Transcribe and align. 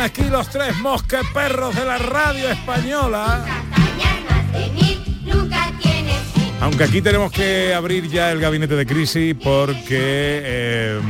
Aquí 0.00 0.24
los 0.24 0.48
tres 0.48 0.76
mosqueperros 0.78 1.74
de 1.74 1.84
la 1.84 1.98
radio 1.98 2.48
española. 2.50 3.44
Aunque 6.60 6.84
aquí 6.84 7.00
tenemos 7.02 7.32
que 7.32 7.72
abrir 7.72 8.08
ya 8.08 8.32
el 8.32 8.40
gabinete 8.40 8.74
de 8.74 8.86
crisis 8.86 9.34
porque 9.42 9.98
eh, 10.00 11.00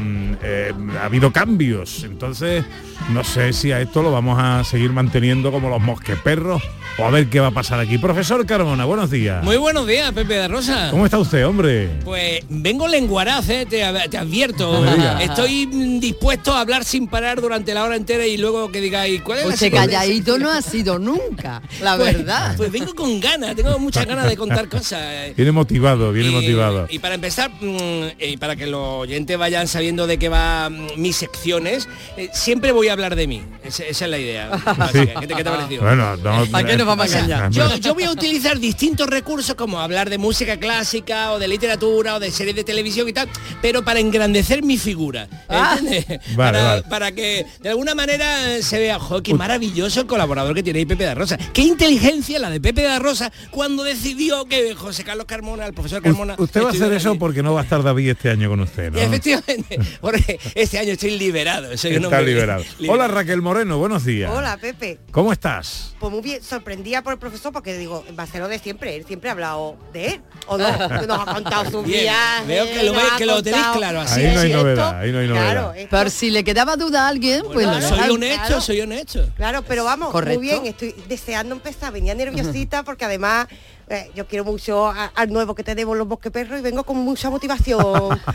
eh, 0.42 0.74
ha 1.00 1.04
habido 1.06 1.32
cambios. 1.32 2.04
Entonces, 2.04 2.64
no 3.08 3.24
sé 3.24 3.52
si 3.52 3.72
a 3.72 3.80
esto 3.80 4.02
lo 4.02 4.12
vamos 4.12 4.38
a 4.40 4.62
seguir 4.64 4.90
manteniendo 4.92 5.50
como 5.50 5.70
los 5.70 5.80
mosqueperros 5.80 6.62
o 6.98 7.04
a 7.04 7.10
ver 7.10 7.28
qué 7.28 7.38
va 7.40 7.46
a 7.48 7.50
pasar 7.52 7.78
aquí. 7.80 7.96
Profesor 7.96 8.44
Carmona, 8.44 8.84
buenos 8.84 9.10
días. 9.10 9.42
Muy 9.44 9.56
buenos 9.56 9.86
días, 9.86 10.10
Pepe 10.12 10.34
de 10.34 10.48
Rosa. 10.48 10.88
¿Cómo 10.90 11.04
está 11.04 11.16
usted, 11.18 11.46
hombre? 11.46 11.88
Pues 12.04 12.40
vengo 12.48 12.88
lenguaraz, 12.88 13.48
eh, 13.50 13.66
te, 13.70 13.84
te 14.10 14.18
advierto. 14.18 14.84
No. 14.84 15.18
Estoy 15.20 15.66
mm, 15.68 16.00
dispuesto 16.00 16.52
a 16.52 16.60
hablar 16.60 16.84
sin 16.84 17.06
parar 17.06 17.40
durante 17.40 17.72
la 17.72 17.84
hora 17.84 17.94
entera 17.96 18.26
y 18.26 18.36
luego 18.36 18.70
que 18.72 18.80
digáis, 18.80 19.22
¿cuál 19.22 19.38
es 19.38 19.44
la 19.46 19.56
Pues 19.56 19.70
calladito 19.72 20.38
no 20.38 20.50
ha 20.50 20.60
sido 20.60 20.98
nunca, 20.98 21.62
la 21.80 21.96
Pues- 21.96 22.16
verdad. 22.16 22.56
Pues 22.56 22.72
vengo 22.72 22.92
con 22.94 23.20
ganas, 23.20 23.54
tengo 23.54 23.78
muchas 23.78 24.04
ganas 24.04 24.28
de 24.28 24.36
contar 24.36 24.68
cosas. 24.68 25.00
eh. 25.02 25.34
Viene 25.36 25.52
motivado, 25.52 26.10
viene 26.12 26.30
Y- 26.30 26.34
motivado. 26.34 26.86
Y 26.90 26.98
para 26.98 27.14
empezar, 27.14 27.50
mm, 27.60 28.08
y 28.20 28.36
para 28.38 28.56
que 28.56 28.66
los 28.66 28.80
oyentes 29.02 29.38
vayan 29.38 29.68
sabiendo 29.68 30.06
de 30.08 30.18
qué 30.18 30.28
va 30.28 30.68
mm, 30.68 30.88
mis 31.00 31.14
secciones, 31.14 31.88
eh, 32.16 32.28
siempre 32.32 32.72
voy 32.72 32.88
a 32.88 32.96
hablar 32.98 33.16
de 33.16 33.26
mí. 33.26 33.42
Esa, 33.64 33.84
esa 33.84 34.04
es 34.04 34.10
la 34.10 34.18
idea. 34.18 34.48
básica. 34.48 34.90
¿Qué, 35.20 35.26
te, 35.26 35.34
qué 35.34 35.42
te 35.44 35.48
ha 35.48 35.56
parecido? 35.56 35.82
Bueno, 35.82 36.16
no, 36.16 36.46
¿Para 36.46 36.66
qué 36.68 36.76
nos 36.76 36.86
vamos 36.86 37.12
a 37.14 37.18
engañar? 37.20 37.50
Yo, 37.50 37.76
yo 37.76 37.94
voy 37.94 38.04
a 38.04 38.10
utilizar 38.10 38.58
distintos 38.58 39.06
recursos 39.08 39.54
como 39.54 39.78
hablar 39.80 40.10
de 40.10 40.18
música 40.18 40.58
clásica 40.58 41.32
o 41.32 41.38
de 41.38 41.48
literatura 41.48 42.16
o 42.16 42.20
de 42.20 42.30
series 42.30 42.56
de 42.56 42.64
televisión 42.64 43.08
y 43.08 43.12
tal, 43.12 43.28
pero 43.62 43.84
para 43.84 44.00
engrandecer 44.00 44.62
mi 44.62 44.76
figura. 44.78 45.28
Ah. 45.48 45.76
Vale, 45.80 46.20
para, 46.36 46.62
vale. 46.62 46.82
para 46.82 47.12
que 47.12 47.46
de 47.62 47.68
alguna 47.68 47.94
manera 47.94 48.60
se 48.62 48.78
vea, 48.78 48.98
jo, 48.98 49.22
qué 49.22 49.34
maravilloso 49.34 50.00
el 50.00 50.06
colaborador 50.06 50.54
que 50.54 50.62
tiene 50.62 50.80
ahí 50.80 50.86
Pepe 50.86 51.04
de 51.04 51.14
Rosa. 51.14 51.36
Qué 51.52 51.62
inteligencia 51.62 52.38
la 52.38 52.50
de 52.50 52.60
Pepe 52.60 52.82
de 52.82 52.98
Rosa 52.98 53.32
cuando 53.50 53.84
decidió 53.84 54.44
que 54.46 54.74
José 54.74 55.04
Carlos 55.04 55.26
Carmona, 55.26 55.66
el 55.66 55.74
profesor 55.74 56.02
Carmona... 56.02 56.34
U- 56.38 56.44
Usted 56.44 56.62
va 56.62 56.68
a 56.68 56.72
hacer 56.72 56.92
eso 56.92 57.16
porque 57.18 57.42
no 57.42 57.54
va 57.54 57.60
a 57.60 57.64
estar 57.64 57.82
David 57.82 58.10
este 58.10 58.30
año 58.30 58.48
con 58.48 58.60
usted, 58.60 58.90
¿no? 58.92 58.98
Efectivamente, 59.08 59.78
porque 60.00 60.38
este 60.54 60.78
año 60.78 60.92
estoy 60.92 61.18
liberado. 61.18 61.76
soy 61.76 61.90
un 61.96 62.04
Está 62.04 62.18
hombre 62.18 62.32
liberado. 62.32 62.62
liberado. 62.78 62.87
Hola 62.88 63.08
Raquel 63.08 63.42
Moreno, 63.42 63.78
buenos 63.78 64.04
días. 64.04 64.30
Hola, 64.34 64.56
Pepe. 64.56 64.98
¿Cómo 65.10 65.32
estás? 65.32 65.94
Pues 65.98 66.12
muy 66.12 66.22
bien, 66.22 66.42
sorprendida 66.42 67.02
por 67.02 67.12
el 67.12 67.18
profesor 67.18 67.52
porque 67.52 67.76
digo, 67.76 68.04
va 68.18 68.22
a 68.22 68.26
ser 68.26 68.40
lo 68.40 68.48
de 68.48 68.58
siempre, 68.58 68.96
él 68.96 69.04
siempre 69.06 69.28
ha 69.28 69.32
hablado 69.32 69.76
de 69.92 70.06
él. 70.06 70.20
O 70.46 70.56
no, 70.56 70.68
nos 71.06 71.28
ha 71.28 71.34
contado 71.34 71.70
su 71.70 71.82
viaje. 71.82 72.46
veo 72.46 72.64
que 72.66 72.82
lo, 72.84 72.92
ve- 72.92 72.98
que 73.18 73.26
lo 73.26 73.42
tenéis 73.42 73.66
claro 73.74 74.00
así. 74.00 74.20
Ahí 74.20 74.34
no 74.34 74.40
hay 74.40 74.48
Sí, 74.48 74.54
novedad, 74.54 74.86
esto- 74.88 74.96
ahí 74.98 75.12
no 75.12 75.18
hay 75.18 75.28
novedad. 75.28 75.42
Claro, 75.52 75.72
esto- 75.74 75.96
Por 75.96 76.10
si 76.10 76.30
le 76.30 76.44
quedaba 76.44 76.76
duda 76.76 77.04
a 77.04 77.08
alguien, 77.08 77.42
pues 77.42 77.54
Bueno, 77.54 77.74
lo 77.74 77.80
soy 77.82 77.90
dejan. 77.98 78.10
honesto, 78.10 78.46
claro. 78.46 78.60
soy 78.62 78.80
honesto. 78.80 79.28
Claro, 79.36 79.62
pero 79.66 79.84
vamos, 79.84 80.10
Correcto. 80.10 80.38
muy 80.40 80.48
bien, 80.48 80.66
estoy 80.66 80.94
deseando 81.08 81.54
empezar, 81.54 81.92
venía 81.92 82.14
nerviosita 82.14 82.82
porque 82.84 83.04
además 83.04 83.48
eh, 83.90 84.10
yo 84.14 84.26
quiero 84.26 84.44
mucho 84.44 84.90
al 84.90 85.30
nuevo 85.30 85.54
que 85.54 85.64
te 85.64 85.74
debo 85.74 85.94
los 85.94 86.06
bosque 86.06 86.30
perros 86.30 86.58
y 86.58 86.62
vengo 86.62 86.84
con 86.84 86.96
mucha 86.98 87.30
motivación. 87.30 88.18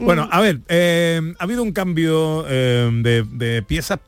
Bueno, 0.00 0.28
a 0.30 0.40
ver, 0.40 0.60
eh, 0.68 1.20
ha 1.38 1.44
habido 1.44 1.62
un 1.62 1.72
cambio 1.72 2.44
eh, 2.46 2.90
de, 3.02 3.24
de 3.24 3.62
piezas 3.62 3.98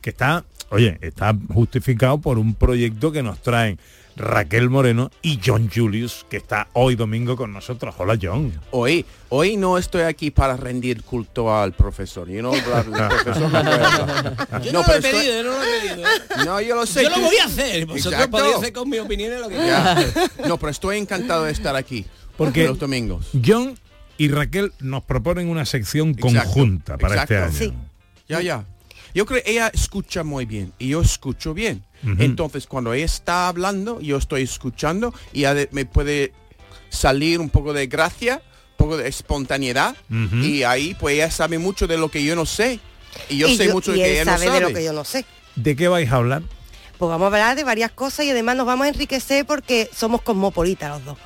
que 0.00 0.10
está, 0.10 0.44
oye, 0.68 0.98
está 1.00 1.34
justificado 1.52 2.18
por 2.18 2.38
un 2.38 2.54
proyecto 2.54 3.10
que 3.10 3.22
nos 3.22 3.40
traen 3.40 3.78
Raquel 4.20 4.68
Moreno 4.70 5.10
y 5.22 5.40
John 5.44 5.70
Julius, 5.74 6.26
que 6.28 6.36
está 6.36 6.68
hoy 6.74 6.94
domingo 6.94 7.36
con 7.36 7.52
nosotros. 7.52 7.94
Hola 7.98 8.18
John. 8.20 8.52
Hoy, 8.70 9.04
hoy 9.30 9.56
no 9.56 9.78
estoy 9.78 10.02
aquí 10.02 10.30
para 10.30 10.56
rendir 10.56 11.02
culto 11.02 11.54
al 11.54 11.72
profesor. 11.72 12.28
You 12.28 12.40
know, 12.40 12.54
hablar 12.74 13.08
del 13.12 13.22
profesor 13.22 13.50
no. 13.50 14.60
Yo 14.60 14.72
No, 14.72 14.82
no, 14.82 14.86
lo 14.86 14.94
he 14.94 14.98
estoy- 14.98 15.10
pedido, 15.12 15.34
yo 15.34 15.42
no 15.42 15.50
lo 15.50 15.62
he 15.62 15.80
pedido. 15.80 16.08
No, 16.44 16.60
yo 16.60 16.74
lo 16.76 16.86
sé. 16.86 17.02
Yo 17.02 17.10
lo 17.10 17.20
voy 17.20 17.36
a 17.38 17.44
hacer. 17.46 17.86
Vosotros 17.86 18.12
Exacto. 18.12 18.30
podéis 18.30 18.56
hacer 18.56 18.72
con 18.72 18.88
mi 18.90 18.98
opinión 18.98 19.40
lo 19.40 19.48
que 19.48 19.56
queráis. 19.56 20.14
No, 20.46 20.58
pero 20.58 20.70
estoy 20.70 20.98
encantado 20.98 21.44
de 21.44 21.52
estar 21.52 21.74
aquí. 21.76 22.04
Porque- 22.36 22.66
los 22.66 22.78
domingos. 22.78 23.26
John 23.44 23.78
y 24.18 24.28
Raquel 24.28 24.72
nos 24.80 25.02
proponen 25.04 25.48
una 25.48 25.64
sección 25.64 26.10
Exacto, 26.10 26.40
conjunta 26.44 26.98
para 26.98 27.22
este 27.22 27.38
año. 27.38 27.52
Sí. 27.56 27.72
Ya, 28.28 28.40
ya. 28.42 28.64
Yo 29.14 29.26
creo 29.26 29.42
que 29.42 29.50
ella 29.50 29.70
escucha 29.72 30.24
muy 30.24 30.46
bien 30.46 30.72
y 30.78 30.88
yo 30.88 31.00
escucho 31.00 31.54
bien. 31.54 31.84
Entonces, 32.18 32.66
cuando 32.66 32.94
ella 32.94 33.04
está 33.04 33.48
hablando, 33.48 34.00
yo 34.00 34.16
estoy 34.16 34.42
escuchando 34.42 35.12
y 35.32 35.44
me 35.72 35.84
puede 35.84 36.32
salir 36.88 37.40
un 37.40 37.50
poco 37.50 37.72
de 37.72 37.86
gracia, 37.86 38.42
un 38.72 38.76
poco 38.76 38.96
de 38.96 39.08
espontaneidad 39.08 39.96
y 40.08 40.62
ahí 40.62 40.94
pues 40.98 41.14
ella 41.16 41.30
sabe 41.30 41.58
mucho 41.58 41.86
de 41.86 41.98
lo 41.98 42.10
que 42.10 42.24
yo 42.24 42.34
no 42.36 42.46
sé. 42.46 42.80
Y 43.28 43.38
yo 43.38 43.48
y 43.48 43.56
sé 43.56 43.72
mucho 43.72 43.92
de 43.92 43.98
y 43.98 44.02
que 44.02 44.06
él 44.06 44.14
ella 44.14 44.24
no 44.24 44.30
sabe 44.32 44.46
sabe. 44.46 44.60
de 44.60 44.68
lo 44.68 44.74
que 44.74 44.84
yo 44.84 44.92
no 44.92 45.04
sé. 45.04 45.24
¿De 45.56 45.74
qué 45.74 45.88
vais 45.88 46.10
a 46.10 46.16
hablar? 46.16 46.42
Pues 46.96 47.08
vamos 47.08 47.24
a 47.24 47.26
hablar 47.26 47.56
de 47.56 47.64
varias 47.64 47.90
cosas 47.90 48.24
y 48.26 48.30
además 48.30 48.56
nos 48.56 48.66
vamos 48.66 48.84
a 48.84 48.88
enriquecer 48.88 49.44
porque 49.46 49.90
somos 49.94 50.22
cosmopolitas 50.22 50.90
los 50.90 51.04
dos. 51.04 51.18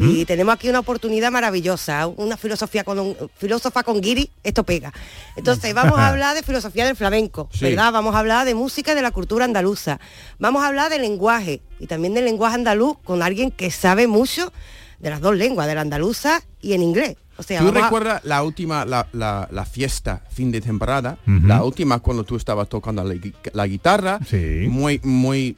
Y 0.00 0.24
tenemos 0.26 0.54
aquí 0.54 0.68
una 0.68 0.80
oportunidad 0.80 1.30
maravillosa, 1.30 2.06
una 2.06 2.36
filosofía 2.36 2.84
con 2.84 2.98
un 2.98 3.16
filósofa 3.36 3.82
con 3.82 4.00
guiri, 4.00 4.30
esto 4.42 4.64
pega. 4.64 4.92
Entonces 5.36 5.72
vamos 5.74 5.98
a 5.98 6.08
hablar 6.10 6.34
de 6.34 6.42
filosofía 6.42 6.84
del 6.86 6.96
flamenco, 6.96 7.48
Sí. 7.52 7.64
¿verdad? 7.66 7.92
Vamos 7.92 8.14
a 8.14 8.18
hablar 8.18 8.46
de 8.46 8.54
música 8.54 8.92
y 8.92 8.94
de 8.94 9.02
la 9.02 9.10
cultura 9.10 9.44
andaluza. 9.44 9.98
Vamos 10.38 10.62
a 10.62 10.66
hablar 10.68 10.90
de 10.90 10.98
lenguaje 10.98 11.60
y 11.80 11.86
también 11.86 12.14
del 12.14 12.24
lenguaje 12.26 12.54
andaluz 12.56 12.96
con 13.04 13.22
alguien 13.22 13.50
que 13.50 13.70
sabe 13.70 14.06
mucho 14.06 14.52
de 15.00 15.10
las 15.10 15.20
dos 15.20 15.36
lenguas, 15.36 15.66
de 15.66 15.74
la 15.74 15.80
andaluza 15.80 16.42
y 16.60 16.74
en 16.74 16.82
inglés. 16.82 17.16
O 17.38 17.42
sea, 17.42 17.60
¿Tú 17.60 17.68
a- 17.68 17.72
recuerdas 17.72 18.24
la 18.24 18.42
última, 18.42 18.84
la, 18.84 19.08
la- 19.12 19.48
la 19.50 19.64
fiesta 19.64 20.22
fin 20.30 20.52
de 20.52 20.60
temporada? 20.60 21.18
La 21.26 21.64
última 21.64 21.98
cuando 22.00 22.24
tú 22.24 22.36
estabas 22.36 22.68
tocando 22.68 23.02
la, 23.02 23.14
la 23.54 23.66
guitarra. 23.66 24.20
Sí. 24.28 24.66
Muy, 24.68 25.00
muy... 25.02 25.56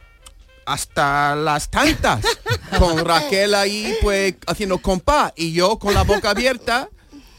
Hasta 0.67 1.35
las 1.37 1.71
tantas. 1.71 2.21
con 2.79 3.05
Raquel 3.05 3.55
ahí, 3.55 3.95
pues, 4.03 4.35
haciendo 4.47 4.79
compás. 4.79 5.33
Y 5.37 5.53
yo 5.53 5.79
con 5.79 5.95
la 5.95 6.03
boca 6.03 6.31
abierta. 6.31 6.89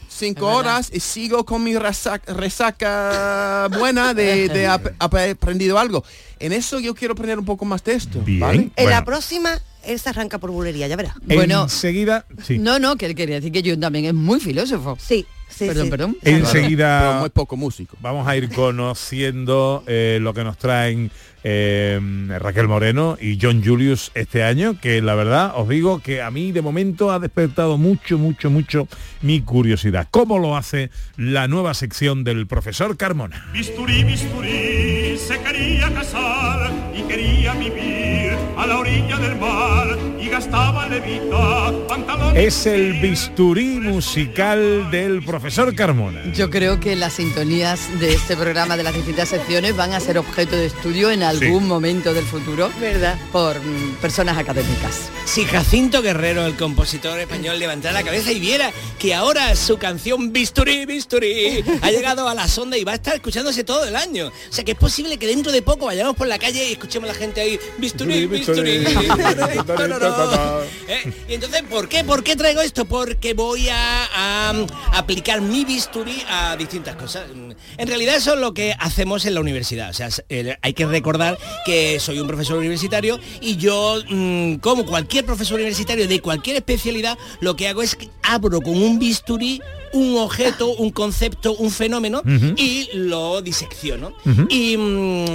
Cinco 0.08 0.46
horas 0.46 0.88
y 0.94 1.00
sigo 1.00 1.44
con 1.44 1.62
mi 1.62 1.76
resaca, 1.76 2.32
resaca 2.32 3.68
buena 3.78 4.14
de, 4.14 4.48
de 4.48 4.66
ap- 4.68 4.94
aprendido 4.98 5.78
algo. 5.78 6.04
En 6.38 6.52
eso 6.52 6.80
yo 6.80 6.94
quiero 6.94 7.12
aprender 7.12 7.38
un 7.38 7.44
poco 7.44 7.66
más 7.66 7.84
de 7.84 7.94
esto. 7.94 8.20
Bien. 8.22 8.40
¿vale? 8.40 8.58
En 8.58 8.72
Bueno. 8.76 8.90
la 8.90 9.04
próxima, 9.04 9.60
él 9.84 9.98
se 10.00 10.08
arranca 10.08 10.38
por 10.38 10.50
bulería, 10.52 10.88
ya 10.88 10.96
verás. 10.96 11.14
Bueno. 11.22 11.64
enseguida, 11.64 12.24
sí. 12.42 12.58
No, 12.58 12.78
no, 12.78 12.96
que 12.96 13.04
él 13.06 13.14
quería 13.14 13.36
decir 13.36 13.52
que 13.52 13.62
yo 13.62 13.78
también 13.78 14.06
es 14.06 14.14
muy 14.14 14.40
filósofo. 14.40 14.96
Sí, 14.98 15.26
sí, 15.48 15.66
Perdón, 15.66 15.84
sí. 15.84 15.90
perdón. 15.90 16.16
Pero 16.22 16.36
enseguida 16.38 17.18
muy 17.20 17.30
poco 17.30 17.56
músico. 17.56 17.96
vamos 18.00 18.26
a 18.26 18.36
ir 18.36 18.48
conociendo 18.50 19.82
eh, 19.86 20.18
lo 20.20 20.34
que 20.34 20.44
nos 20.44 20.58
traen 20.58 21.10
eh, 21.48 22.00
Raquel 22.40 22.66
Moreno 22.66 23.16
y 23.20 23.38
John 23.40 23.62
Julius 23.64 24.10
este 24.14 24.42
año, 24.42 24.80
que 24.80 25.00
la 25.00 25.14
verdad 25.14 25.52
os 25.54 25.68
digo 25.68 26.00
que 26.00 26.20
a 26.20 26.30
mí 26.32 26.50
de 26.50 26.60
momento 26.60 27.12
ha 27.12 27.20
despertado 27.20 27.78
mucho, 27.78 28.18
mucho, 28.18 28.50
mucho 28.50 28.88
mi 29.22 29.40
curiosidad. 29.42 30.08
¿Cómo 30.10 30.38
lo 30.40 30.56
hace 30.56 30.90
la 31.16 31.46
nueva 31.46 31.74
sección 31.74 32.24
del 32.24 32.48
profesor 32.48 32.96
Carmona? 32.96 33.46
Bisturí, 33.52 34.02
bisturí, 34.02 35.16
se 35.16 35.38
quería 35.40 35.92
casar 35.94 36.72
y 36.96 37.02
quería 37.02 37.54
vivir 37.54 38.25
a 38.56 38.66
la 38.66 38.78
orilla 38.78 39.18
del 39.18 39.36
mar 39.36 39.98
y 40.18 40.28
gastaba 40.28 40.88
levita, 40.88 41.72
pantalones... 41.86 42.42
Es 42.42 42.66
el 42.66 42.94
bisturí 43.00 43.80
musical 43.80 44.90
del 44.90 45.22
profesor 45.22 45.74
Carmona. 45.74 46.32
Yo 46.32 46.48
creo 46.48 46.80
que 46.80 46.96
las 46.96 47.14
sintonías 47.14 47.80
de 48.00 48.14
este 48.14 48.34
programa 48.34 48.76
de 48.76 48.82
las 48.82 48.94
distintas 48.94 49.28
secciones 49.28 49.76
van 49.76 49.92
a 49.92 50.00
ser 50.00 50.16
objeto 50.16 50.56
de 50.56 50.66
estudio 50.66 51.10
en 51.10 51.22
algún 51.22 51.68
momento 51.68 52.14
del 52.14 52.24
futuro 52.24 52.70
¿Verdad? 52.80 53.18
por 53.30 53.60
mm, 53.60 53.96
personas 54.00 54.38
académicas. 54.38 55.10
Si 55.26 55.44
Jacinto 55.44 56.00
Guerrero, 56.00 56.46
el 56.46 56.56
compositor 56.56 57.18
español, 57.18 57.58
levantara 57.58 57.92
la 57.92 58.02
cabeza 58.02 58.32
y 58.32 58.40
viera 58.40 58.70
que 58.98 59.14
ahora 59.14 59.54
su 59.54 59.76
canción 59.76 60.32
Bisturí, 60.32 60.86
Bisturí 60.86 61.62
ha 61.82 61.90
llegado 61.90 62.28
a 62.28 62.34
la 62.34 62.48
sonda 62.48 62.78
y 62.78 62.84
va 62.84 62.92
a 62.92 62.96
estar 62.96 63.14
escuchándose 63.14 63.64
todo 63.64 63.84
el 63.84 63.96
año. 63.96 64.28
O 64.28 64.52
sea 64.52 64.64
que 64.64 64.72
es 64.72 64.78
posible 64.78 65.18
que 65.18 65.26
dentro 65.26 65.52
de 65.52 65.62
poco 65.62 65.86
vayamos 65.86 66.16
por 66.16 66.26
la 66.26 66.38
calle 66.38 66.68
y 66.68 66.72
escuchemos 66.72 67.10
a 67.10 67.12
la 67.12 67.18
gente 67.18 67.40
ahí 67.40 67.58
Bisturí, 67.78 68.26
Bisturí, 68.26 68.26
bisturí. 68.26 68.45
Eh, 70.88 71.12
Y 71.28 71.34
entonces, 71.34 71.62
¿por 71.68 71.88
qué? 71.88 72.04
¿Por 72.04 72.22
qué 72.22 72.36
traigo 72.36 72.60
esto? 72.60 72.84
Porque 72.84 73.34
voy 73.34 73.68
a, 73.68 74.48
a, 74.48 74.52
um, 74.52 74.66
aplicar 74.92 75.40
mi 75.40 75.64
bisturí 75.64 76.22
a 76.28 76.56
distintas 76.56 76.96
cosas. 76.96 77.26
En 77.76 77.88
realidad 77.88 78.16
eso 78.16 78.34
es 78.34 78.40
lo 78.40 78.54
que 78.54 78.74
hacemos 78.78 79.24
en 79.26 79.34
la 79.34 79.40
universidad. 79.40 79.90
O 79.90 79.92
sea, 79.92 80.08
eh, 80.28 80.56
hay 80.62 80.74
que 80.74 80.86
recordar 80.86 81.38
que 81.64 81.98
soy 82.00 82.20
un 82.20 82.26
profesor 82.26 82.58
universitario 82.58 83.18
y 83.40 83.56
yo, 83.56 84.00
mm, 84.08 84.56
como 84.56 84.86
cualquier 84.86 85.24
profesor 85.24 85.56
universitario 85.56 86.06
de 86.06 86.20
cualquier 86.20 86.56
especialidad, 86.56 87.18
lo 87.40 87.56
que 87.56 87.68
hago 87.68 87.82
es 87.82 87.96
que 87.96 88.08
abro 88.22 88.60
con 88.60 88.76
un 88.80 88.98
bisturí 88.98 89.60
un 89.92 90.18
objeto, 90.18 90.74
un 90.74 90.90
concepto, 90.90 91.54
un 91.54 91.70
fenómeno 91.70 92.22
y 92.56 92.88
lo 92.94 93.40
disecciono. 93.40 94.12
Y 94.50 94.76
mm, 94.76 95.26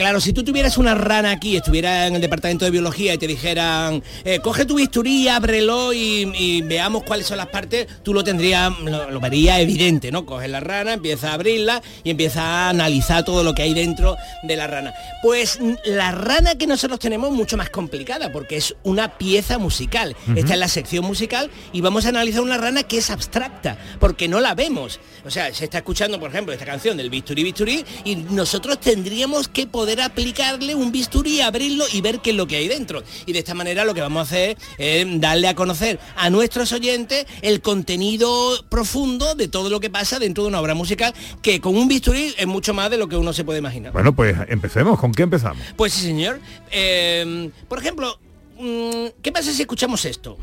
claro, 0.00 0.18
si 0.18 0.32
tú 0.32 0.42
tuvieras 0.42 0.78
una 0.78 0.94
rana 0.94 1.30
aquí, 1.30 1.56
estuviera 1.56 2.06
en 2.06 2.14
el 2.14 2.22
departamento 2.22 2.64
de 2.64 2.70
biología 2.70 3.12
y 3.12 3.18
te 3.18 3.26
dijeran, 3.26 4.02
eh, 4.24 4.38
coge 4.42 4.64
tu 4.64 4.76
bisturí, 4.76 5.28
ábrelo 5.28 5.92
y, 5.92 6.32
y 6.38 6.62
veamos 6.62 7.02
cuáles 7.02 7.26
son 7.26 7.36
las 7.36 7.48
partes, 7.48 7.86
tú 8.02 8.14
lo 8.14 8.24
tendrías, 8.24 8.72
lo, 8.80 9.10
lo 9.10 9.20
vería 9.20 9.60
evidente, 9.60 10.10
¿no? 10.10 10.24
Coges 10.24 10.48
la 10.48 10.60
rana, 10.60 10.94
empieza 10.94 11.32
a 11.32 11.34
abrirla 11.34 11.82
y 12.02 12.08
empieza 12.08 12.40
a 12.42 12.70
analizar 12.70 13.26
todo 13.26 13.44
lo 13.44 13.52
que 13.52 13.60
hay 13.60 13.74
dentro 13.74 14.16
de 14.42 14.56
la 14.56 14.66
rana. 14.66 14.94
Pues 15.22 15.58
la 15.84 16.12
rana 16.12 16.54
que 16.54 16.66
nosotros 16.66 16.98
tenemos 16.98 17.28
es 17.28 17.36
mucho 17.36 17.58
más 17.58 17.68
complicada 17.68 18.32
porque 18.32 18.56
es 18.56 18.74
una 18.84 19.18
pieza 19.18 19.58
musical. 19.58 20.16
Esta 20.34 20.54
es 20.54 20.58
la 20.58 20.68
sección 20.68 21.04
musical 21.04 21.50
y 21.74 21.82
vamos 21.82 22.06
a 22.06 22.08
analizar 22.08 22.40
una 22.40 22.56
rana 22.56 22.84
que 22.84 22.96
es 22.96 23.10
abstracta 23.10 23.76
porque 23.98 24.28
no 24.28 24.40
la 24.40 24.54
vemos. 24.54 24.98
O 25.26 25.30
sea, 25.30 25.52
se 25.52 25.64
está 25.64 25.76
escuchando, 25.76 26.18
por 26.18 26.30
ejemplo, 26.30 26.54
esta 26.54 26.64
canción 26.64 26.96
del 26.96 27.10
bisturí 27.10 27.42
bisturí 27.42 27.84
y 28.04 28.16
nosotros 28.16 28.80
tendríamos 28.80 29.48
que 29.48 29.66
poder 29.66 29.89
aplicarle 29.98 30.74
un 30.74 30.92
bisturí, 30.92 31.40
abrirlo 31.40 31.84
y 31.92 32.00
ver 32.00 32.20
qué 32.20 32.30
es 32.30 32.36
lo 32.36 32.46
que 32.46 32.56
hay 32.56 32.68
dentro. 32.68 33.02
Y 33.26 33.32
de 33.32 33.38
esta 33.40 33.54
manera 33.54 33.84
lo 33.84 33.94
que 33.94 34.00
vamos 34.00 34.20
a 34.20 34.22
hacer 34.22 34.58
es 34.78 35.06
darle 35.20 35.48
a 35.48 35.54
conocer 35.54 35.98
a 36.16 36.30
nuestros 36.30 36.72
oyentes 36.72 37.26
el 37.42 37.62
contenido 37.62 38.64
profundo 38.68 39.34
de 39.34 39.48
todo 39.48 39.70
lo 39.70 39.80
que 39.80 39.90
pasa 39.90 40.18
dentro 40.18 40.44
de 40.44 40.48
una 40.48 40.60
obra 40.60 40.74
musical 40.74 41.14
que 41.42 41.60
con 41.60 41.76
un 41.76 41.88
bisturí 41.88 42.34
es 42.36 42.46
mucho 42.46 42.74
más 42.74 42.90
de 42.90 42.98
lo 42.98 43.08
que 43.08 43.16
uno 43.16 43.32
se 43.32 43.44
puede 43.44 43.58
imaginar. 43.58 43.92
Bueno, 43.92 44.14
pues 44.14 44.36
empecemos. 44.48 45.00
¿Con 45.00 45.12
qué 45.12 45.22
empezamos? 45.22 45.64
Pues 45.76 45.92
sí, 45.92 46.02
señor. 46.02 46.40
Eh, 46.70 47.50
por 47.68 47.78
ejemplo, 47.78 48.18
mm, 48.58 49.06
¿qué 49.22 49.32
pasa 49.32 49.52
si 49.52 49.62
escuchamos 49.62 50.04
esto? 50.04 50.36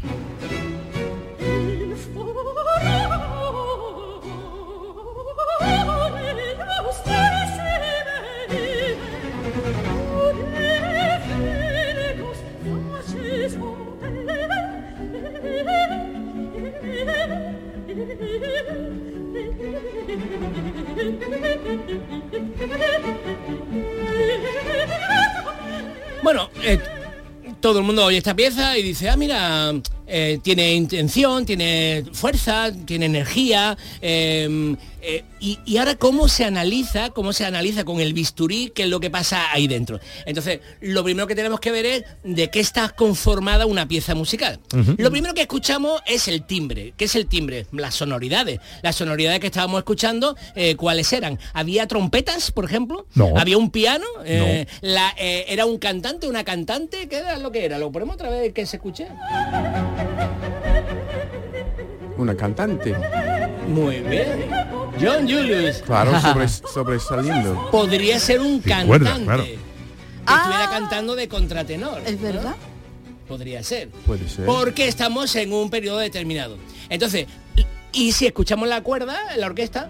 Bueno, 26.24 26.50
eh, 26.64 26.80
todo 27.62 27.80
el 27.80 27.86
mundo 27.86 28.06
oye 28.06 28.18
esta 28.18 28.36
pieza 28.36 28.78
y 28.78 28.84
dice, 28.84 29.10
ah, 29.10 29.16
mira, 29.16 29.74
eh, 30.06 30.40
tiene 30.44 30.74
intención, 30.74 31.46
tiene 31.46 32.04
fuerza, 32.12 32.72
tiene 32.86 33.06
energía. 33.06 33.78
eh, 34.02 34.76
eh, 35.02 35.24
y, 35.40 35.60
y 35.66 35.78
ahora 35.78 35.96
cómo 35.96 36.28
se 36.28 36.46
analiza, 36.46 37.10
cómo 37.12 37.34
se 37.34 37.46
analiza 37.46 37.84
con 37.84 38.00
el 38.00 38.14
bisturí 38.14 38.72
qué 38.74 38.84
es 38.84 38.90
lo 38.90 39.00
que 39.00 39.10
pasa 39.10 39.52
ahí 39.52 39.68
dentro. 39.68 40.00
Entonces, 40.26 40.60
lo 40.82 41.04
primero 41.04 41.28
que 41.28 41.36
tenemos 41.36 41.60
que 41.60 41.72
ver 41.72 41.86
es 41.86 42.04
de 42.24 42.50
qué 42.50 42.60
está 42.60 42.90
conformada 42.90 43.66
una 43.66 43.88
pieza 43.88 44.16
musical. 44.16 44.60
Lo 44.98 45.12
primero 45.12 45.34
que 45.34 45.42
escuchamos 45.42 46.02
es 46.06 46.28
el 46.28 46.44
timbre. 46.46 46.94
¿Qué 46.98 47.06
es 47.06 47.16
el 47.16 47.28
timbre? 47.28 47.66
Las 47.72 47.96
sonoridades. 47.96 48.60
Las 48.82 48.96
sonoridades 48.96 49.40
que 49.40 49.48
estábamos 49.48 49.80
escuchando, 49.80 50.36
eh, 50.56 50.76
¿cuáles 50.76 51.12
eran? 51.14 51.40
¿Había 51.54 51.88
trompetas, 51.88 52.52
por 52.52 52.66
ejemplo? 52.66 53.06
No. 53.16 53.34
¿Había 53.38 53.58
un 53.58 53.72
piano? 53.72 54.06
Eh, 54.26 54.66
la- 54.82 55.14
eh, 55.18 55.46
¿Era 55.50 55.66
un 55.66 55.78
cantante, 55.78 56.28
una 56.28 56.44
cantante? 56.44 57.08
¿Qué 57.08 57.18
era 57.18 57.38
lo 57.38 57.52
que 57.52 57.66
era? 57.66 57.78
¿Lo 57.78 57.92
ponemos 57.92 58.16
otra 58.16 58.30
vez 58.30 58.54
que 58.54 58.66
se 58.66 58.78
escuche? 58.78 59.08
Una 62.18 62.36
cantante. 62.36 62.96
Muy 63.68 64.00
bien. 64.00 64.50
John 65.00 65.22
Julius. 65.30 65.78
Claro, 65.86 66.20
sobre, 66.22 66.48
sobresaliendo. 66.48 67.70
Podría 67.72 68.20
ser 68.20 68.40
un 68.42 68.62
Sí, 68.62 68.70
cantante. 68.70 68.88
cuerda, 68.88 69.20
claro. 69.24 69.44
Que 69.44 69.54
estuviera 70.34 70.70
cantando 70.70 71.16
de 71.16 71.28
contratenor. 71.28 72.02
¿Es 72.06 72.20
¿no? 72.20 72.22
verdad? 72.22 72.56
Podría 73.28 73.64
ser. 73.64 73.90
Puede 74.06 74.28
ser. 74.30 74.46
Porque 74.46 74.88
estamos 74.88 75.36
en 75.36 75.54
un 75.54 75.70
periodo 75.70 75.98
determinado. 76.00 76.58
Entonces, 76.90 77.28
y 77.94 78.12
si 78.12 78.26
escuchamos 78.26 78.68
la 78.68 78.82
cuerda, 78.82 79.18
la 79.38 79.48
orquesta. 79.48 79.90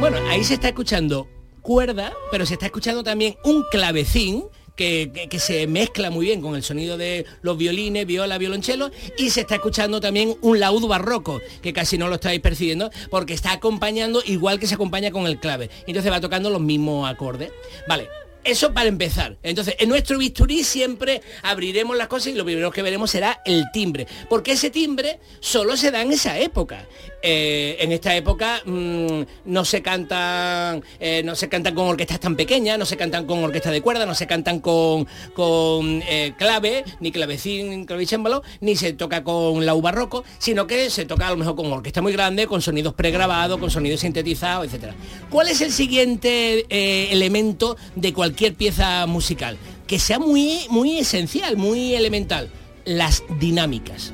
Bueno, 0.00 0.16
ahí 0.30 0.42
se 0.44 0.54
está 0.54 0.68
escuchando 0.68 1.28
cuerda, 1.60 2.12
pero 2.32 2.44
se 2.44 2.54
está 2.54 2.66
escuchando 2.66 3.04
también 3.04 3.36
un 3.44 3.64
clavecín. 3.70 4.44
Que, 4.82 5.38
se 5.38 5.68
mezcla 5.68 6.10
muy 6.10 6.26
bien 6.26 6.40
con 6.40 6.56
el 6.56 6.64
sonido 6.64 6.96
de 6.96 7.24
los 7.42 7.56
violines, 7.56 8.04
viola, 8.04 8.36
violonchelo 8.36 8.90
y 9.16 9.30
se 9.30 9.42
está 9.42 9.54
escuchando 9.54 10.00
también 10.00 10.36
un 10.40 10.58
laúd 10.58 10.88
barroco 10.88 11.40
que 11.62 11.72
casi 11.72 11.98
no 11.98 12.08
lo 12.08 12.16
estáis 12.16 12.40
percibiendo 12.40 12.90
porque 13.08 13.32
está 13.32 13.52
acompañando 13.52 14.22
igual 14.26 14.58
que 14.58 14.66
se 14.66 14.74
acompaña 14.74 15.12
con 15.12 15.26
el 15.26 15.38
clave 15.38 15.70
entonces 15.86 16.10
va 16.10 16.20
tocando 16.20 16.50
los 16.50 16.60
mismos 16.60 17.08
acordes 17.08 17.52
vale 17.86 18.08
eso 18.44 18.72
para 18.72 18.88
empezar. 18.88 19.36
Entonces, 19.42 19.76
en 19.78 19.88
nuestro 19.88 20.18
bisturí 20.18 20.64
siempre 20.64 21.22
abriremos 21.42 21.96
las 21.96 22.08
cosas 22.08 22.28
y 22.28 22.34
lo 22.34 22.44
primero 22.44 22.72
que 22.72 22.82
veremos 22.82 23.10
será 23.10 23.40
el 23.44 23.64
timbre. 23.72 24.06
Porque 24.28 24.52
ese 24.52 24.70
timbre 24.70 25.20
solo 25.40 25.76
se 25.76 25.90
da 25.92 26.02
en 26.02 26.12
esa 26.12 26.38
época. 26.38 26.86
Eh, 27.24 27.76
en 27.78 27.92
esta 27.92 28.16
época 28.16 28.60
mm, 28.64 29.22
no 29.44 29.64
se 29.64 29.80
cantan 29.80 30.82
eh, 30.98 31.22
no 31.24 31.36
se 31.36 31.48
cantan 31.48 31.72
con 31.72 31.86
orquestas 31.86 32.18
tan 32.18 32.34
pequeñas, 32.34 32.76
no 32.80 32.84
se 32.84 32.96
cantan 32.96 33.26
con 33.26 33.44
orquesta 33.44 33.70
de 33.70 33.80
cuerda, 33.80 34.06
no 34.06 34.16
se 34.16 34.26
cantan 34.26 34.58
con, 34.58 35.06
con 35.32 36.02
eh, 36.08 36.34
clave, 36.36 36.84
ni 36.98 37.12
clavecín, 37.12 37.84
clavicémbalo, 37.84 38.42
ni 38.60 38.74
se 38.74 38.92
toca 38.94 39.22
con 39.22 39.64
la 39.64 39.72
barroco, 39.82 40.24
sino 40.38 40.66
que 40.66 40.90
se 40.90 41.04
toca 41.04 41.28
a 41.28 41.30
lo 41.30 41.36
mejor 41.36 41.56
con 41.56 41.72
orquesta 41.72 42.02
muy 42.02 42.12
grande, 42.12 42.46
con 42.46 42.60
sonidos 42.60 42.94
pregrabados, 42.94 43.58
con 43.58 43.70
sonidos 43.70 44.00
sintetizados, 44.00 44.66
etcétera. 44.66 44.94
¿Cuál 45.30 45.48
es 45.48 45.60
el 45.60 45.72
siguiente 45.72 46.66
elemento 47.12 47.76
de 47.96 48.12
cualquier 48.12 48.54
pieza 48.54 49.06
musical? 49.06 49.56
Que 49.86 49.98
sea 49.98 50.18
muy, 50.18 50.60
muy 50.70 50.98
esencial, 50.98 51.56
muy 51.56 51.94
elemental. 51.94 52.48
Las 52.84 53.24
dinámicas. 53.40 54.12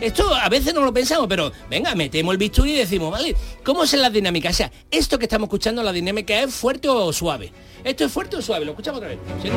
Esto 0.00 0.34
a 0.34 0.48
veces 0.48 0.74
no 0.74 0.82
lo 0.82 0.92
pensamos, 0.92 1.26
pero 1.26 1.50
venga, 1.70 1.94
metemos 1.94 2.32
el 2.32 2.38
bisturí 2.38 2.72
y 2.72 2.76
decimos, 2.76 3.10
vale, 3.10 3.34
¿cómo 3.64 3.86
son 3.86 4.02
las 4.02 4.12
dinámicas? 4.12 4.52
O 4.52 4.56
sea, 4.56 4.70
esto 4.90 5.18
que 5.18 5.24
estamos 5.24 5.46
escuchando, 5.46 5.82
la 5.82 5.92
dinámica 5.92 6.38
es 6.42 6.54
fuerte 6.54 6.88
o 6.88 7.12
suave. 7.12 7.52
¿Esto 7.82 8.04
es 8.04 8.12
fuerte 8.12 8.36
o 8.36 8.42
suave? 8.42 8.64
Lo 8.64 8.72
escuchamos 8.72 8.98
otra 8.98 9.08
vez. 9.08 9.18
¿Sí? 9.42 9.50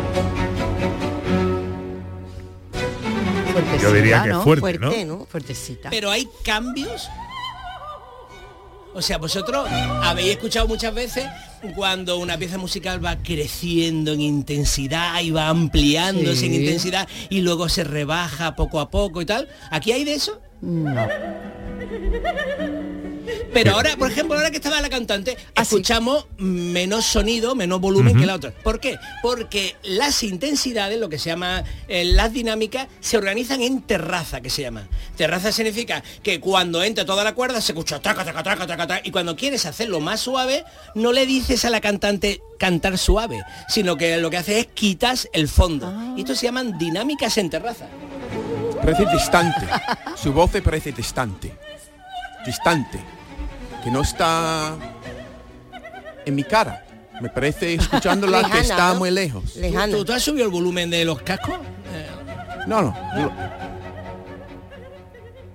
Yo 3.81 3.93
diría 3.93 4.23
que 4.23 4.29
es 4.29 4.35
¿no? 4.35 4.43
fuerte, 4.43 4.79
¿no? 4.79 4.87
Fuerte, 4.87 5.05
¿no? 5.05 5.25
Fuertecita. 5.25 5.89
Pero 5.89 6.09
hay 6.09 6.27
cambios. 6.43 7.09
O 8.93 9.01
sea, 9.01 9.17
vosotros 9.17 9.67
habéis 10.03 10.31
escuchado 10.31 10.67
muchas 10.67 10.93
veces 10.93 11.25
cuando 11.75 12.17
una 12.17 12.37
pieza 12.37 12.57
musical 12.57 13.03
va 13.03 13.17
creciendo 13.21 14.13
en 14.13 14.21
intensidad 14.21 15.21
y 15.21 15.31
va 15.31 15.49
ampliándose 15.49 16.35
Sí. 16.41 16.45
en 16.47 16.53
intensidad 16.55 17.07
y 17.29 17.41
luego 17.41 17.69
se 17.69 17.83
rebaja 17.83 18.55
poco 18.55 18.79
a 18.79 18.89
poco 18.89 19.21
y 19.21 19.25
tal. 19.25 19.47
¿Aquí 19.71 19.91
hay 19.91 20.03
de 20.03 20.13
eso? 20.13 20.41
No. 20.61 21.07
Pero 23.53 23.73
ahora, 23.73 23.95
por 23.97 24.11
ejemplo, 24.11 24.35
ahora 24.35 24.51
que 24.51 24.57
estaba 24.57 24.79
la 24.81 24.89
cantante, 24.89 25.37
Ah, 25.55 25.63
escuchamos 25.63 26.27
menos 26.37 27.05
sonido, 27.05 27.55
menos 27.55 27.79
volumen 27.81 28.17
que 28.17 28.25
la 28.25 28.35
otra. 28.35 28.51
¿Por 28.51 28.79
qué? 28.79 28.97
Porque 29.21 29.75
las 29.83 30.23
intensidades, 30.23 30.99
lo 30.99 31.09
que 31.09 31.19
se 31.19 31.29
llama 31.29 31.63
eh, 31.87 32.03
las 32.05 32.33
dinámicas, 32.33 32.87
se 32.99 33.17
organizan 33.17 33.61
en 33.61 33.81
terraza, 33.81 34.41
que 34.41 34.49
se 34.49 34.61
llama. 34.61 34.87
Terraza 35.17 35.51
significa 35.51 36.03
que 36.23 36.39
cuando 36.39 36.83
entra 36.83 37.05
toda 37.05 37.23
la 37.23 37.33
cuerda 37.33 37.61
se 37.61 37.71
escucha 37.73 37.99
traca, 37.99 38.23
traca, 38.23 38.43
traca, 38.43 38.67
traca, 38.67 38.87
traca, 38.87 39.01
y 39.07 39.11
cuando 39.11 39.35
quieres 39.35 39.65
hacerlo 39.65 39.99
más 39.99 40.19
suave, 40.19 40.63
no 40.95 41.11
le 41.11 41.25
dices 41.25 41.65
a 41.65 41.69
la 41.69 41.81
cantante 41.81 42.41
cantar 42.57 42.97
suave, 42.97 43.41
sino 43.67 43.97
que 43.97 44.17
lo 44.17 44.29
que 44.29 44.37
hace 44.37 44.59
es 44.59 44.67
quitas 44.67 45.27
el 45.33 45.47
fondo. 45.47 45.91
Y 46.15 46.21
esto 46.21 46.35
se 46.35 46.45
llaman 46.45 46.77
dinámicas 46.77 47.37
en 47.37 47.49
terraza. 47.49 47.87
Parece 48.81 49.05
distante. 49.11 49.67
Su 50.15 50.31
voz 50.33 50.51
parece 50.63 50.91
distante. 50.91 51.53
Distante. 52.45 53.18
Que 53.83 53.91
no 53.91 54.01
está 54.01 54.75
en 56.25 56.35
mi 56.35 56.43
cara. 56.43 56.85
Me 57.21 57.29
parece 57.29 57.73
escuchándola 57.75 58.37
que 58.43 58.43
Lejana, 58.47 58.61
está 58.61 58.93
¿no? 58.93 58.99
muy 58.99 59.11
lejos. 59.11 59.55
Lejano. 59.55 59.97
¿Tú, 59.97 60.05
tú 60.05 60.13
has 60.13 60.23
subido 60.23 60.45
el 60.45 60.51
volumen 60.51 60.89
de 60.89 61.05
los 61.05 61.21
cascos? 61.21 61.55
Eh, 61.93 62.07
No, 62.67 62.81
no. 62.81 62.95
lo- 63.15 63.31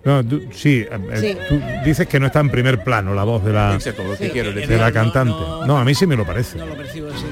No, 0.04 0.23
tú- 0.23 0.43
sí, 0.52 0.81
eh, 0.81 0.88
eh, 1.12 1.16
Sí. 1.19 1.38
tú 1.49 1.61
dices 1.85 2.07
que 2.07 2.21
no 2.21 2.26
está 2.26 2.40
en 2.40 2.50
primer 2.50 2.85
plano 2.85 3.14
la 3.14 3.25
voz 3.25 3.43
de 3.43 3.52
la, 3.54 3.75
Excepto 3.75 4.04
lo 4.04 4.11
que 4.16 4.26
Sí. 4.26 4.31
quiero 4.33 4.50
de 4.52 4.61
decir. 4.61 4.76
la 4.78 4.88
no, 4.88 4.93
cantante. 4.95 5.31
no. 5.33 5.66
No, 5.66 5.78
a 5.78 5.85
mí 5.85 5.95
sí 5.95 6.07
me 6.07 6.14
lo 6.16 6.26
parece. 6.26 6.59
no 6.59 6.66
lo 6.66 6.76
percibo 6.76 7.09
así. 7.09 7.25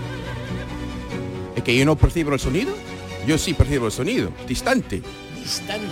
¿Es 1.54 1.62
que 1.62 1.76
yo 1.76 1.84
no 1.84 1.96
percibo 1.96 2.32
el 2.32 2.40
sonido? 2.40 2.72
Yo 3.26 3.36
sí 3.36 3.52
percibo 3.54 3.86
el 3.86 3.92
sonido, 3.92 4.30
distante. 4.48 5.02
Distante. 5.38 5.86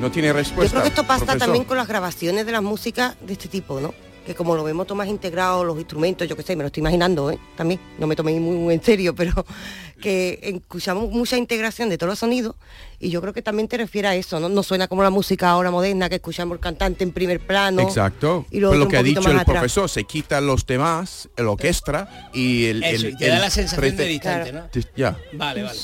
No 0.00 0.10
tiene 0.10 0.28
Yo 0.28 0.34
respuesta. 0.34 0.70
creo 0.72 0.82
que 0.82 0.88
esto 0.88 1.02
pasa 1.04 1.24
profesor. 1.24 1.38
también 1.46 1.64
con 1.64 1.76
las 1.76 1.86
grabaciones 1.88 2.46
de 2.46 2.52
las 2.52 2.62
músicas 2.62 3.16
de 3.20 3.32
este 3.34 3.48
tipo, 3.48 3.80
¿no? 3.80 3.92
Que 4.26 4.34
como 4.34 4.54
lo 4.54 4.62
vemos 4.62 4.86
todo 4.86 4.96
más 4.96 5.08
integrado, 5.08 5.64
los 5.64 5.78
instrumentos, 5.78 6.28
yo 6.28 6.36
qué 6.36 6.42
sé, 6.42 6.54
me 6.54 6.62
lo 6.62 6.66
estoy 6.66 6.82
imaginando, 6.82 7.30
¿eh? 7.30 7.38
También, 7.56 7.80
no 7.98 8.06
me 8.06 8.14
toméis 8.14 8.40
muy, 8.40 8.56
muy 8.56 8.74
en 8.74 8.82
serio, 8.82 9.14
pero 9.14 9.44
que 10.00 10.38
escuchamos 10.42 11.10
mucha 11.10 11.36
integración 11.36 11.88
de 11.88 11.98
todos 11.98 12.10
los 12.12 12.18
sonidos 12.18 12.54
y 12.98 13.10
yo 13.10 13.20
creo 13.20 13.32
que 13.32 13.42
también 13.42 13.66
te 13.68 13.76
refiere 13.78 14.08
a 14.08 14.14
eso, 14.14 14.38
¿no? 14.38 14.48
No 14.48 14.62
suena 14.62 14.88
como 14.88 15.02
la 15.02 15.10
música 15.10 15.50
ahora 15.50 15.70
moderna 15.70 16.08
que 16.08 16.16
escuchamos 16.16 16.54
el 16.56 16.60
cantante 16.60 17.02
en 17.04 17.12
primer 17.12 17.40
plano. 17.40 17.82
Exacto. 17.82 18.46
Y 18.50 18.60
lo 18.60 18.68
Pues 18.68 18.78
lo 18.80 18.88
que 18.88 18.96
ha 18.98 19.02
dicho 19.02 19.20
el 19.20 19.38
atrás. 19.38 19.44
profesor, 19.44 19.88
se 19.88 20.04
quita 20.04 20.40
los 20.40 20.64
demás, 20.66 21.28
el 21.36 21.46
orquestra 21.48 22.30
y 22.32 22.66
el... 22.66 22.82
Eso, 22.84 23.06
el- 23.06 23.12
y 23.14 23.16
te 23.16 23.28
da 23.28 23.38
la 23.38 23.50
sensación 23.50 23.96
de 23.96 24.04
distante, 24.06 24.52
¿no? 24.52 24.68
Dis- 24.70 24.88
Ya. 24.96 25.18
Vale, 25.32 25.62
vale. 25.62 25.78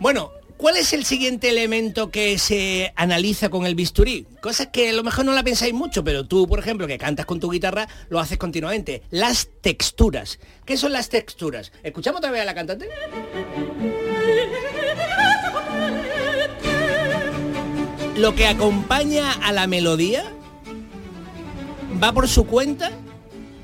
Bueno, 0.00 0.32
¿cuál 0.64 0.78
es 0.78 0.94
el 0.94 1.04
siguiente 1.04 1.50
elemento 1.50 2.10
que 2.10 2.38
se 2.38 2.94
analiza 2.96 3.50
con 3.50 3.66
el 3.66 3.74
bisturí? 3.74 4.26
Cosas 4.40 4.68
que 4.68 4.88
a 4.88 4.92
lo 4.94 5.02
mejor 5.02 5.26
no 5.26 5.34
la 5.34 5.42
pensáis 5.42 5.74
mucho, 5.74 6.02
pero 6.02 6.24
tú, 6.24 6.48
por 6.48 6.58
ejemplo, 6.58 6.86
que 6.86 6.96
cantas 6.96 7.26
con 7.26 7.38
tu 7.38 7.50
guitarra, 7.50 7.86
lo 8.08 8.18
haces 8.18 8.38
continuamente. 8.38 9.02
Las 9.10 9.50
texturas. 9.60 10.38
¿Qué 10.64 10.78
son 10.78 10.94
las 10.94 11.10
texturas? 11.10 11.70
¿Escuchamos 11.82 12.20
otra 12.20 12.30
vez 12.30 12.40
a 12.40 12.44
la 12.46 12.54
cantante? 12.54 12.88
Lo 18.16 18.34
que 18.34 18.46
acompaña 18.46 19.32
a 19.32 19.52
la 19.52 19.66
melodía 19.66 20.32
va 22.02 22.10
por 22.14 22.26
su 22.26 22.46
cuenta 22.46 22.90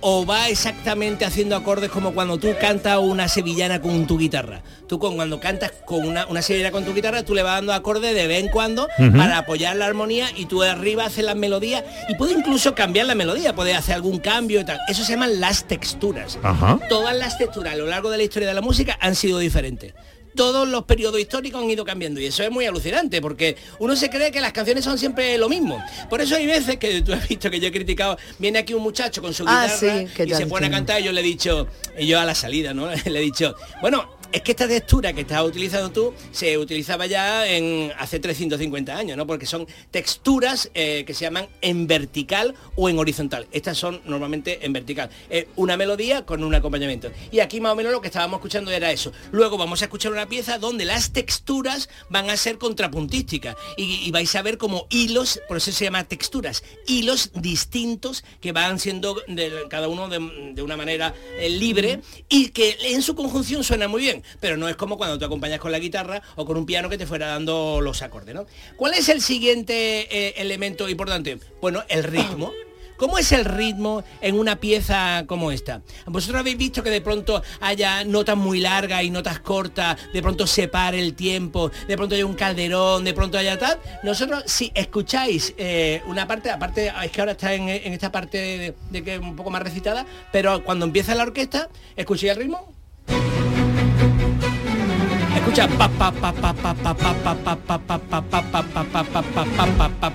o 0.01 0.27
va 0.27 0.49
exactamente 0.49 1.25
haciendo 1.25 1.57
acordes 1.57 1.91
como 1.91 2.13
cuando 2.13 2.39
tú 2.39 2.49
cantas 2.61 2.99
una 2.99 3.29
sevillana 3.29 3.81
con 3.81 4.07
tu 4.07 4.19
guitarra. 4.19 4.63
Tú 4.87 4.99
con, 4.99 5.17
cuando 5.17 5.41
cantas 5.41 5.73
con 5.85 6.07
una, 6.07 6.27
una 6.27 6.43
sevillana 6.43 6.71
con 6.71 6.85
tu 6.85 6.95
guitarra, 6.95 7.23
tú 7.23 7.35
le 7.35 7.43
vas 7.43 7.57
dando 7.57 7.73
acordes 7.73 8.15
de 8.15 8.27
vez 8.27 8.43
en 8.43 8.51
cuando 8.51 8.89
para 9.17 9.39
apoyar 9.39 9.77
la 9.77 9.87
armonía 9.87 10.29
y 10.37 10.47
tú 10.47 10.61
de 10.61 10.71
arriba 10.71 11.07
haces 11.07 11.25
las 11.25 11.37
melodías 11.37 11.85
y 12.09 12.15
puede 12.15 12.33
incluso 12.33 12.75
cambiar 12.75 13.07
la 13.07 13.15
melodía, 13.15 13.55
puede 13.55 13.75
hacer 13.75 13.95
algún 13.95 14.19
cambio 14.19 14.61
y 14.61 14.65
tal. 14.65 14.79
Eso 14.89 15.05
se 15.05 15.13
llaman 15.13 15.41
las 15.41 15.65
texturas. 15.65 16.39
Ajá. 16.43 16.79
Todas 16.89 17.17
las 17.17 17.39
texturas 17.39 17.75
a 17.75 17.77
lo 17.77 17.87
largo 17.87 18.11
de 18.11 18.17
la 18.17 18.23
historia 18.23 18.49
de 18.49 18.55
la 18.55 18.63
música 18.63 18.97
han 19.01 19.15
sido 19.15 19.39
diferentes. 19.39 19.95
Todos 20.35 20.69
los 20.69 20.85
periodos 20.85 21.21
históricos 21.21 21.63
han 21.63 21.71
ido 21.71 21.85
cambiando 21.85 22.21
y 22.21 22.27
eso 22.27 22.43
es 22.43 22.51
muy 22.51 22.65
alucinante 22.67 23.21
porque 23.21 23.57
uno 23.79 23.97
se 23.97 24.09
cree 24.11 24.31
que 24.31 24.41
las 24.41 24.53
canciones 24.53 24.85
son 24.85 24.99
siempre 24.99 25.37
lo 25.39 25.49
mismo. 25.49 25.83
Por 26.09 26.21
eso 26.21 26.37
hay 26.37 26.47
veces 26.47 26.77
que 26.79 27.03
tú 27.03 27.13
has 27.13 27.29
visto 27.29 27.51
que 27.51 27.59
yo 27.61 27.69
he 27.69 27.73
criticado, 27.73 28.17
viene 28.39 28.59
aquí 28.61 28.75
un 28.75 28.83
muchacho 28.83 29.21
con 29.23 29.35
su 29.35 29.45
Ah, 29.47 29.67
guitarra 29.67 30.07
sí, 30.17 30.23
y 30.27 30.35
se 30.35 30.47
pone 30.47 30.67
a 30.67 30.71
cantar 30.71 31.01
y 31.01 31.05
yo 31.05 31.13
le 31.13 31.21
he 31.21 31.25
dicho, 31.25 31.67
y 31.99 32.07
yo 32.07 32.21
a 32.21 32.25
la 32.25 32.35
salida, 32.35 32.73
¿no? 32.75 32.89
le 33.05 33.19
he 33.19 33.23
dicho, 33.23 33.55
bueno, 33.81 34.20
es 34.33 34.43
que 34.43 34.53
esta 34.53 34.69
textura 34.69 35.13
que 35.13 35.23
estás 35.23 35.43
utilizando 35.43 35.91
tú 35.91 36.15
se 36.31 36.57
utilizaba 36.59 37.07
ya 37.07 37.47
en 37.47 37.93
hace 37.99 38.21
350 38.21 38.97
años, 38.97 39.17
¿no? 39.17 39.27
Porque 39.27 39.47
son 39.47 39.67
texturas 39.91 40.71
eh, 40.75 41.05
que 41.07 41.15
se 41.15 41.25
llaman 41.25 41.49
en 41.61 41.87
vertical 41.87 42.55
o 42.77 42.89
en 42.89 42.99
horizontal. 42.99 43.47
Estas 43.53 43.77
son 43.79 44.01
normalmente 44.05 44.65
en 44.65 44.73
vertical. 44.73 45.11
Eh, 45.29 45.49
una 45.57 45.77
melodía 45.77 46.25
con 46.25 46.45
un 46.45 46.55
acompañamiento. 46.55 47.11
Y 47.31 47.41
aquí 47.41 47.61
más 47.61 47.73
o 47.73 47.77
menos 47.77 47.93
lo 47.93 48.01
que 48.01 48.09
estábamos 48.09 48.39
escuchando 48.39 48.71
era 48.71 48.93
eso. 48.93 49.13
Luego 49.33 49.59
vamos 49.59 49.83
a 49.83 49.87
escuchar 49.87 50.13
una 50.13 50.27
pieza 50.27 50.59
donde 50.59 50.85
las 50.85 51.13
texturas 51.13 51.89
van 52.09 52.31
a 52.31 52.37
ser 52.37 52.59
contrapuntísticas 52.59 53.57
y, 53.77 54.07
y 54.07 54.11
vais 54.11 54.35
a 54.35 54.43
ver 54.43 54.59
como 54.59 54.87
hilos, 54.91 55.41
por 55.49 55.57
eso 55.57 55.73
se 55.73 55.85
llama 55.85 56.05
texturas, 56.05 56.63
hilos 56.87 57.31
distintos 57.35 58.25
que 58.41 58.53
van 58.53 58.79
siendo 58.79 59.21
de, 59.27 59.65
cada 59.69 59.89
uno 59.89 60.09
de, 60.09 60.53
de 60.55 60.63
una 60.63 60.77
manera 60.77 61.15
eh, 61.39 61.49
libre 61.49 62.01
y 62.29 62.51
que 62.51 62.77
en 62.83 63.03
su 63.03 63.15
conjunción 63.15 63.65
suena 63.65 63.89
muy 63.89 64.03
bien, 64.03 64.20
pero 64.41 64.57
no 64.57 64.69
es 64.69 64.77
como 64.77 64.97
cuando 64.97 65.19
tú 65.19 65.25
acompañas 65.25 65.61
con 65.61 65.73
la 65.73 65.79
guitarra 65.79 66.23
o 66.37 66.45
con 66.45 66.57
un 66.57 66.67
piano 66.67 66.89
que 66.89 66.99
te 66.99 67.07
fuera 67.07 67.29
dando 67.29 67.81
los 67.81 68.03
acordes, 68.03 68.35
¿no? 68.35 68.47
¿Cuál 68.77 68.95
es 68.95 69.09
el 69.09 69.21
siguiente 69.21 70.09
eh, 70.11 70.35
elemento 70.37 70.89
importante? 70.89 71.39
Bueno, 71.61 71.83
el 71.89 72.05
ritmo. 72.05 72.53
¿Cómo 73.01 73.17
es 73.17 73.33
el 73.33 73.47
ritmo 73.47 74.05
en 74.21 74.39
una 74.39 74.57
pieza 74.57 75.25
como 75.27 75.53
esta? 75.53 75.81
Vosotros 76.05 76.39
habéis 76.39 76.59
visto 76.59 76.83
que 76.83 76.91
de 76.91 77.01
pronto 77.01 77.43
haya 77.59 78.05
notas 78.05 78.37
muy 78.37 78.61
largas 78.61 79.03
y 79.03 79.11
notas 79.11 79.41
cortas, 79.41 79.97
de 80.13 80.21
pronto 80.21 80.47
se 80.47 80.69
pare 80.69 81.01
el 81.01 81.15
tiempo, 81.15 81.71
de 81.89 81.97
pronto 81.97 82.15
haya 82.15 82.27
un 82.27 82.35
calderón, 82.35 83.03
de 83.05 83.15
pronto 83.15 83.39
haya 83.39 83.59
tal. 83.59 83.79
Nosotros, 84.03 84.43
si 84.45 84.71
escucháis 84.75 85.55
eh, 85.57 86.03
una 86.09 86.27
parte, 86.27 86.51
aparte 86.51 86.93
es 87.03 87.11
que 87.11 87.21
ahora 87.23 87.33
está 87.33 87.55
en, 87.55 87.71
esta 87.71 88.13
parte 88.13 88.37
de, 88.37 88.75
de 88.91 89.03
que 89.03 89.19
un 89.19 89.35
poco 89.35 89.49
más 89.49 89.63
recitada, 89.63 90.05
pero 90.31 90.63
cuando 90.63 90.85
empieza 90.85 91.15
la 91.15 91.23
orquesta, 91.23 91.71
¿escucháis 91.97 92.33
el 92.33 92.39
ritmo? 92.39 92.80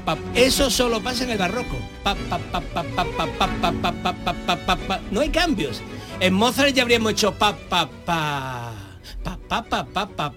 Pa. 0.06 0.18
Eso 0.34 0.70
solo 0.70 1.02
pasa 1.02 1.24
en 1.24 1.32
el 1.32 1.38
barroco. 1.38 1.78
No 5.12 5.22
hay 5.22 5.30
cambios. 5.30 5.82
En 6.20 6.34
Mozart 6.34 6.74
ya 6.74 6.84
habríamos 6.84 7.12
hecho 7.12 7.34
pa 7.34 7.56
pa 7.56 7.90
pa 8.06 8.72
pa 9.24 9.38
pa 9.50 9.64
pa 9.64 9.86
pa 9.86 10.06
pa 10.06 10.32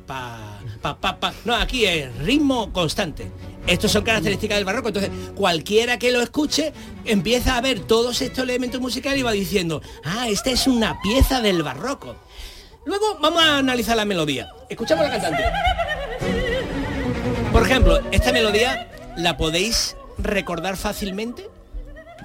pa 0.82 0.94
pa 1.00 1.20
pa. 1.20 1.32
No, 1.44 1.54
aquí 1.54 1.84
es 1.84 2.16
ritmo 2.18 2.72
constante. 2.72 3.30
Estos 3.66 3.92
son 3.92 4.02
características 4.02 4.56
del 4.56 4.64
barroco. 4.64 4.88
Entonces, 4.88 5.10
cualquiera 5.34 5.98
que 5.98 6.10
lo 6.10 6.22
escuche 6.22 6.72
empieza 7.04 7.56
a 7.56 7.60
ver 7.60 7.80
todos 7.80 8.22
estos 8.22 8.44
elementos 8.44 8.80
musicales 8.80 9.20
y 9.20 9.22
va 9.22 9.32
diciendo, 9.32 9.82
ah, 10.04 10.28
esta 10.28 10.50
es 10.50 10.66
una 10.66 11.00
pieza 11.02 11.42
del 11.42 11.62
barroco. 11.62 12.16
Luego 12.88 13.18
vamos 13.20 13.42
a 13.42 13.58
analizar 13.58 13.96
la 13.98 14.06
melodía. 14.06 14.48
Escuchamos 14.70 15.04
la 15.04 15.10
cantante. 15.10 15.44
Por 17.52 17.62
ejemplo, 17.62 18.00
esta 18.12 18.32
melodía 18.32 18.90
la 19.18 19.36
podéis 19.36 19.94
recordar 20.16 20.78
fácilmente. 20.78 21.46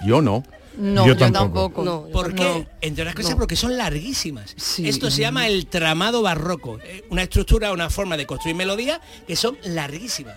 Yo 0.05 0.21
no. 0.21 0.43
No, 0.77 1.05
Yo 1.05 1.13
yo, 1.15 1.17
tampoco. 1.17 1.83
tampoco. 1.83 1.83
No, 1.83 2.07
yo 2.07 2.13
¿Por 2.13 2.33
qué? 2.33 2.43
No. 2.45 2.65
Entre 2.79 3.03
otras 3.03 3.15
cosas 3.15 3.31
No. 3.31 3.37
porque 3.39 3.57
son 3.57 3.75
larguísimas. 3.77 4.53
Sí. 4.57 4.87
Esto 4.87 5.11
se 5.11 5.19
llama 5.21 5.47
el 5.47 5.67
tramado 5.67 6.21
barroco. 6.21 6.79
eh, 6.83 7.03
Una 7.09 7.23
estructura, 7.23 7.73
una 7.73 7.89
forma 7.89 8.15
de 8.15 8.25
construir 8.25 8.55
melodías 8.55 9.01
que 9.27 9.35
son 9.35 9.57
larguísimas. 9.65 10.35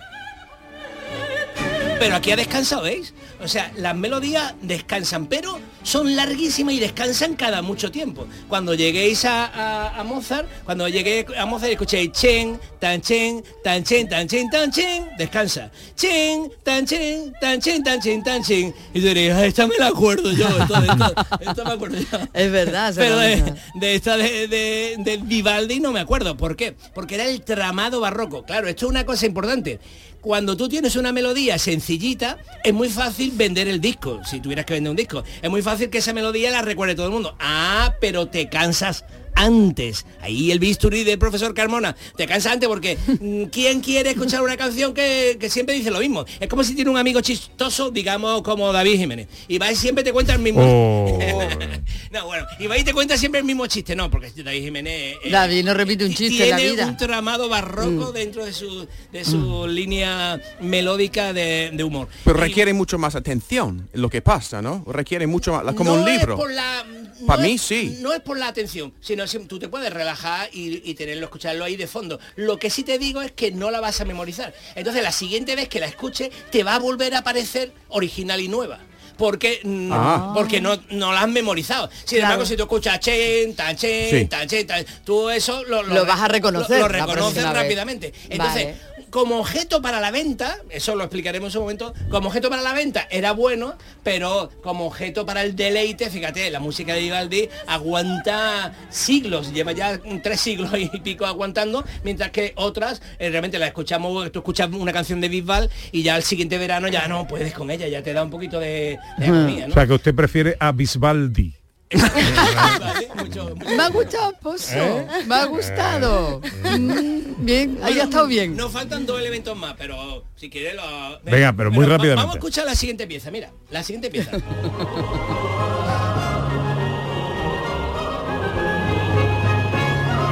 Pero 1.99 2.15
aquí 2.17 2.31
ha 2.31 2.35
descansado, 2.35 2.83
¿veis? 2.83 3.13
O 3.41 3.47
sea, 3.47 3.71
las 3.77 3.95
melodías 3.95 4.53
descansan, 4.61 5.25
pero 5.27 5.57
son 5.87 6.15
larguísimas 6.17 6.73
y 6.73 6.79
descansan 6.79 7.35
cada 7.35 7.61
mucho 7.61 7.89
tiempo. 7.91 8.27
Cuando 8.49 8.73
lleguéis 8.73 9.23
a, 9.23 9.45
a- 9.45 9.99
a 9.99 10.03
Mozart, 10.03 10.47
cuando 10.65 10.87
llegué 10.89 11.25
a 11.37 11.45
Mozart 11.45 11.71
escuchéis 11.71 12.11
chen, 12.11 12.59
tan 12.79 12.99
chen, 13.01 13.41
tan 13.63 13.83
chen, 13.85 14.07
tan 14.09 14.27
chen, 14.27 14.49
tan 14.49 14.69
chen, 14.69 15.07
descansa. 15.17 15.71
Chen, 15.95 16.51
tan 16.63 16.85
chen, 16.85 17.33
tan 17.39 17.61
chen, 17.61 17.81
tan 17.83 18.01
chen, 18.01 18.21
tan 18.21 18.43
chen. 18.43 18.75
Y 18.93 18.99
diréis, 18.99 19.31
"Ah, 19.33 19.45
esta 19.45 19.65
me 19.65 19.77
la 19.77 19.87
acuerdo 19.87 20.31
yo, 20.33 20.45
esto, 20.47 20.75
esto, 20.75 21.13
esto 21.39 21.65
me 21.65 21.71
acuerdo 21.71 21.97
yo. 21.99 22.17
Es 22.33 22.51
verdad, 22.51 22.93
Pero 22.97 23.17
de, 23.17 23.95
esta 23.95 24.17
de, 24.17 24.47
de- 24.49 24.95
de 24.99 25.17
Vivaldi 25.23 25.79
no 25.79 25.93
me 25.93 26.01
acuerdo. 26.01 26.35
¿Por 26.35 26.57
qué? 26.57 26.75
Porque 26.93 27.15
era 27.15 27.25
el 27.25 27.41
tramado 27.43 28.01
barroco. 28.01 28.43
Claro, 28.43 28.67
esto 28.67 28.87
es 28.87 28.89
una 28.89 29.05
cosa 29.05 29.25
importante. 29.25 29.79
Cuando 30.19 30.57
tú 30.57 30.67
tienes 30.67 30.95
una 30.95 31.13
melodía 31.13 31.57
sencillita, 31.57 32.37
es 32.63 32.73
muy 32.73 32.89
fácil 32.89 33.31
vender 33.35 33.67
el 33.67 33.79
disco, 33.79 34.19
si 34.25 34.41
tuvieras 34.41 34.65
que 34.65 34.73
vender 34.73 34.89
un 34.89 34.95
disco. 34.97 35.23
Es 35.41 35.49
muy 35.49 35.61
fácil 35.61 35.76
que 35.77 35.99
esa 35.99 36.13
melodía 36.13 36.51
la 36.51 36.61
recuerde 36.61 36.95
todo 36.95 37.05
el 37.05 37.11
mundo. 37.11 37.35
Ah, 37.39 37.95
pero 38.01 38.27
te 38.27 38.49
cansas 38.49 39.05
antes. 39.37 40.05
Ahí 40.19 40.51
el 40.51 40.59
bisturí 40.59 41.03
del 41.03 41.19
profesor 41.19 41.53
Carmona. 41.53 41.95
Te 42.17 42.25
cansa 42.25 42.51
antes 42.51 42.67
porque 42.67 42.97
mm, 43.21 43.43
¿quién 43.45 43.81
quiere 43.81 44.09
escuchar 44.09 44.41
una 44.41 44.57
canción 44.57 44.93
que, 44.93 45.37
que 45.39 45.49
siempre 45.49 45.75
dice 45.75 45.91
lo 45.91 45.99
mismo? 45.99 46.25
Es 46.39 46.49
como 46.49 46.63
si 46.63 46.73
tiene 46.75 46.89
un 46.89 46.97
amigo 46.97 47.21
chistoso, 47.21 47.91
digamos, 47.91 48.41
como 48.41 48.73
David 48.73 48.97
Jiménez. 48.97 49.27
Y 49.47 49.59
va 49.59 49.71
y 49.71 49.75
siempre 49.75 50.03
te 50.03 50.11
cuenta 50.11 50.33
el 50.33 50.39
mismo... 50.39 50.61
Oh. 50.63 51.19
no, 52.11 52.25
bueno, 52.25 52.45
y 52.59 52.67
va 52.67 52.77
y 52.77 52.83
te 52.83 52.93
cuenta 52.93 53.15
siempre 53.17 53.39
el 53.39 53.45
mismo 53.45 53.67
chiste, 53.67 53.95
no, 53.95 54.09
porque 54.09 54.31
David 54.35 54.63
Jiménez... 54.63 55.17
eh, 55.23 55.29
David 55.29 55.63
no 55.65 55.73
repite 55.75 56.03
un 56.05 56.13
chiste 56.13 56.43
en 56.43 56.49
la 56.49 56.55
tiene 56.57 56.71
vida. 56.71 56.85
Mm. 56.85 56.89
un 56.89 56.97
tramado 56.97 57.49
barroco 57.49 58.11
dentro 58.11 58.43
de 58.43 58.53
su, 58.53 58.87
de 59.11 59.23
su 59.23 59.67
línea 59.67 60.41
melódica 60.61 61.31
de, 61.33 61.69
de 61.73 61.83
humor. 61.83 62.07
Pero 62.23 62.39
Y 62.39 62.41
requiere 62.41 62.73
mucho 62.73 62.97
más 62.97 63.13
atención 63.15 63.87
en 63.93 64.01
lo 64.01 64.09
que 64.09 64.21
pasa, 64.21 64.61
¿no? 64.61 64.83
Requiere 64.87 65.27
mucho 65.27 65.53
más, 65.53 65.75
como 65.75 65.95
no 65.95 66.01
un 66.01 66.09
libro. 66.09 66.33
Es 66.33 66.39
por 66.39 66.51
la, 66.51 66.83
no 67.19 67.27
Pa' 67.27 67.37
mí 67.37 67.53
es- 67.53 67.61
sí. 67.61 67.97
No 68.01 68.13
es 68.13 68.21
por 68.21 68.37
la 68.37 68.47
atención, 68.47 68.93
sino 68.99 69.26
si 69.26 69.26
tú 69.47 69.59
te 69.59 69.67
puedes 69.67 69.91
relajar 69.93 70.49
y, 70.53 70.81
y 70.89 70.93
tenerlo, 70.95 71.25
escucharlo 71.25 71.63
ahí 71.65 71.75
de 71.75 71.87
fondo. 71.87 72.19
Lo 72.35 72.57
que 72.57 72.69
sí 72.69 72.83
te 72.83 72.97
digo 72.99 73.21
es 73.21 73.31
que 73.31 73.51
no 73.51 73.71
la 73.71 73.79
vas 73.81 73.99
a 74.01 74.05
memorizar. 74.05 74.53
Entonces 74.75 75.03
la 75.03 75.11
siguiente 75.11 75.55
vez 75.55 75.67
que 75.69 75.79
la 75.79 75.85
escuches 75.87 76.29
te 76.51 76.63
va 76.63 76.75
a 76.75 76.79
volver 76.79 77.15
a 77.15 77.23
parecer 77.23 77.71
original 77.89 78.39
y 78.39 78.47
nueva. 78.47 78.79
Porque, 79.17 79.61
mm, 79.63 79.89
Ah. 79.91 80.31
porque 80.35 80.61
no, 80.61 80.79
no 80.91 81.11
la 81.11 81.21
has 81.21 81.27
memorizado. 81.27 81.89
Sin 82.05 82.19
Claro. 82.19 82.33
embargo, 82.33 82.45
si 82.45 82.55
tú 82.55 82.63
escuchas 82.63 82.99
chen, 82.99 83.55
tan 83.55 83.75
chen, 83.75 84.09
Sí. 84.11 84.25
tan 84.27 84.47
chen, 84.47 84.67
tan- 84.67 84.85
tú 85.03 85.31
eso 85.31 85.63
lo, 85.63 85.81
Lo 85.81 86.05
vas 86.05 86.21
a 86.21 86.27
reconocer 86.27 86.79
Lo, 86.79 86.87
reconoces 86.87 87.43
vez. 87.43 87.51
rápidamente. 87.53 88.13
Entonces, 88.29 88.65
Vale. 88.65 88.96
Como 89.17 89.39
objeto 89.39 89.81
para 89.81 89.99
la 89.99 90.11
venta, 90.11 90.59
eso 90.69 90.95
lo 90.95 91.03
explicaremos 91.03 91.55
en 91.55 91.57
un 91.57 91.63
momento, 91.63 91.91
como 92.11 92.27
objeto 92.27 92.51
para 92.51 92.61
la 92.61 92.73
venta 92.73 93.07
era 93.09 93.31
bueno, 93.31 93.73
pero 94.03 94.51
como 94.61 94.85
objeto 94.85 95.25
para 95.25 95.41
el 95.41 95.55
deleite, 95.55 96.11
fíjate, 96.11 96.51
la 96.51 96.59
música 96.59 96.93
de 96.93 96.99
Vivaldi 96.99 97.49
aguanta 97.65 98.75
siglos, 98.91 99.51
lleva 99.51 99.71
ya 99.71 99.99
tres 100.21 100.39
siglos 100.39 100.71
y 100.75 100.99
pico 100.99 101.25
aguantando, 101.25 101.83
mientras 102.03 102.29
que 102.29 102.53
otras 102.57 103.01
eh, 103.17 103.31
realmente 103.31 103.57
la 103.57 103.65
escuchamos, 103.65 104.31
tú 104.31 104.37
escuchas 104.37 104.69
una 104.71 104.93
canción 104.93 105.19
de 105.19 105.29
Bisbal 105.29 105.71
y 105.91 106.03
ya 106.03 106.13
al 106.13 106.21
siguiente 106.21 106.59
verano 106.59 106.87
ya 106.87 107.07
no 107.07 107.25
puedes 107.25 107.55
con 107.55 107.71
ella, 107.71 107.87
ya 107.87 108.03
te 108.03 108.13
da 108.13 108.21
un 108.21 108.29
poquito 108.29 108.59
de, 108.59 108.99
de 109.17 109.25
agonía, 109.25 109.65
¿no? 109.65 109.73
O 109.73 109.73
sea, 109.73 109.87
que 109.87 109.93
usted 109.93 110.13
prefiere 110.13 110.55
a 110.59 110.71
Bisbaldi. 110.71 111.56
Vale, 111.93 113.09
mucho- 113.15 113.55
Me 113.55 113.81
ha 113.83 113.89
gustado, 113.89 114.33
Pozo. 114.41 114.75
¿Eh? 114.75 115.07
Me 115.25 115.35
ha 115.35 115.45
gustado. 115.45 116.41
Mm, 116.77 117.45
bien, 117.45 117.79
ahí 117.81 117.99
ha 117.99 118.03
estado 118.03 118.27
bien. 118.27 118.57
Nos 118.57 118.71
faltan 118.71 119.05
dos 119.05 119.19
elementos 119.19 119.55
más, 119.57 119.75
pero 119.77 120.25
si 120.35 120.49
quieres 120.49 120.75
lo... 120.75 121.19
Venga, 121.23 121.53
pero 121.53 121.71
muy 121.71 121.85
va- 121.85 121.91
rápidamente. 121.93 122.15
Vamos 122.21 122.35
a 122.35 122.37
escuchar 122.39 122.65
la 122.65 122.75
siguiente 122.75 123.07
pieza, 123.07 123.31
mira, 123.31 123.51
la 123.71 123.83
siguiente 123.83 124.09
pieza. 124.09 124.31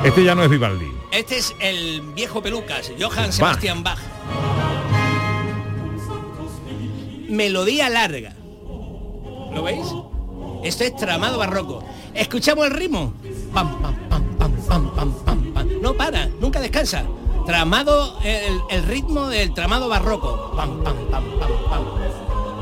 Este 0.03 0.23
ya 0.23 0.35
no 0.35 0.43
es 0.43 0.49
Vivaldi. 0.49 0.85
Este 1.11 1.37
es 1.37 1.55
el 1.59 2.01
viejo 2.13 2.41
pelucas, 2.41 2.91
Johann 2.99 3.33
Sebastian 3.33 3.83
Bach. 3.83 3.97
Melodía 7.27 7.89
larga. 7.89 8.33
¿Lo 9.51 9.63
veis? 9.63 9.85
Esto 10.65 10.83
es 10.83 10.95
tramado 10.95 11.37
barroco. 11.37 11.83
¿Escuchamos 12.15 12.65
el 12.65 12.71
ritmo? 12.71 13.13
Pam, 13.53 13.79
pam, 13.83 13.95
pam, 14.09 14.23
pam, 14.35 14.51
pam, 14.65 14.95
pam, 14.95 15.13
pam, 15.23 15.53
pam. 15.53 15.69
No 15.79 15.93
para, 15.93 16.25
nunca 16.39 16.59
descansa. 16.59 17.03
Tramado, 17.45 18.17
el, 18.23 18.59
el 18.71 18.83
ritmo 18.83 19.27
del 19.27 19.53
tramado 19.53 19.87
barroco. 19.87 20.53
Pam, 20.55 20.83
pam, 20.83 20.95
pam, 21.11 21.23
pam, 21.39 21.51
pam. 21.69 21.83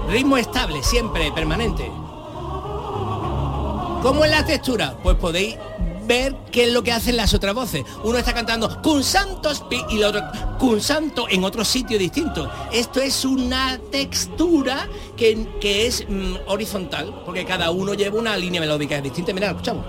Ritmo 0.09 0.35
estable, 0.35 0.83
siempre, 0.83 1.31
permanente. 1.31 1.89
¿Cómo 4.01 4.25
es 4.25 4.31
la 4.31 4.45
textura? 4.45 4.97
Pues 5.01 5.15
podéis 5.15 5.55
ver 6.05 6.35
qué 6.51 6.65
es 6.65 6.73
lo 6.73 6.83
que 6.83 6.91
hacen 6.91 7.17
las 7.17 7.33
otras 7.33 7.53
voces. 7.53 7.83
Uno 8.03 8.17
está 8.17 8.33
cantando 8.33 8.81
Cun 8.81 9.03
Santos 9.03 9.63
y 9.89 9.97
el 9.97 10.03
otro 10.03 10.21
Cun 10.59 10.81
Santo 10.81 11.27
en 11.29 11.43
otro 11.43 11.65
sitio 11.65 11.97
distinto. 11.97 12.49
Esto 12.71 13.01
es 13.01 13.25
una 13.25 13.79
textura 13.91 14.87
que, 15.15 15.47
que 15.59 15.87
es 15.87 16.05
mm, 16.07 16.35
horizontal, 16.47 17.21
porque 17.25 17.45
cada 17.45 17.71
uno 17.71 17.93
lleva 17.93 18.19
una 18.19 18.35
línea 18.37 18.61
melódica 18.61 18.99
distinta. 19.01 19.33
Mira, 19.33 19.49
escuchamos. 19.49 19.85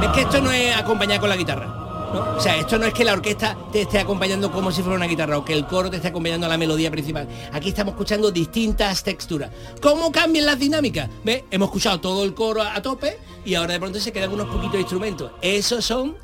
¿Ves 0.00 0.10
que 0.10 0.20
esto 0.20 0.40
no 0.40 0.52
es 0.52 0.76
acompañar 0.76 1.20
con 1.20 1.28
la 1.28 1.36
guitarra? 1.36 1.75
¿No? 2.12 2.36
O 2.36 2.40
sea, 2.40 2.56
esto 2.56 2.78
no 2.78 2.86
es 2.86 2.94
que 2.94 3.04
la 3.04 3.12
orquesta 3.12 3.56
te 3.72 3.82
esté 3.82 3.98
acompañando 3.98 4.50
como 4.50 4.70
si 4.70 4.82
fuera 4.82 4.96
una 4.96 5.06
guitarra 5.06 5.38
o 5.38 5.44
que 5.44 5.52
el 5.52 5.66
coro 5.66 5.90
te 5.90 5.96
esté 5.96 6.08
acompañando 6.08 6.46
a 6.46 6.48
la 6.48 6.58
melodía 6.58 6.90
principal. 6.90 7.28
Aquí 7.52 7.68
estamos 7.68 7.92
escuchando 7.92 8.30
distintas 8.30 9.02
texturas. 9.02 9.50
¿Cómo 9.80 10.12
cambian 10.12 10.46
las 10.46 10.58
dinámicas? 10.58 11.08
¿Ves? 11.24 11.44
Hemos 11.50 11.68
escuchado 11.68 12.00
todo 12.00 12.24
el 12.24 12.34
coro 12.34 12.62
a, 12.62 12.74
a 12.74 12.82
tope 12.82 13.18
y 13.44 13.54
ahora 13.54 13.74
de 13.74 13.80
pronto 13.80 14.00
se 14.00 14.12
quedan 14.12 14.32
unos 14.32 14.48
poquitos 14.48 14.80
instrumentos. 14.80 15.30
Esos 15.40 15.84
son 15.84 16.16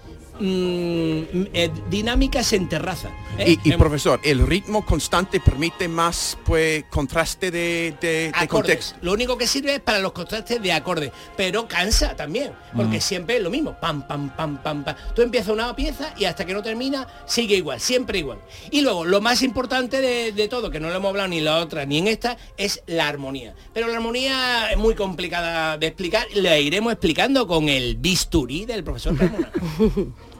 mm, 0.42 1.46
eh, 1.52 1.70
dinámicas 1.88 2.52
en 2.52 2.68
terraza. 2.68 3.10
¿eh? 3.38 3.58
Y, 3.64 3.72
y, 3.72 3.76
profesor, 3.76 4.20
el 4.22 4.46
ritmo 4.46 4.84
constante 4.84 5.40
permite 5.40 5.88
más 5.88 6.36
pues 6.44 6.84
contraste 6.90 7.50
de, 7.50 7.94
de, 8.00 8.08
de 8.08 8.28
acordes. 8.34 8.48
contexto. 8.48 8.98
Lo 9.02 9.12
único 9.12 9.38
que 9.38 9.46
sirve 9.46 9.74
es 9.76 9.80
para 9.80 10.00
los 10.00 10.12
contrastes 10.12 10.60
de 10.60 10.72
acordes, 10.72 11.12
pero 11.36 11.68
cansa 11.68 12.16
también, 12.16 12.52
porque 12.74 13.00
siempre 13.00 13.36
es 13.36 13.42
lo 13.42 13.50
mismo, 13.50 13.76
pam, 13.80 14.06
pam, 14.06 14.30
pam, 14.36 14.62
pam, 14.62 14.84
pam. 14.84 14.96
Tú 15.14 15.22
empiezas 15.22 15.48
una 15.50 15.74
pieza 15.76 16.12
y 16.18 16.24
hasta 16.24 16.44
que 16.44 16.54
no 16.54 16.62
termina 16.62 17.06
sigue 17.26 17.56
igual, 17.56 17.80
siempre 17.80 18.18
igual. 18.18 18.38
Y 18.70 18.80
luego, 18.80 19.04
lo 19.04 19.20
más 19.20 19.42
importante 19.42 20.00
de, 20.00 20.32
de 20.32 20.48
todo, 20.48 20.70
que 20.70 20.80
no 20.80 20.88
lo 20.88 20.96
hemos 20.96 21.10
hablado 21.10 21.28
ni 21.28 21.38
en 21.38 21.44
la 21.44 21.58
otra 21.58 21.86
ni 21.86 21.98
en 21.98 22.08
esta, 22.08 22.36
es 22.56 22.82
la 22.86 23.08
armonía. 23.08 23.54
Pero 23.72 23.88
la 23.88 23.96
armonía 23.96 24.70
es 24.70 24.76
muy 24.76 24.94
complicada 24.94 25.78
de 25.78 25.86
explicar, 25.86 26.26
la 26.34 26.58
iremos 26.58 26.92
explicando 26.92 27.46
con 27.46 27.68
el 27.68 27.96
bisturí 27.96 28.66
del 28.66 28.84
profesor 28.84 29.16
Carmona. 29.16 29.50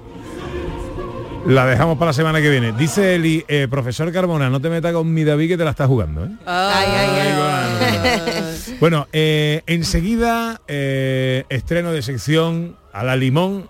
La 1.47 1.67
dejamos 1.67 1.99
para 1.99 2.11
la 2.11 2.13
semana 2.13 2.41
que 2.41 2.49
viene. 2.49 2.73
Dice 2.73 3.17
Eli, 3.17 3.45
eh, 3.49 3.67
profesor 3.69 4.11
Carmona, 4.13 4.49
no 4.49 4.61
te 4.61 4.71
metas 4.71 4.93
con 4.93 5.13
mi 5.13 5.25
David 5.25 5.49
que 5.49 5.57
te 5.57 5.65
la 5.65 5.71
está 5.71 5.87
jugando. 5.87 6.25
¿eh? 6.25 6.31
Ay, 6.47 6.87
ay, 6.89 7.09
ay. 7.19 8.77
Bueno, 8.81 9.07
eh, 9.13 9.63
enseguida 9.67 10.61
eh, 10.69 11.45
estreno 11.49 11.93
de 11.93 12.03
sección 12.03 12.77
a 12.93 13.05
la 13.05 13.17
limón 13.17 13.69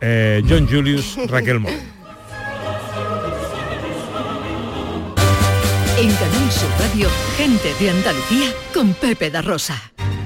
eh, 0.00 0.42
John 0.48 0.68
Julius 0.68 1.16
Raquel 1.28 1.60
Moreno. 1.60 1.82
En 5.98 6.08
Canal 6.14 6.52
Sur 6.52 6.68
Radio, 6.78 7.08
gente 7.36 7.72
de 7.80 7.90
Andalucía 7.90 8.50
con 8.74 8.92
Pepe 8.94 9.30
da 9.30 9.40
Rosa. 9.40 9.92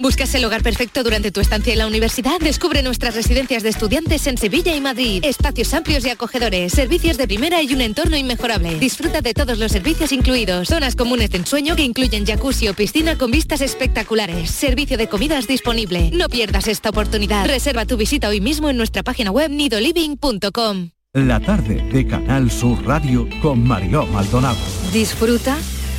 ¿Buscas 0.00 0.34
el 0.34 0.42
hogar 0.46 0.62
perfecto 0.62 1.04
durante 1.04 1.30
tu 1.30 1.40
estancia 1.40 1.74
en 1.74 1.78
la 1.78 1.86
universidad? 1.86 2.40
Descubre 2.40 2.82
nuestras 2.82 3.14
residencias 3.14 3.62
de 3.62 3.68
estudiantes 3.68 4.26
en 4.26 4.38
Sevilla 4.38 4.74
y 4.74 4.80
Madrid. 4.80 5.22
Espacios 5.22 5.74
amplios 5.74 6.06
y 6.06 6.08
acogedores, 6.08 6.72
servicios 6.72 7.18
de 7.18 7.28
primera 7.28 7.62
y 7.62 7.74
un 7.74 7.82
entorno 7.82 8.16
inmejorable. 8.16 8.78
Disfruta 8.78 9.20
de 9.20 9.34
todos 9.34 9.58
los 9.58 9.70
servicios 9.70 10.10
incluidos. 10.12 10.68
Zonas 10.68 10.96
comunes 10.96 11.28
de 11.28 11.36
ensueño 11.36 11.76
que 11.76 11.82
incluyen 11.82 12.24
jacuzzi 12.24 12.68
o 12.68 12.74
piscina 12.74 13.18
con 13.18 13.30
vistas 13.30 13.60
espectaculares. 13.60 14.50
Servicio 14.50 14.96
de 14.96 15.06
comidas 15.06 15.46
disponible. 15.46 16.10
No 16.14 16.30
pierdas 16.30 16.66
esta 16.66 16.88
oportunidad. 16.88 17.46
Reserva 17.46 17.84
tu 17.84 17.98
visita 17.98 18.30
hoy 18.30 18.40
mismo 18.40 18.70
en 18.70 18.78
nuestra 18.78 19.02
página 19.02 19.30
web 19.30 19.50
nidoliving.com. 19.50 20.92
La 21.12 21.40
tarde 21.40 21.74
de 21.92 22.06
Canal 22.06 22.50
Sur 22.50 22.86
Radio 22.86 23.28
con 23.42 23.62
Mariló 23.68 24.06
Maldonado. 24.06 24.56
Disfruta 24.94 25.58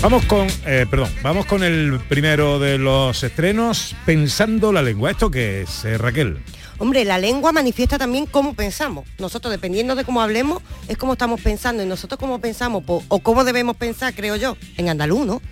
Vamos 0.00 0.24
con, 0.26 0.46
eh, 0.64 0.86
perdón, 0.88 1.10
vamos 1.24 1.44
con 1.46 1.64
el 1.64 1.98
primero 2.08 2.60
de 2.60 2.78
los 2.78 3.24
estrenos, 3.24 3.96
Pensando 4.06 4.72
la 4.72 4.80
lengua. 4.80 5.10
¿Esto 5.10 5.28
qué 5.28 5.62
es, 5.62 5.84
eh, 5.84 5.98
Raquel? 5.98 6.38
Hombre, 6.78 7.04
la 7.04 7.18
lengua 7.18 7.50
manifiesta 7.52 7.98
también 7.98 8.26
cómo 8.26 8.54
pensamos. 8.54 9.04
Nosotros, 9.18 9.50
dependiendo 9.50 9.94
de 9.96 10.04
cómo 10.04 10.20
hablemos, 10.22 10.62
es 10.86 10.96
como 10.96 11.14
estamos 11.14 11.40
pensando. 11.40 11.82
Y 11.82 11.86
nosotros 11.86 12.18
cómo 12.20 12.40
pensamos, 12.40 12.84
po- 12.84 13.02
o 13.08 13.18
cómo 13.18 13.42
debemos 13.44 13.76
pensar, 13.76 14.14
creo 14.14 14.36
yo, 14.36 14.56
en 14.76 14.88
andaluz, 14.88 15.26
¿no? 15.26 15.42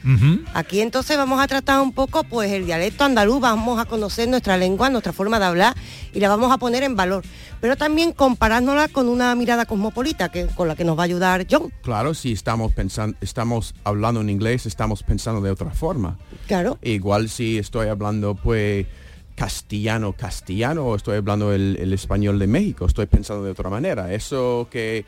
Aquí 0.55 0.81
entonces 0.81 1.17
vamos 1.17 1.41
a 1.41 1.47
tratar 1.49 1.81
un 1.81 1.93
poco 1.93 2.23
pues 2.25 2.53
el 2.53 2.67
dialecto 2.67 3.05
andaluz, 3.05 3.41
vamos 3.41 3.81
a 3.81 3.87
conocer 3.87 4.29
nuestra 4.29 4.57
lengua, 4.57 4.89
nuestra 4.89 5.13
forma 5.13 5.39
de 5.39 5.47
hablar 5.47 5.77
y 6.15 6.21
la 6.21 6.29
vamos 6.29 6.53
a 6.53 6.59
poner 6.59 6.83
en 6.85 6.95
valor. 6.97 7.25
Pero 7.61 7.77
también 7.77 8.13
comparándola 8.13 8.87
con 8.89 9.09
una 9.09 9.35
mirada 9.35 9.65
cosmopolita, 9.67 10.29
que, 10.31 10.47
con 10.47 10.69
la 10.69 10.77
que 10.77 10.85
nos 10.85 10.97
va 10.97 11.03
a 11.03 11.05
ayudar 11.07 11.47
John. 11.51 11.73
Claro, 11.83 12.15
si 12.15 12.33
estamos 12.33 12.73
pensando, 12.73 13.17
estamos 13.21 13.75
hablando 13.83 14.21
en 14.21 14.31
inglés, 14.31 14.67
estamos 14.67 15.03
pensando 15.03 15.41
de 15.41 15.51
otra 15.51 15.71
forma. 15.71 16.19
Claro. 16.47 16.79
Igual 16.83 17.29
si 17.31 17.59
estoy 17.59 17.89
hablando 17.89 18.35
pues 18.37 18.87
castellano, 19.37 20.15
castellano, 20.15 20.87
o 20.87 20.97
estoy 20.97 21.19
hablando 21.19 21.53
el, 21.53 21.77
el 21.81 21.93
español 21.93 22.41
de 22.41 22.49
México, 22.49 22.87
estoy 22.87 23.07
pensando 23.07 23.45
de 23.45 23.53
otra 23.53 23.71
manera. 23.71 24.13
Eso 24.13 24.67
que 24.71 25.05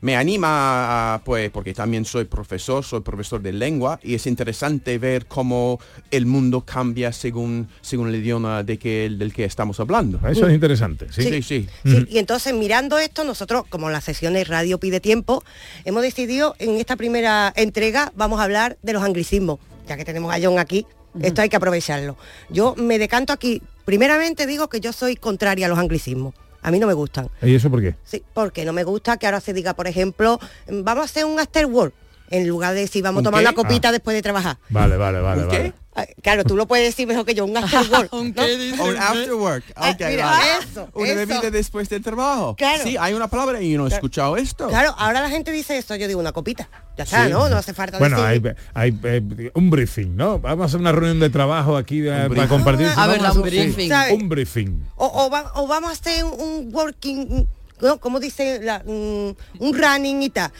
me 0.00 0.16
anima, 0.16 1.14
a, 1.14 1.24
pues, 1.24 1.50
porque 1.50 1.74
también 1.74 2.04
soy 2.04 2.24
profesor, 2.24 2.84
soy 2.84 3.00
profesor 3.00 3.40
de 3.40 3.52
lengua 3.52 3.98
y 4.02 4.14
es 4.14 4.26
interesante 4.26 4.98
ver 4.98 5.26
cómo 5.26 5.80
el 6.10 6.26
mundo 6.26 6.62
cambia 6.62 7.12
según, 7.12 7.68
según 7.80 8.08
el 8.08 8.16
idioma 8.16 8.62
de 8.62 8.78
que, 8.78 9.10
del 9.10 9.32
que 9.32 9.44
estamos 9.44 9.80
hablando. 9.80 10.20
Eso 10.28 10.46
es 10.46 10.54
interesante, 10.54 11.06
sí. 11.10 11.22
Sí, 11.22 11.42
sí. 11.42 11.68
Sí, 11.84 12.06
y 12.08 12.18
entonces 12.18 12.54
mirando 12.54 12.98
esto, 12.98 13.24
nosotros, 13.24 13.64
como 13.68 13.90
la 13.90 14.00
sesión 14.00 14.34
de 14.34 14.44
radio 14.44 14.78
pide 14.78 15.00
tiempo, 15.00 15.42
hemos 15.84 16.02
decidido 16.02 16.54
en 16.58 16.76
esta 16.76 16.96
primera 16.96 17.52
entrega 17.56 18.12
vamos 18.16 18.40
a 18.40 18.44
hablar 18.44 18.78
de 18.82 18.92
los 18.92 19.02
anglicismos, 19.02 19.58
ya 19.88 19.96
que 19.96 20.04
tenemos 20.04 20.34
a 20.34 20.38
John 20.40 20.58
aquí, 20.58 20.86
esto 21.22 21.42
hay 21.42 21.48
que 21.48 21.56
aprovecharlo. 21.56 22.16
Yo 22.48 22.74
me 22.76 22.98
decanto 22.98 23.32
aquí, 23.32 23.62
primeramente 23.84 24.46
digo 24.46 24.68
que 24.68 24.80
yo 24.80 24.92
soy 24.92 25.16
contraria 25.16 25.66
a 25.66 25.68
los 25.68 25.78
anglicismos. 25.78 26.34
A 26.62 26.70
mí 26.70 26.80
no 26.80 26.86
me 26.88 26.94
gustan. 26.94 27.28
¿Y 27.42 27.54
eso 27.54 27.70
por 27.70 27.80
qué? 27.80 27.94
Sí, 28.04 28.24
porque 28.34 28.64
no 28.64 28.72
me 28.72 28.82
gusta 28.82 29.18
que 29.18 29.26
ahora 29.26 29.40
se 29.40 29.52
diga, 29.52 29.74
por 29.74 29.86
ejemplo, 29.86 30.40
vamos 30.68 31.02
a 31.02 31.04
hacer 31.04 31.24
un 31.24 31.38
after 31.38 31.66
work, 31.66 31.94
en 32.30 32.48
lugar 32.48 32.74
de 32.74 32.80
decir 32.80 33.02
vamos 33.02 33.18
a 33.18 33.20
¿Un 33.20 33.24
tomar 33.24 33.40
qué? 33.42 33.48
una 33.48 33.54
copita 33.54 33.88
Ah. 33.88 33.92
después 33.92 34.14
de 34.14 34.22
trabajar. 34.22 34.58
Vale, 34.68 34.96
vale, 34.96 35.20
vale, 35.20 35.42
¿Un 35.44 35.48
qué? 35.48 35.58
vale. 35.58 35.74
Claro, 36.22 36.44
tú 36.44 36.56
lo 36.56 36.66
puedes 36.66 36.84
decir 36.84 37.06
mejor 37.08 37.24
que 37.24 37.34
yo, 37.34 37.46
un 37.46 37.56
after 37.56 37.80
work. 37.90 38.12
¿no? 38.12 38.18
Un 38.20 38.96
after 38.98 39.32
work. 39.34 39.64
Ah, 39.76 39.94
mira, 39.98 40.26
vale. 40.26 40.46
eso, 40.70 40.88
Una 40.92 41.08
eso. 41.08 41.16
bebida 41.16 41.50
después 41.50 41.88
del 41.88 42.02
trabajo. 42.02 42.54
Claro. 42.54 42.82
Sí, 42.82 42.96
hay 43.00 43.14
una 43.14 43.28
palabra 43.28 43.62
y 43.62 43.72
yo 43.72 43.78
no 43.78 43.86
he 43.86 43.90
escuchado 43.90 44.36
esto. 44.36 44.68
Claro, 44.68 44.94
ahora 44.98 45.22
la 45.22 45.30
gente 45.30 45.50
dice 45.52 45.78
esto, 45.78 45.94
yo 45.96 46.06
digo 46.06 46.20
una 46.20 46.32
copita. 46.32 46.68
Ya 46.98 47.04
está, 47.04 47.24
Sí. 47.24 47.30
¿no? 47.32 47.48
No 47.48 47.56
hace 47.56 47.72
falta 47.72 47.98
Bueno, 47.98 48.22
hay, 48.22 48.40
decir... 48.40 48.56
hay 48.74 48.98
eh, 49.04 49.50
un 49.54 49.70
briefing, 49.70 50.16
¿no? 50.16 50.38
Vamos 50.38 50.64
a 50.64 50.66
hacer 50.66 50.80
una 50.80 50.92
reunión 50.92 51.18
de 51.20 51.30
trabajo 51.30 51.76
aquí 51.78 52.02
para 52.02 52.46
compartir. 52.48 52.88
A 52.94 53.06
ver, 53.06 53.20
un 53.22 53.42
briefing. 53.42 53.90
Un 54.12 54.28
briefing. 54.28 54.84
O, 54.96 55.06
o 55.24 55.30
va- 55.30 55.52
o 55.54 55.66
vamos 55.66 55.90
a 55.90 55.92
hacer 55.92 56.24
un, 56.24 56.68
working, 56.74 57.48
¿no? 57.80 57.98
¿Cómo 58.00 58.20
dice? 58.20 58.60
La, 58.62 58.80
mm, 58.80 59.34
un 59.60 59.78
running 59.78 60.22
y 60.22 60.30
tal. 60.30 60.50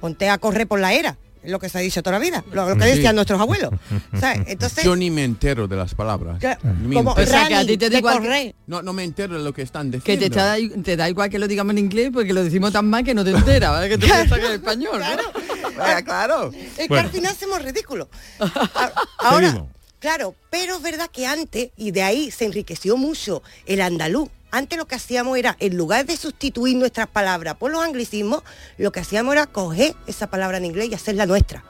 Ponte 0.00 0.28
a 0.28 0.38
correr 0.38 0.66
por 0.66 0.80
la 0.80 0.92
era. 0.92 1.16
Es 1.42 1.52
lo 1.52 1.60
que 1.60 1.68
se 1.68 1.78
ha 1.78 1.80
dicho 1.80 2.02
toda 2.02 2.18
la 2.18 2.24
vida. 2.24 2.44
Lo, 2.52 2.68
lo 2.68 2.76
que 2.76 2.82
Sí. 2.82 2.90
decían 2.96 3.14
nuestros 3.14 3.40
abuelos. 3.40 3.70
¿sabes? 4.20 4.40
Entonces, 4.48 4.82
Yo 4.84 4.96
ni 4.96 5.10
me 5.10 5.22
entero 5.24 5.68
de 5.68 5.76
las 5.76 5.94
palabras. 5.94 6.38
Claro, 6.40 6.60
como. 6.92 7.12
O 7.12 7.24
sea, 7.26 7.46
que 7.46 7.54
a 7.54 7.64
ti 7.64 7.76
te 7.78 7.88
da 7.88 7.98
igual 7.98 8.20
que-. 8.20 8.54
No, 8.66 8.82
no 8.82 8.92
me 8.92 9.04
entero 9.04 9.38
de 9.38 9.44
lo 9.44 9.52
que 9.52 9.62
están 9.62 9.90
Que 9.92 9.98
diciendo. 10.16 10.20
te, 10.20 10.66
está- 10.66 10.82
te 10.82 10.96
da 10.96 11.08
igual 11.08 11.30
que 11.30 11.38
lo 11.38 11.46
digamos 11.46 11.70
en 11.72 11.78
inglés 11.78 12.10
porque 12.12 12.32
lo 12.32 12.42
decimos 12.42 12.72
tan 12.72 12.90
mal 12.90 13.04
que 13.04 13.14
no 13.14 13.24
te 13.24 13.30
enteras, 13.30 13.70
¿vale? 13.70 13.88
Que 13.88 13.98
tú 13.98 14.06
piensas 14.06 14.38
que 14.38 14.46
es 14.46 14.50
español, 14.54 14.98
¿no? 15.00 15.40
Ah, 15.80 16.02
claro. 16.02 16.50
Es 16.52 16.76
que 16.76 16.88
Bueno. 16.88 17.04
al 17.06 17.10
final 17.14 17.34
somos 17.38 17.62
ridículos. 17.62 18.08
A- 18.40 18.92
Ahora, 19.18 19.48
Seguimos. 19.50 19.68
claro, 20.00 20.34
pero 20.50 20.76
es 20.76 20.82
verdad 20.82 21.08
que 21.12 21.24
antes, 21.26 21.70
y 21.76 21.92
de 21.92 22.02
ahí 22.02 22.30
se 22.32 22.46
enriqueció 22.46 22.96
mucho 22.96 23.42
el 23.64 23.80
andaluz, 23.80 24.28
antes 24.50 24.78
lo 24.78 24.86
que 24.86 24.94
hacíamos 24.94 25.38
era, 25.38 25.56
en 25.60 25.76
lugar 25.76 26.06
de 26.06 26.16
sustituir 26.16 26.76
nuestras 26.76 27.06
palabras 27.06 27.56
por 27.56 27.70
los 27.70 27.82
anglicismos, 27.82 28.42
lo 28.76 28.92
que 28.92 29.00
hacíamos 29.00 29.32
era 29.34 29.46
coger 29.46 29.94
esa 30.06 30.28
palabra 30.28 30.58
en 30.58 30.64
inglés 30.64 30.88
y 30.90 30.94
hacerla 30.94 31.26
nuestra. 31.26 31.64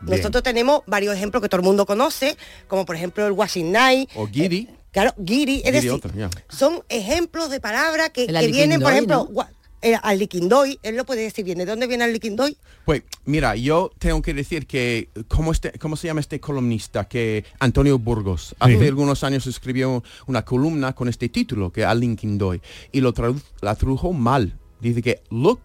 Bien. 0.00 0.18
Nosotros 0.18 0.42
tenemos 0.42 0.82
varios 0.86 1.14
ejemplos 1.14 1.42
que 1.42 1.48
todo 1.48 1.60
el 1.60 1.66
mundo 1.66 1.86
conoce, 1.86 2.36
como 2.68 2.86
por 2.86 2.96
ejemplo 2.96 3.26
el 3.26 3.32
washing 3.32 3.70
night. 3.70 4.08
O 4.14 4.26
giddy. 4.26 4.68
Claro, 4.92 5.14
giri, 5.24 5.58
es 5.58 5.62
Giri 5.62 5.72
decir, 5.72 5.90
otro, 5.92 6.10
son 6.48 6.82
ejemplos 6.88 7.48
de 7.48 7.60
palabras 7.60 8.10
que, 8.10 8.26
vienen, 8.26 8.80
por 8.80 8.90
ejemplo, 8.90 9.28
¿no? 9.30 9.46
Eh, 9.82 9.96
al 10.02 10.18
liquindoy, 10.18 10.78
él 10.82 10.96
lo 10.96 11.04
puede 11.06 11.22
decir 11.22 11.44
bien. 11.44 11.58
¿De 11.58 11.66
dónde 11.66 11.86
viene 11.86 12.04
el 12.04 12.12
liquindoy? 12.12 12.56
Pues 12.84 13.02
mira, 13.24 13.56
yo 13.56 13.90
tengo 13.98 14.20
que 14.22 14.34
decir 14.34 14.66
que, 14.66 15.08
¿cómo, 15.28 15.52
este, 15.52 15.72
¿cómo 15.78 15.96
se 15.96 16.06
llama 16.08 16.20
este 16.20 16.40
columnista? 16.40 17.08
Que 17.08 17.44
Antonio 17.58 17.98
Burgos. 17.98 18.54
Hace 18.58 18.78
Sí. 18.78 18.86
algunos 18.86 19.24
años 19.24 19.46
escribió 19.46 20.02
una 20.26 20.44
columna 20.44 20.92
con 20.94 21.08
este 21.08 21.28
título, 21.28 21.70
que 21.72 21.84
al 21.84 22.00
Linkin 22.00 22.36
Doy, 22.38 22.60
y 22.92 23.00
lo 23.00 23.14
tradu- 23.14 23.42
la 23.60 23.74
tradujo 23.74 24.12
mal. 24.12 24.58
Dice 24.80 25.02
que 25.02 25.22
look 25.30 25.60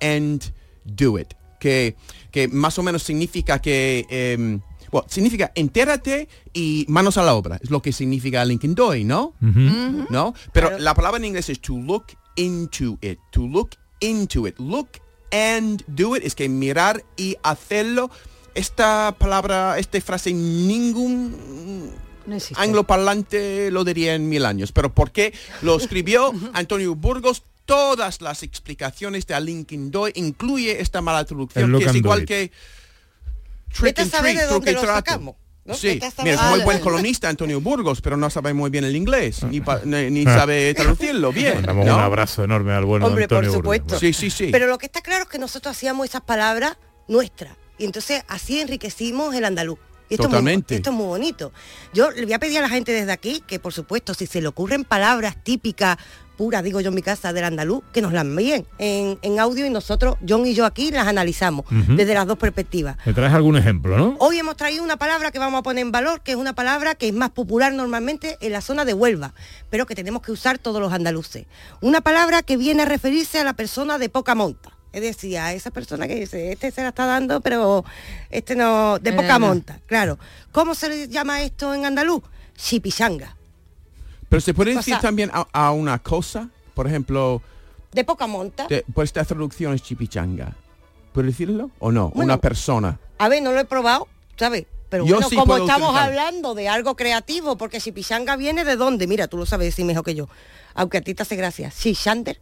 and 0.00 0.42
do 0.84 1.18
it. 1.18 1.28
Que, 1.60 1.96
que 2.30 2.46
más 2.48 2.78
o 2.78 2.82
menos 2.82 3.02
significa 3.02 3.58
que... 3.60 4.06
em, 4.08 4.60
bueno, 4.90 5.06
significa 5.10 5.52
entérate 5.54 6.28
y 6.54 6.86
manos 6.88 7.18
a 7.18 7.22
la 7.22 7.34
obra. 7.34 7.58
Es 7.62 7.68
lo 7.70 7.82
que 7.82 7.92
significa 7.92 8.42
Linkin 8.44 8.74
Doy, 8.74 9.04
¿no? 9.04 9.34
¿No? 10.08 10.34
Pero 10.52 10.78
la 10.78 10.94
palabra 10.94 11.18
en 11.18 11.26
inglés 11.26 11.50
es 11.50 11.60
to 11.60 11.76
look 11.76 12.04
into 12.38 12.96
it. 13.02 13.18
To 13.32 13.46
look 13.46 13.74
into 14.00 14.46
it. 14.46 14.58
Look 14.58 15.00
and 15.30 15.82
do 15.86 16.16
it. 16.16 16.24
Es 16.24 16.34
que 16.34 16.48
mirar 16.48 17.04
y 17.16 17.36
hacerlo. 17.42 18.10
Esta 18.54 19.14
palabra, 19.18 19.78
esta 19.78 20.00
frase, 20.00 20.32
ningún 20.32 21.92
No 22.26 22.36
angloparlante 22.56 23.70
lo 23.70 23.84
diría 23.84 24.14
en 24.14 24.28
mil 24.28 24.44
años. 24.46 24.72
Pero 24.72 24.94
¿por 24.94 25.12
qué 25.12 25.34
lo 25.62 25.76
escribió 25.76 26.32
Antonio 26.54 26.94
Burgos? 26.94 27.42
Todas 27.66 28.22
las 28.22 28.42
explicaciones 28.42 29.26
de 29.26 29.38
Linkin 29.42 29.90
Doy 29.90 30.12
incluye 30.14 30.80
esta 30.80 31.02
mala 31.02 31.24
traducción 31.26 31.78
que 31.78 31.84
es 31.84 31.94
igual 31.94 32.22
it. 32.22 32.28
que 32.28 32.52
Vete 33.80 33.92
trick 33.92 33.98
a 33.98 34.02
and 34.02 34.10
saber 34.10 34.32
treat, 34.32 34.46
de 34.46 34.52
dónde 34.54 34.64
truque 34.64 34.70
y 34.70 34.74
lo 34.74 35.02
trato. 35.02 35.36
Sí, 35.74 36.00
mira, 36.22 36.34
es 36.34 36.42
muy 36.50 36.60
buen 36.60 36.78
columnista 36.80 37.28
Antonio 37.28 37.60
Burgos, 37.60 38.00
pero 38.00 38.16
no 38.16 38.30
sabe 38.30 38.54
muy 38.54 38.70
bien 38.70 38.84
el 38.84 38.96
inglés, 38.96 39.42
ni, 39.44 39.60
pa- 39.60 39.80
ni, 39.84 40.10
ni 40.10 40.24
sabe 40.24 40.72
traducirlo 40.76 41.32
bien. 41.32 41.62
¿no? 41.66 41.72
un 41.74 41.88
abrazo 41.88 42.44
enorme 42.44 42.72
al 42.72 42.84
bueno 42.84 43.06
Hombre, 43.06 43.28
por 43.28 43.38
Antonio 43.38 43.56
Burgos. 43.58 43.76
supuesto. 43.76 43.98
Sí, 43.98 44.12
sí, 44.12 44.30
sí. 44.30 44.48
Pero 44.52 44.66
lo 44.66 44.78
que 44.78 44.86
está 44.86 45.00
claro 45.00 45.24
es 45.24 45.28
que 45.28 45.38
nosotros 45.38 45.76
hacíamos 45.76 46.06
esas 46.08 46.22
palabras 46.22 46.76
nuestras. 47.06 47.56
Y 47.78 47.84
entonces 47.84 48.22
así 48.28 48.60
enriquecimos 48.60 49.34
el 49.34 49.44
andaluz. 49.44 49.78
Y 50.10 50.14
esto 50.14 50.24
Totalmente. 50.24 50.74
Es 50.74 50.78
muy, 50.78 50.80
esto 50.80 50.90
es 50.90 50.96
muy 50.96 51.06
bonito. 51.06 51.52
Yo 51.92 52.10
le 52.10 52.24
voy 52.24 52.32
a 52.32 52.38
pedir 52.38 52.58
a 52.58 52.62
la 52.62 52.68
gente 52.70 52.92
desde 52.92 53.12
aquí 53.12 53.42
que, 53.46 53.58
por 53.58 53.72
supuesto, 53.74 54.14
si 54.14 54.26
se 54.26 54.40
le 54.40 54.48
ocurren 54.48 54.84
palabras 54.84 55.36
típicas, 55.44 55.98
puras, 56.38 56.62
digo 56.62 56.80
yo 56.80 56.88
en 56.88 56.94
mi 56.94 57.02
casa, 57.02 57.32
del 57.32 57.44
andaluz, 57.44 57.82
que 57.92 58.00
nos 58.00 58.12
las 58.12 58.24
envíen 58.24 58.64
en, 58.78 59.18
en 59.22 59.40
audio 59.40 59.66
y 59.66 59.70
nosotros, 59.70 60.16
John 60.26 60.46
y 60.46 60.54
yo 60.54 60.64
aquí, 60.64 60.90
las 60.92 61.08
analizamos 61.08 61.66
desde 61.88 62.14
las 62.14 62.26
dos 62.26 62.38
perspectivas. 62.38 62.96
¿Me 63.04 63.12
traes 63.12 63.34
algún 63.34 63.56
ejemplo, 63.56 63.98
no? 63.98 64.16
Hoy 64.20 64.38
hemos 64.38 64.56
traído 64.56 64.84
una 64.84 64.96
palabra 64.96 65.32
que 65.32 65.40
vamos 65.40 65.58
a 65.58 65.62
poner 65.62 65.82
en 65.82 65.90
valor, 65.90 66.20
que 66.22 66.30
es 66.30 66.36
una 66.38 66.54
palabra 66.54 66.94
que 66.94 67.08
es 67.08 67.14
más 67.14 67.30
popular 67.30 67.72
normalmente 67.74 68.38
en 68.40 68.52
la 68.52 68.60
zona 68.60 68.84
de 68.84 68.94
Huelva, 68.94 69.34
pero 69.68 69.84
que 69.84 69.96
tenemos 69.96 70.22
que 70.22 70.30
usar 70.30 70.58
todos 70.58 70.80
los 70.80 70.92
andaluces. 70.92 71.46
Una 71.80 72.00
palabra 72.00 72.42
que 72.42 72.56
viene 72.56 72.82
a 72.82 72.86
referirse 72.86 73.40
a 73.40 73.44
la 73.44 73.54
persona 73.54 73.98
de 73.98 74.08
poca 74.08 74.36
monta. 74.36 74.70
Es 74.92 75.02
decir, 75.02 75.38
a 75.38 75.52
esa 75.52 75.70
persona 75.70 76.06
que 76.06 76.14
dice, 76.14 76.52
este 76.52 76.70
se 76.70 76.82
la 76.82 76.88
está 76.90 77.04
dando, 77.04 77.40
pero 77.40 77.84
este 78.30 78.54
no, 78.54 78.98
de 78.98 79.12
poca 79.12 79.38
monta, 79.38 79.80
claro. 79.86 80.18
¿Cómo 80.52 80.74
se 80.74 80.88
le 80.88 81.08
llama 81.08 81.42
esto 81.42 81.74
en 81.74 81.84
andaluz? 81.84 82.22
Chipichanga. 82.56 83.37
Pero 84.28 84.40
se 84.40 84.54
puede 84.54 84.72
O 84.72 84.76
decir 84.76 84.94
sea- 84.94 85.00
también 85.00 85.30
a, 85.32 85.46
a 85.52 85.70
una 85.72 85.98
cosa, 85.98 86.48
por 86.74 86.86
ejemplo, 86.86 87.42
De 87.92 88.04
poca 88.04 88.26
monta. 88.26 88.66
de- 88.66 88.84
por 88.94 89.04
esta 89.04 89.24
traducción 89.24 89.74
es 89.74 89.82
chipichanga. 89.82 90.54
¿Puedo 91.12 91.26
decirlo 91.26 91.70
o 91.78 91.90
no? 91.90 92.08
Bueno. 92.10 92.24
una 92.24 92.40
persona. 92.40 92.98
A 93.18 93.28
ver, 93.28 93.42
no 93.42 93.52
lo 93.52 93.58
he 93.60 93.64
probado, 93.64 94.06
¿sabes? 94.36 94.66
Pero 94.90 95.04
Yo 95.04 95.16
bueno, 95.16 95.28
sí 95.28 95.36
como 95.36 95.56
estamos 95.56 95.88
utilizar. 95.90 96.08
hablando 96.08 96.54
de 96.54 96.68
algo 96.68 96.94
creativo, 96.96 97.56
porque 97.58 97.80
si 97.80 97.92
pichanga 97.92 98.36
viene 98.36 98.64
de 98.64 98.76
dónde, 98.76 99.06
mira, 99.06 99.28
tú 99.28 99.36
lo 99.36 99.44
sabes 99.46 99.66
decir 99.66 99.84
mejor 99.84 100.04
que 100.04 100.14
yo. 100.14 100.28
Aunque 100.74 100.98
a 100.98 101.00
ti 101.02 101.14
te 101.14 101.22
hace 101.22 101.36
gracia. 101.36 101.70
Sí, 101.70 101.92
Shander. 101.94 102.40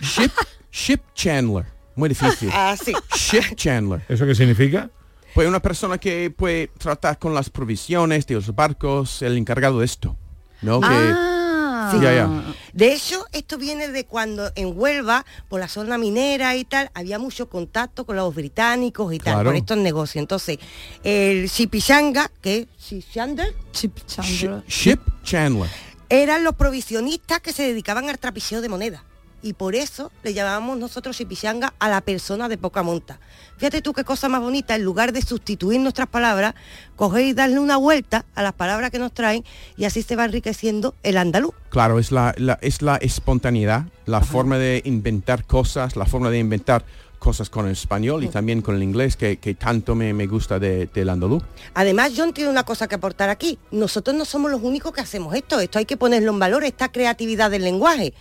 Ship, 0.00 0.30
ship 0.72 1.00
chandler. 1.14 1.66
Muy 1.96 2.08
difícil. 2.08 2.50
Ah, 2.54 2.76
sí. 2.82 2.92
Ship 3.16 3.54
chandler. 3.54 4.02
¿Eso 4.08 4.26
qué 4.26 4.34
significa? 4.34 4.90
Pues 5.34 5.46
una 5.48 5.60
persona 5.60 5.98
que 5.98 6.30
puede 6.30 6.68
tratar 6.78 7.18
con 7.18 7.34
las 7.34 7.48
provisiones 7.50 8.26
de 8.26 8.34
los 8.34 8.54
barcos, 8.54 9.22
el 9.22 9.36
encargado 9.36 9.78
de 9.80 9.84
esto. 9.86 10.16
¿No? 10.64 10.80
Que, 10.80 10.86
Ah, 10.90 11.90
Sí. 11.92 12.00
Ya, 12.00 12.12
ya. 12.14 12.54
De 12.72 12.94
hecho, 12.94 13.26
esto 13.32 13.58
viene 13.58 13.88
de 13.88 14.06
cuando 14.06 14.50
en 14.54 14.72
Huelva, 14.74 15.26
por 15.48 15.60
la 15.60 15.68
zona 15.68 15.98
minera 15.98 16.56
y 16.56 16.64
tal, 16.64 16.90
había 16.94 17.18
mucho 17.18 17.48
contacto 17.50 18.06
con 18.06 18.16
los 18.16 18.34
británicos 18.34 19.12
y 19.12 19.18
tal, 19.18 19.34
Claro. 19.34 19.50
por 19.50 19.56
estos 19.56 19.76
negocios. 19.76 20.16
Entonces, 20.22 20.58
el 21.04 21.50
Chipichanga, 21.50 22.30
que 22.40 22.66
es 22.80 23.04
Shander, 23.14 23.54
Chip 23.72 23.98
Chandler. 24.06 24.62
ship 24.66 24.98
chandler. 25.22 25.68
eran 26.08 26.42
los 26.42 26.54
provisionistas 26.54 27.40
que 27.40 27.52
se 27.52 27.64
dedicaban 27.64 28.08
al 28.08 28.18
trapicheo 28.18 28.60
de 28.62 28.68
moneda. 28.70 29.04
Y 29.44 29.52
por 29.52 29.74
eso 29.74 30.10
le 30.22 30.32
llamábamos 30.32 30.78
nosotros 30.78 31.18
Chipichanga 31.18 31.74
a 31.78 31.90
la 31.90 32.00
persona 32.00 32.48
de 32.48 32.56
poca 32.56 32.82
monta. 32.82 33.20
Fíjate 33.58 33.82
tú 33.82 33.92
qué 33.92 34.02
cosa 34.02 34.26
más 34.30 34.40
bonita, 34.40 34.74
en 34.74 34.82
lugar 34.84 35.12
de 35.12 35.20
sustituir 35.20 35.78
nuestras 35.80 36.08
palabras, 36.08 36.54
coger 36.96 37.26
y 37.26 37.34
darle 37.34 37.58
una 37.58 37.76
vuelta 37.76 38.24
a 38.34 38.42
las 38.42 38.54
palabras 38.54 38.90
que 38.90 38.98
nos 38.98 39.12
traen 39.12 39.44
y 39.76 39.84
así 39.84 40.00
se 40.00 40.16
va 40.16 40.24
enriqueciendo 40.24 40.94
el 41.02 41.18
andaluz. 41.18 41.52
Claro, 41.68 41.98
es 41.98 42.10
la, 42.10 42.34
la- 42.38 42.58
es 42.62 42.80
la 42.80 42.96
espontaneidad, 42.96 43.84
la 44.06 44.22
forma 44.22 44.56
de 44.56 44.80
inventar 44.86 45.44
cosas, 45.44 45.94
la 45.94 46.06
forma 46.06 46.30
de 46.30 46.38
inventar 46.38 46.86
cosas 47.18 47.50
con 47.50 47.66
el 47.66 47.72
español 47.72 48.24
y 48.24 48.28
también 48.28 48.62
con 48.62 48.74
el 48.76 48.82
inglés 48.82 49.16
que, 49.16 49.36
que 49.36 49.54
tanto 49.54 49.94
me, 49.94 50.14
me 50.14 50.26
gusta 50.26 50.58
de- 50.58 50.86
del 50.86 51.10
andaluz. 51.10 51.42
Además, 51.74 52.12
John 52.16 52.32
tiene 52.32 52.48
una 52.50 52.64
cosa 52.64 52.88
que 52.88 52.94
aportar 52.94 53.28
aquí. 53.28 53.58
Nosotros 53.70 54.16
no 54.16 54.24
somos 54.24 54.50
los 54.50 54.62
únicos 54.62 54.92
que 54.94 55.02
hacemos 55.02 55.34
esto. 55.34 55.60
Esto 55.60 55.78
hay 55.78 55.84
que 55.84 55.98
ponerlo 55.98 56.32
en 56.32 56.38
valor, 56.38 56.64
esta 56.64 56.90
creatividad 56.90 57.50
del 57.50 57.62
lenguaje. 57.64 58.14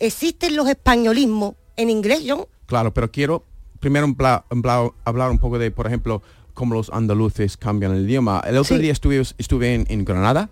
¿Existen 0.00 0.56
los 0.56 0.68
españolismos 0.68 1.54
en 1.76 1.90
inglés, 1.90 2.22
John? 2.26 2.46
Claro, 2.66 2.92
pero 2.92 3.10
quiero 3.12 3.44
primero 3.78 4.06
empla- 4.06 4.44
hablar 5.04 5.30
un 5.30 5.38
poco 5.38 5.58
de, 5.58 5.70
por 5.70 5.86
ejemplo, 5.86 6.22
cómo 6.54 6.74
los 6.74 6.90
andaluces 6.90 7.56
cambian 7.56 7.94
el 7.94 8.04
idioma. 8.04 8.42
El 8.46 8.58
otro 8.58 8.76
Sí. 8.76 8.82
día 8.82 8.92
estuve, 8.92 9.20
estuve 9.38 9.74
en, 9.74 9.86
en 9.88 10.04
Granada 10.04 10.50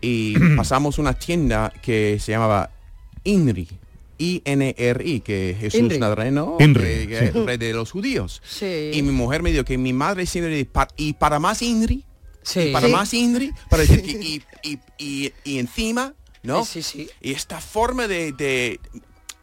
y 0.00 0.34
pasamos 0.56 0.98
una 0.98 1.12
tienda 1.14 1.72
que 1.82 2.18
se 2.20 2.32
llamaba 2.32 2.70
INRI. 3.22 3.68
I-N-R-I, 4.18 5.20
que 5.20 5.56
Jesús 5.58 5.80
Inri. 5.80 5.98
Nazareno, 5.98 6.56
Inri, 6.60 7.06
que- 7.06 7.30
sí. 7.32 7.38
rey 7.44 7.56
de 7.56 7.72
los 7.72 7.90
judíos. 7.90 8.42
Sí. 8.48 8.90
Y 8.94 9.02
mi 9.02 9.10
mujer 9.12 9.42
me 9.42 9.50
dijo 9.52 9.64
que 9.64 9.76
mi 9.78 9.92
madre 9.92 10.26
siempre 10.26 10.54
dice, 10.54 10.70
"Pa- 10.72 10.88
y 10.96 11.12
para 11.14 11.38
más 11.38 11.62
Inri, 11.62 12.04
Sí. 12.42 12.60
y 12.60 12.72
para 12.72 12.86
Sí. 12.86 12.92
más 12.92 13.14
Inri, 13.14 13.52
para 13.68 13.82
decir 13.82 14.02
que 14.02 14.12
y, 14.12 14.42
y, 14.62 14.78
y, 14.98 15.32
y 15.44 15.58
encima, 15.58 16.14
¿no? 16.44 16.64
Sí, 16.64 16.82
sí. 16.82 17.08
Y 17.20 17.32
esta 17.32 17.60
forma 17.60 18.06
de, 18.06 18.32
de, 18.32 18.78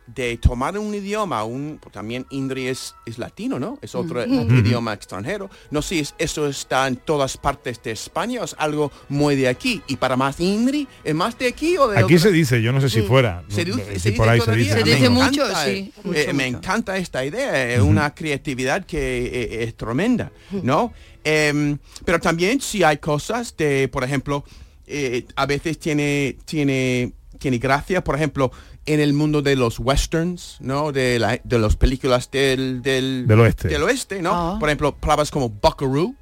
de 0.07 0.37
tomar 0.37 0.77
un 0.77 0.93
idioma, 0.93 1.43
un 1.45 1.79
pues 1.81 1.93
también 1.93 2.25
Indri 2.31 2.67
es, 2.67 2.95
es 3.05 3.17
latino, 3.17 3.59
¿no? 3.59 3.79
Es 3.81 3.95
otro 3.95 4.21
Ujú. 4.23 4.53
idioma 4.55 4.93
extranjero. 4.93 5.49
No 5.69 5.81
sé, 5.81 6.03
si 6.03 6.13
eso 6.17 6.47
está 6.47 6.87
en 6.87 6.97
todas 6.97 7.37
partes 7.37 7.81
de 7.81 7.91
España 7.91 8.41
o 8.41 8.43
es 8.43 8.55
algo 8.59 8.91
muy 9.09 9.35
de 9.35 9.47
aquí. 9.47 9.81
Y 9.87 9.95
para 9.95 10.17
más 10.17 10.39
Indri, 10.39 10.87
¿es 11.03 11.15
más 11.15 11.37
de 11.37 11.47
aquí 11.47 11.77
o 11.77 11.87
de 11.87 11.97
Aquí 11.97 12.15
otro- 12.15 12.19
se 12.19 12.31
dice, 12.31 12.61
yo 12.61 12.71
no 12.73 12.81
sé 12.81 12.89
si 12.89 13.01
fuera. 13.03 13.43
se 13.47 13.63
no, 13.65 13.75
dice, 13.77 13.93
si 13.93 13.99
se 13.99 14.11
por 14.13 14.25
dice 14.25 14.31
ahí 14.31 14.39
se 14.39 14.45
todavía. 14.45 14.63
dice. 14.65 14.77
Se 14.77 14.83
dice 14.83 15.01
Me 15.01 15.09
mucho, 15.09 15.45
sí, 15.47 15.69
eh, 15.69 15.91
mucho, 16.03 16.19
eh, 16.19 16.33
Me 16.33 16.45
mucho. 16.45 16.57
encanta 16.57 16.97
esta 16.97 17.23
idea, 17.25 17.73
es 17.73 17.79
una 17.81 18.13
creatividad 18.13 18.85
que 18.85 19.25
eh, 19.25 19.63
es 19.63 19.75
tremenda, 19.75 20.31
¿no? 20.63 20.91
Em, 21.23 21.77
pero 22.03 22.19
también 22.19 22.59
si 22.61 22.83
hay 22.83 22.97
cosas 22.97 23.55
de, 23.55 23.87
por 23.87 24.03
ejemplo, 24.03 24.43
eh, 24.91 25.25
a 25.35 25.45
veces 25.45 25.79
tiene, 25.79 26.37
tiene, 26.45 27.13
tiene 27.39 27.57
gracia, 27.57 28.03
por 28.03 28.15
ejemplo, 28.15 28.51
en 28.85 28.99
el 28.99 29.13
mundo 29.13 29.41
de 29.41 29.55
los 29.55 29.79
westerns, 29.79 30.57
¿no? 30.59 30.91
De, 30.91 31.19
la- 31.19 31.39
de 31.43 31.59
las 31.59 31.75
películas 31.75 32.29
del, 32.31 32.81
del, 32.81 33.25
Del 33.27 33.39
oeste. 33.39 33.67
del 33.67 33.83
oeste, 33.83 34.21
¿no? 34.21 34.31
Ah. 34.33 34.57
Por 34.59 34.69
ejemplo, 34.69 34.95
palabras 34.95 35.29
como 35.31 35.49
buckaroo, 35.49 36.15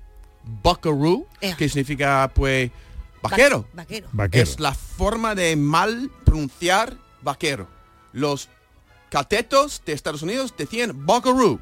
buckaroo, 0.63 1.25
Ea. 1.41 1.55
que 1.55 1.69
significa, 1.69 2.31
pues, 2.33 2.71
vaquero. 3.21 3.65
Vaquero. 3.73 4.07
Vaquero. 4.11 4.43
Es 4.43 4.59
la 4.59 4.73
forma 4.73 5.35
de 5.35 5.55
mal 5.55 6.11
pronunciar 6.25 6.97
vaquero. 7.21 7.67
Los 8.13 8.49
catetos 9.09 9.81
de 9.85 9.93
Estados 9.93 10.21
Unidos 10.21 10.53
decían 10.57 11.05
buckaroo. 11.05 11.59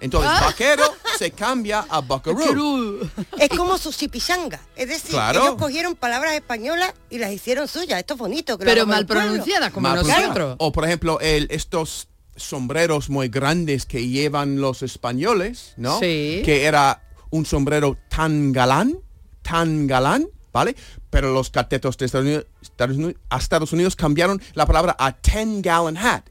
Entonces, 0.00 0.30
Ah. 0.34 0.42
vaquero 0.46 0.82
se 1.18 1.30
cambia 1.30 1.86
a 1.88 2.00
buckaroo. 2.00 3.00
Es 3.38 3.48
como 3.50 3.78
su 3.78 3.92
chipichanga. 3.92 4.60
Es 4.76 4.88
decir, 4.88 5.10
Claro. 5.10 5.42
ellos 5.42 5.54
cogieron 5.56 5.94
palabras 5.96 6.34
españolas 6.34 6.92
y 7.10 7.18
las 7.18 7.32
hicieron 7.32 7.68
suyas. 7.68 8.00
Esto 8.00 8.14
es 8.14 8.18
bonito. 8.20 8.58
Que 8.58 8.64
lo 8.64 8.70
Pero 8.70 8.86
mal 8.86 9.06
pronunciadas, 9.06 9.70
como 9.72 9.88
Más 9.88 10.04
nosotros. 10.06 10.56
O 10.58 10.72
por 10.72 10.84
ejemplo, 10.84 11.20
el, 11.20 11.46
estos 11.50 12.08
sombreros 12.36 13.08
muy 13.10 13.28
grandes 13.28 13.86
que 13.86 14.08
llevan 14.08 14.60
los 14.60 14.82
españoles, 14.82 15.74
¿no? 15.76 15.98
Sí. 16.00 16.42
Que 16.44 16.64
era 16.64 17.02
un 17.30 17.46
sombrero 17.46 17.96
tan 18.10 18.52
galán, 18.52 18.98
tan 19.42 19.86
galán, 19.86 20.26
¿vale? 20.52 20.74
Pero 21.10 21.32
los 21.32 21.50
catetos 21.50 21.96
de 21.96 22.06
Estados 22.06 22.26
Unidos, 22.26 22.46
Estados 22.60 22.96
Unidos- 22.96 23.14
a 23.30 23.38
Estados 23.38 23.72
Unidos 23.72 23.96
cambiaron 23.96 24.42
la 24.54 24.66
palabra 24.66 24.96
a 24.98 25.12
10 25.12 25.62
gallon 25.62 25.96
hat. 25.96 26.24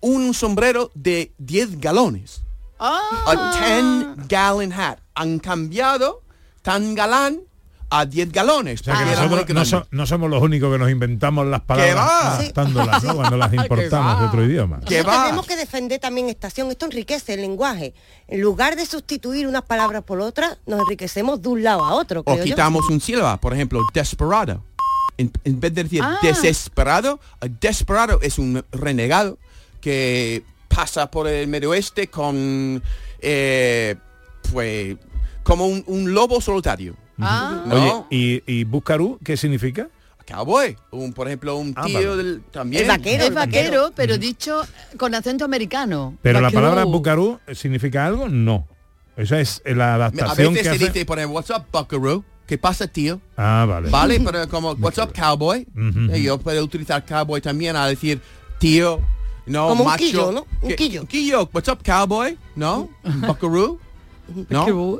Un 0.00 0.32
sombrero 0.32 0.90
de 0.94 1.32
10 1.38 1.78
galones. 1.78 2.40
Ah. 2.80 3.00
A 3.26 4.16
10 4.16 4.26
gallon 4.28 4.72
hat. 4.72 4.98
Han 5.14 5.38
cambiado 5.38 6.22
tan 6.62 6.94
galán 6.94 7.40
a 7.92 8.06
10 8.06 8.30
galones. 8.32 8.80
O 8.82 8.84
sea 8.84 8.94
que 8.94 9.04
muy 9.04 9.10
nosotros 9.14 9.30
no, 9.40 9.44
grande. 9.46 9.64
so- 9.68 9.86
no 9.90 10.06
somos 10.06 10.30
los 10.30 10.40
únicos 10.42 10.72
que 10.72 10.78
nos 10.78 10.90
inventamos 10.90 11.44
las 11.46 11.60
palabras 11.62 11.96
va? 11.96 12.36
adaptándolas, 12.36 13.02
¿no? 13.02 13.16
Cuando 13.16 13.36
las 13.36 13.52
importamos 13.62 14.20
de 14.20 14.26
otro 14.26 14.44
idioma. 14.44 14.80
¿Qué 14.86 15.02
va? 15.02 15.24
Tenemos 15.24 15.46
que 15.46 15.56
defender 15.56 15.98
también 15.98 16.28
estación. 16.28 16.70
Esto 16.70 16.86
enriquece 16.86 17.34
el 17.34 17.40
lenguaje. 17.40 17.92
En 18.28 18.40
lugar 18.40 18.76
de 18.76 18.86
sustituir 18.86 19.46
unas 19.48 19.62
palabras 19.62 20.02
por 20.04 20.20
otras, 20.20 20.58
nos 20.66 20.80
enriquecemos 20.80 21.42
de 21.42 21.48
un 21.48 21.62
lado 21.64 21.84
a 21.84 21.94
otro. 21.94 22.22
o 22.24 22.36
yo. 22.36 22.44
quitamos 22.44 22.88
un 22.88 23.00
sílaba, 23.00 23.38
por 23.38 23.52
ejemplo, 23.54 23.80
desperado. 23.92 24.62
En, 25.18 25.32
en 25.44 25.60
vez 25.60 25.74
de 25.74 25.82
decir 25.82 26.02
Ah. 26.02 26.18
desesperado, 26.22 27.18
desperado 27.60 28.20
es 28.22 28.38
un 28.38 28.64
renegado 28.72 29.36
que 29.80 30.44
pasa 30.74 31.10
por 31.10 31.26
el 31.28 31.48
medio 31.48 31.70
oeste 31.70 32.06
con, 32.08 32.82
eh, 33.20 33.96
pues, 34.52 34.96
como 35.42 35.66
un, 35.66 35.82
un 35.86 36.14
lobo 36.14 36.40
solitario. 36.40 36.94
Ah. 37.18 37.64
¿no? 37.66 37.74
Oye, 37.74 38.04
¿y, 38.10 38.42
y 38.60 38.64
Buscarú 38.64 39.18
qué 39.22 39.36
significa? 39.36 39.88
Cowboy, 40.26 40.76
un, 40.92 41.12
por 41.12 41.26
ejemplo, 41.26 41.56
un 41.56 41.72
Ah, 41.76 41.82
tío 41.86 42.10
vale. 42.10 42.22
del, 42.22 42.42
también. 42.52 42.86
Vaquero, 42.86 43.24
Es 43.24 43.34
vaquero, 43.34 43.90
pero 43.96 44.16
dicho 44.16 44.62
con 44.96 45.12
acento 45.14 45.44
americano. 45.44 46.16
Pero 46.22 46.40
la 46.40 46.50
palabra 46.52 46.84
Bucarú 46.84 47.40
significa 47.52 48.06
algo, 48.06 48.28
no. 48.28 48.68
Esa 49.16 49.40
es 49.40 49.60
la 49.66 49.92
A 49.92 49.94
adaptación 49.96 50.54
veces 50.54 50.68
que 50.70 50.78
se 50.78 50.84
hace. 50.84 50.92
dice, 50.92 51.04
por 51.04 51.18
ejemplo, 51.18 51.34
what's 51.36 51.50
up, 51.50 51.64
buckaroo? 51.72 52.24
¿Qué 52.46 52.58
pasa, 52.58 52.86
tío? 52.86 53.20
Ah, 53.36 53.66
vale. 53.68 53.90
¿Vale? 53.90 54.20
Pero 54.20 54.48
como, 54.48 54.72
what's 54.74 54.98
up, 54.98 55.12
cowboy? 55.12 55.66
Eh, 56.12 56.22
Yo 56.22 56.38
puedo 56.38 56.62
utilizar 56.62 57.04
cowboy 57.04 57.40
también 57.40 57.74
a 57.76 57.86
decir 57.86 58.20
tío, 58.60 59.00
no, 59.46 59.68
Como 59.68 59.84
un 59.84 59.90
macho. 59.90 60.04
quillo, 60.04 60.32
¿no? 60.32 60.46
Un 60.62 60.68
¿Qué- 60.70 60.76
quillo. 60.76 61.06
quillo, 61.06 61.48
what's 61.52 61.68
up, 61.68 61.78
cowboy? 61.84 62.38
¿No? 62.56 62.88
Buckaroo. 63.04 63.78
¿No? 64.48 64.98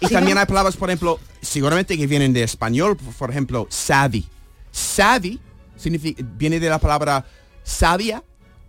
Y 0.00 0.06
también 0.08 0.38
hay 0.38 0.46
palabras, 0.46 0.76
por 0.76 0.88
ejemplo, 0.88 1.18
seguramente 1.40 1.96
que 1.98 2.06
vienen 2.06 2.32
de 2.32 2.42
español, 2.44 2.96
por- 3.18 3.30
ejemplo, 3.30 3.66
savvy. 3.70 4.24
Savvy 4.70 5.40
significa, 5.76 6.22
viene 6.36 6.60
de 6.60 6.68
la 6.68 6.78
palabra 6.78 7.26
sabia 7.64 8.22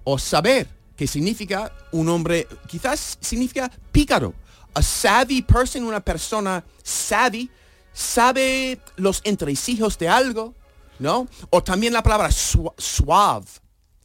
o 0.04 0.18
saber, 0.18 0.68
que 0.96 1.06
significa 1.08 1.72
un 1.92 2.10
hombre, 2.10 2.48
quizás 2.68 3.18
significa 3.22 3.72
pícaro. 3.92 4.34
A 4.74 4.82
savvy 4.82 5.44
person, 5.44 5.84
una 5.84 6.00
persona 6.00 6.64
savvy, 6.82 7.50
sabe 7.94 8.80
los 8.96 9.22
entresijos 9.24 9.98
de 10.00 10.10
algo, 10.10 10.56
¿no? 11.00 11.28
O 11.52 11.62
también 11.64 11.94
la 11.94 12.02
palabra 12.02 12.32
su- 12.32 12.74
suave. 12.78 13.46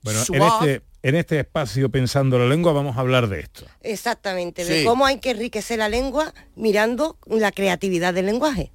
Bueno, 0.03 0.21
en 0.21 0.25
Suave. 0.27 0.75
este, 0.75 0.87
en 1.03 1.15
este 1.15 1.39
espacio 1.41 1.89
Pensando 1.91 2.39
la 2.39 2.47
Lengua 2.47 2.73
vamos 2.73 2.97
a 2.97 3.01
hablar 3.01 3.29
de 3.29 3.41
esto. 3.41 3.67
Exactamente, 3.83 4.65
de 4.65 4.85
cómo 4.85 5.07
hay 5.07 5.19
que 5.21 5.31
enriquecer 5.31 5.79
la 5.79 5.89
lengua 5.89 6.33
mirando 6.57 7.17
la 7.27 7.53
creatividad 7.53 8.13
del 8.15 8.27
lenguaje. 8.27 8.73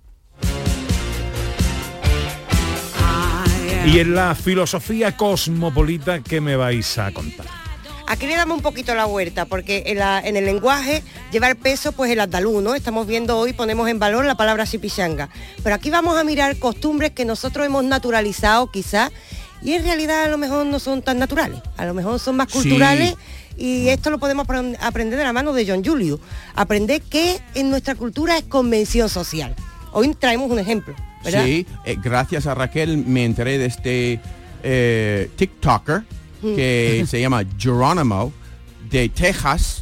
Y 3.85 3.99
en 3.99 4.15
la 4.15 4.33
filosofía 4.33 5.17
cosmopolita, 5.17 6.21
¿qué 6.21 6.39
me 6.39 6.55
vais 6.55 6.97
a 6.97 7.11
contar? 7.11 7.45
Aquí 8.07 8.27
le 8.27 8.35
damos 8.35 8.57
un 8.57 8.63
poquito 8.63 8.95
la 8.95 9.05
vuelta, 9.05 9.45
porque 9.45 9.83
en, 9.87 9.99
la- 9.99 10.21
en 10.21 10.37
el 10.37 10.45
lenguaje 10.45 11.03
lleva 11.31 11.49
el 11.49 11.57
peso 11.57 11.91
pues 11.91 12.09
el 12.11 12.19
andaluz, 12.21 12.61
¿no? 12.63 12.75
Estamos 12.75 13.07
viendo 13.07 13.37
hoy, 13.37 13.51
ponemos 13.53 13.89
en 13.89 13.99
valor 13.99 14.23
la 14.25 14.35
palabra 14.35 14.65
sipichanga. 14.65 15.29
Pero 15.63 15.75
aquí 15.75 15.89
vamos 15.89 16.17
a 16.17 16.23
mirar 16.23 16.57
costumbres 16.59 17.11
que 17.11 17.25
nosotros 17.25 17.65
hemos 17.65 17.83
naturalizado 17.83 18.71
quizás, 18.71 19.11
y 19.63 19.73
en 19.73 19.83
realidad 19.83 20.23
a 20.23 20.27
lo 20.27 20.37
mejor 20.37 20.65
no 20.65 20.79
son 20.79 21.01
tan 21.01 21.19
naturales, 21.19 21.61
a 21.77 21.85
lo 21.85 21.93
mejor 21.93 22.19
son 22.19 22.35
más 22.35 22.47
Sí. 22.51 22.59
culturales, 22.59 23.15
y 23.57 23.87
esto 23.89 24.09
lo 24.09 24.17
podemos 24.19 24.47
apren- 24.47 24.77
aprender 24.81 25.17
de 25.17 25.23
la 25.25 25.33
mano 25.33 25.53
de 25.53 25.65
John 25.67 25.83
Julius. 25.85 26.19
Aprender 26.55 27.01
que 27.01 27.39
en 27.53 27.69
nuestra 27.69 27.95
cultura 27.95 28.37
es 28.37 28.43
convención 28.45 29.09
social. 29.09 29.55
Hoy 29.91 30.13
traemos 30.19 30.49
un 30.51 30.57
ejemplo, 30.59 30.95
¿verdad? 31.23 31.45
Sí, 31.45 31.65
eh, 31.85 31.97
gracias 32.03 32.47
a 32.47 32.55
Raquel 32.55 32.97
me 32.97 33.25
enteré 33.25 33.57
de 33.59 33.65
este 33.67 34.19
eh, 34.63 35.29
TikToker 35.35 36.03
que 36.41 37.05
se 37.07 37.21
llama 37.21 37.43
Geronimo 37.57 38.33
de 38.89 39.09
Texas, 39.09 39.81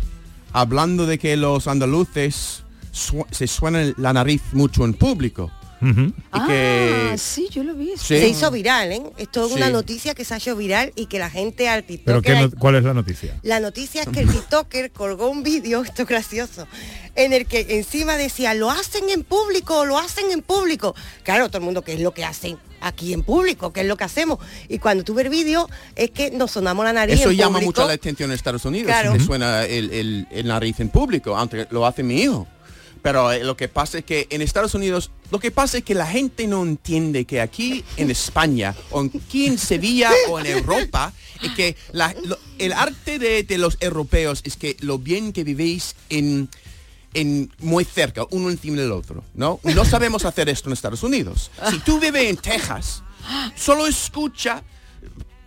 hablando 0.54 1.06
de 1.06 1.18
que 1.18 1.38
los 1.38 1.68
andaluces 1.68 2.64
su- 2.92 3.26
se 3.32 3.48
suenan 3.48 3.94
la 3.98 4.12
nariz 4.14 4.42
mucho 4.52 4.84
en 4.84 4.94
público. 4.94 5.50
Y 5.82 6.14
Ah, 6.32 6.46
que 6.48 7.16
sí, 7.18 7.48
yo 7.52 7.64
lo 7.64 7.74
vi. 7.74 7.92
Sí. 7.98 8.18
Se 8.20 8.28
hizo 8.28 8.52
viral, 8.52 8.92
¿eh? 8.92 9.02
Esto 9.18 9.46
es 9.48 9.52
una 9.54 9.68
Sí. 9.68 9.72
noticia 9.74 10.14
que 10.14 10.24
se 10.24 10.34
ha 10.34 10.38
hecho 10.38 10.56
viral 10.56 10.94
y 10.96 11.08
que 11.08 11.18
la 11.20 11.30
gente 11.30 11.68
al 11.70 11.84
¿Pero 11.84 12.22
TikTok 12.22 12.24
qué 12.24 12.34
no- 12.40 12.52
cuál 12.60 12.76
es 12.76 12.84
la 12.84 12.94
noticia? 12.94 13.40
La 13.42 13.60
noticia 13.60 14.04
es 14.04 14.10
que 14.10 14.20
el 14.22 14.30
TikToker 14.32 14.92
colgó 14.92 15.30
un 15.30 15.42
vídeo, 15.44 15.82
esto 15.84 16.04
es 16.04 16.08
gracioso, 16.08 16.68
en 17.16 17.34
el 17.34 17.46
que 17.48 17.66
encima 17.78 18.16
decía, 18.18 18.54
lo 18.54 18.70
hacen 18.70 19.10
en 19.10 19.24
público, 19.24 19.86
lo 19.86 19.98
hacen 19.98 20.32
en 20.32 20.42
público. 20.42 20.96
Claro, 21.24 21.48
todo 21.50 21.58
el 21.58 21.64
mundo, 21.66 21.82
¿qué 21.82 21.94
es 21.94 22.00
lo 22.00 22.14
que 22.14 22.24
hacen 22.26 22.58
aquí 22.80 23.14
en 23.14 23.24
público? 23.24 23.74
¿Qué 23.74 23.82
es 23.82 23.88
lo 23.88 23.98
que 23.98 24.04
hacemos? 24.04 24.40
Y 24.70 24.78
cuando 24.80 25.04
tuve 25.04 25.24
el 25.24 25.30
vídeo, 25.30 25.68
es 25.96 26.12
que 26.12 26.32
nos 26.32 26.52
sonamos 26.52 26.86
la 26.86 26.94
nariz 26.94 27.20
eso 27.20 27.32
en 27.32 27.38
llama 27.38 27.60
público. 27.60 27.82
mucho 27.82 27.88
la 27.88 27.94
atención 27.94 28.30
en 28.32 28.36
Estados 28.36 28.66
Unidos, 28.66 28.88
Claro. 28.88 29.14
si 29.14 29.18
te 29.20 29.24
suena 29.26 29.66
el, 29.66 29.92
el- 29.92 30.28
el 30.32 30.48
nariz 30.48 30.80
en 30.80 30.90
público, 30.90 31.36
aunque 31.36 31.68
lo 31.72 31.86
hace 31.86 32.04
mi 32.04 32.22
hijo. 32.22 32.48
Pero 33.02 33.32
eh, 33.32 33.44
lo 33.44 33.58
que 33.58 33.68
pasa 33.68 34.00
es 34.00 34.06
que 34.06 34.28
en 34.30 34.42
Estados 34.42 34.76
Unidos, 34.76 35.12
lo 35.32 35.40
que 35.40 35.52
pasa 35.52 35.80
es 35.80 35.84
que 35.84 35.96
la 35.96 36.06
gente 36.06 36.48
no 36.48 36.64
entiende 36.64 37.26
que 37.26 37.42
aquí 37.42 37.84
en 37.98 38.12
España, 38.12 38.76
o 38.92 39.02
aquí 39.02 39.48
en 39.48 39.58
Sevilla 39.58 40.12
o 40.30 40.40
en 40.40 40.46
Europa, 40.46 41.14
es 41.42 41.52
que 41.52 41.76
el 42.60 42.74
arte 42.74 43.20
de, 43.20 43.58
los 43.58 43.78
europeos 43.80 44.42
es 44.44 44.56
que 44.56 44.78
lo 44.82 45.00
bien 45.00 45.34
que 45.34 45.44
vivéis 45.44 45.96
en, 46.10 46.50
en 47.14 47.52
muy 47.60 47.86
cerca, 47.86 48.26
uno 48.30 48.50
encima 48.50 48.82
del 48.82 48.92
otro, 48.92 49.24
¿no? 49.34 49.60
No 49.64 49.86
sabemos 49.86 50.26
hacer 50.26 50.50
esto 50.50 50.70
en 50.70 50.74
Estados 50.74 51.04
Unidos. 51.04 51.52
Si 51.70 51.80
tú 51.80 52.00
vives 52.00 52.30
en 52.30 52.38
Texas, 52.38 53.04
solo 53.56 53.88
escucha 53.88 54.64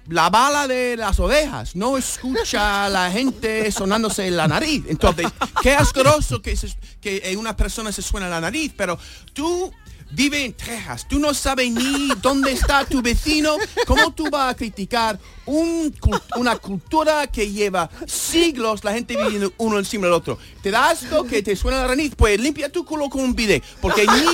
la 0.08 0.28
bala 0.30 0.68
de 0.68 0.96
las 0.96 1.18
ovejas, 1.20 1.74
no 1.76 1.96
escucha 1.96 2.84
a 2.86 2.88
la 2.90 3.10
gente 3.10 3.70
sonándose 3.72 4.30
la 4.30 4.46
nariz. 4.46 4.84
Entonces, 4.88 5.26
qué 5.62 5.74
asqueroso 5.74 6.42
que, 6.42 6.56
se- 6.56 6.74
que 7.00 7.34
una 7.38 7.56
persona 7.56 7.90
se 7.92 8.02
suena 8.02 8.28
la 8.28 8.40
nariz, 8.40 8.72
pero 8.76 8.98
tú 9.32 9.72
vive 10.14 10.44
en 10.44 10.52
Texas. 10.52 11.06
Tú 11.08 11.18
no 11.18 11.34
sabes 11.34 11.70
ni 11.70 12.08
dónde 12.22 12.52
está 12.52 12.84
tu 12.84 13.02
vecino. 13.02 13.56
¿Cómo 13.86 14.12
tú 14.12 14.30
vas 14.30 14.52
a 14.52 14.56
criticar 14.56 15.18
una 15.46 16.56
cultura 16.56 17.26
que 17.26 17.50
lleva 17.50 17.90
siglos 18.06 18.84
la 18.84 18.92
gente 18.92 19.16
viviendo 19.16 19.52
uno 19.58 19.78
encima 19.78 20.06
del 20.06 20.14
otro? 20.14 20.38
¿Te 20.62 20.70
da 20.70 20.90
asco 20.90 21.24
que 21.24 21.42
te 21.42 21.56
suena 21.56 21.82
la 21.82 21.88
nariz? 21.88 22.14
Pues 22.16 22.40
limpia 22.40 22.70
tu 22.70 22.84
culo 22.84 23.10
con 23.10 23.22
un 23.22 23.34
bidet. 23.34 23.62
Porque 23.80 24.06
ni 24.06 24.24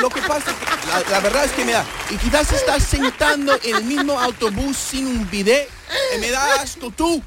lo 0.00 0.08
que 0.10 0.20
pasa, 0.22 0.54
la, 1.10 1.20
verdad 1.20 1.44
es 1.44 1.52
que 1.52 1.64
me 1.64 1.72
da. 1.72 1.86
Y 2.10 2.16
quizás 2.16 2.52
estás 2.52 2.82
sentando 2.82 3.58
en 3.62 3.76
el 3.76 3.84
mismo 3.84 4.18
autobús 4.18 4.76
sin 4.76 5.06
un 5.06 5.30
bidet. 5.30 5.68
y 6.16 6.20
me 6.20 6.30
da 6.30 6.60
asco 6.60 6.90
tú. 6.90 7.22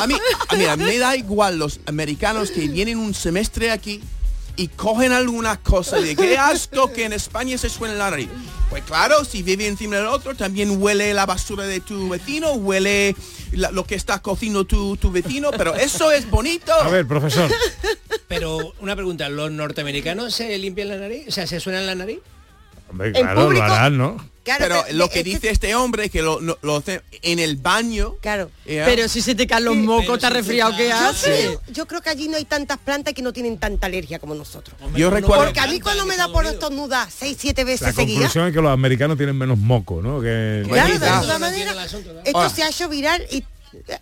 A 0.00 0.06
mí, 0.06 0.14
a 0.48 0.54
mí, 0.54 0.64
a 0.66 0.76
mí 0.76 0.84
me 0.84 0.98
da 0.98 1.16
igual 1.16 1.58
los 1.58 1.80
americanos 1.86 2.50
que 2.50 2.68
vienen 2.68 2.98
un 2.98 3.14
semestre 3.14 3.70
aquí 3.70 4.02
y 4.56 4.68
cogen 4.68 5.12
alguna 5.12 5.56
cosa 5.58 5.98
y 5.98 6.04
de 6.04 6.16
qué 6.16 6.38
asco 6.38 6.92
que 6.92 7.04
en 7.04 7.12
España 7.12 7.58
se 7.58 7.68
suena 7.68 7.94
la 7.94 8.10
nariz. 8.10 8.28
Pues 8.70 8.82
claro, 8.84 9.24
si 9.24 9.42
vive 9.42 9.66
encima 9.66 9.96
del 9.96 10.06
otro, 10.06 10.34
también 10.34 10.80
huele 10.82 11.12
la 11.14 11.26
basura 11.26 11.64
de 11.64 11.80
tu 11.80 12.08
vecino, 12.08 12.52
huele 12.52 13.14
la- 13.52 13.70
lo 13.70 13.84
que 13.84 13.94
está 13.94 14.20
cocinando 14.22 14.64
tu, 14.64 14.96
tu 14.96 15.10
vecino, 15.12 15.50
pero 15.52 15.74
eso 15.74 16.10
es 16.10 16.28
bonito. 16.30 16.72
A 16.72 16.88
ver, 16.88 17.06
profesor. 17.06 17.50
Pero 18.28 18.72
una 18.80 18.94
pregunta, 18.96 19.28
¿los 19.28 19.50
norteamericanos 19.50 20.34
se 20.34 20.56
limpian 20.58 20.88
la 20.88 20.96
nariz? 20.96 21.26
O 21.28 21.30
sea, 21.30 21.46
¿se 21.46 21.60
suenan 21.60 21.86
la 21.86 21.94
nariz? 21.94 22.18
Hombre, 22.90 23.08
En 23.08 23.12
claro, 23.14 23.40
lo 23.40 23.46
público- 23.46 23.64
harán, 23.64 23.98
¿no? 23.98 24.33
Pero 24.58 24.84
lo 24.92 25.08
que 25.08 25.22
dice 25.24 25.50
este 25.50 25.74
hombre 25.74 26.10
que 26.10 26.22
lo, 26.22 26.40
lo- 26.40 26.58
lo 26.62 26.76
hace 26.76 27.02
en 27.22 27.38
el 27.38 27.56
baño. 27.56 28.16
Claro. 28.20 28.50
Pero 28.64 29.08
si 29.08 29.20
se 29.22 29.34
te 29.34 29.46
caen 29.46 29.64
los 29.64 29.76
mocos, 29.76 30.16
está 30.16 30.30
resfriado, 30.30 30.76
¿qué 30.76 30.88
Yo 30.88 30.96
haces? 30.96 31.58
yo 31.70 31.86
creo 31.86 32.00
que 32.00 32.10
allí 32.10 32.28
no 32.28 32.36
hay 32.36 32.44
tantas 32.44 32.78
plantas 32.78 33.14
que 33.14 33.22
no 33.22 33.32
tienen 33.32 33.58
tanta 33.58 33.86
alergia 33.86 34.18
como 34.18 34.34
nosotros. 34.34 34.76
Yo 34.94 35.10
recuerdo- 35.10 35.44
Porque 35.44 35.60
a 35.60 35.66
mí 35.66 35.80
cuando 35.80 36.04
me 36.06 36.16
da 36.16 36.28
por 36.28 36.46
estornudar 36.46 37.08
seis, 37.10 37.36
siete 37.40 37.64
veces 37.64 37.88
La 37.88 37.92
conclusión 37.92 38.46
es 38.48 38.54
que 38.54 38.60
los 38.60 38.70
americanos 38.72 39.16
tienen 39.16 39.36
menos 39.36 39.58
moco, 39.58 40.00
¿no? 40.02 40.20
Que... 40.20 40.64
Claro, 40.68 40.98
de 40.98 41.08
alguna 41.08 41.38
manera, 41.38 41.74
esto 42.24 42.50
se 42.50 42.62
ha 42.62 42.68
hecho 42.68 42.88
viral 42.88 43.26
y 43.30 43.42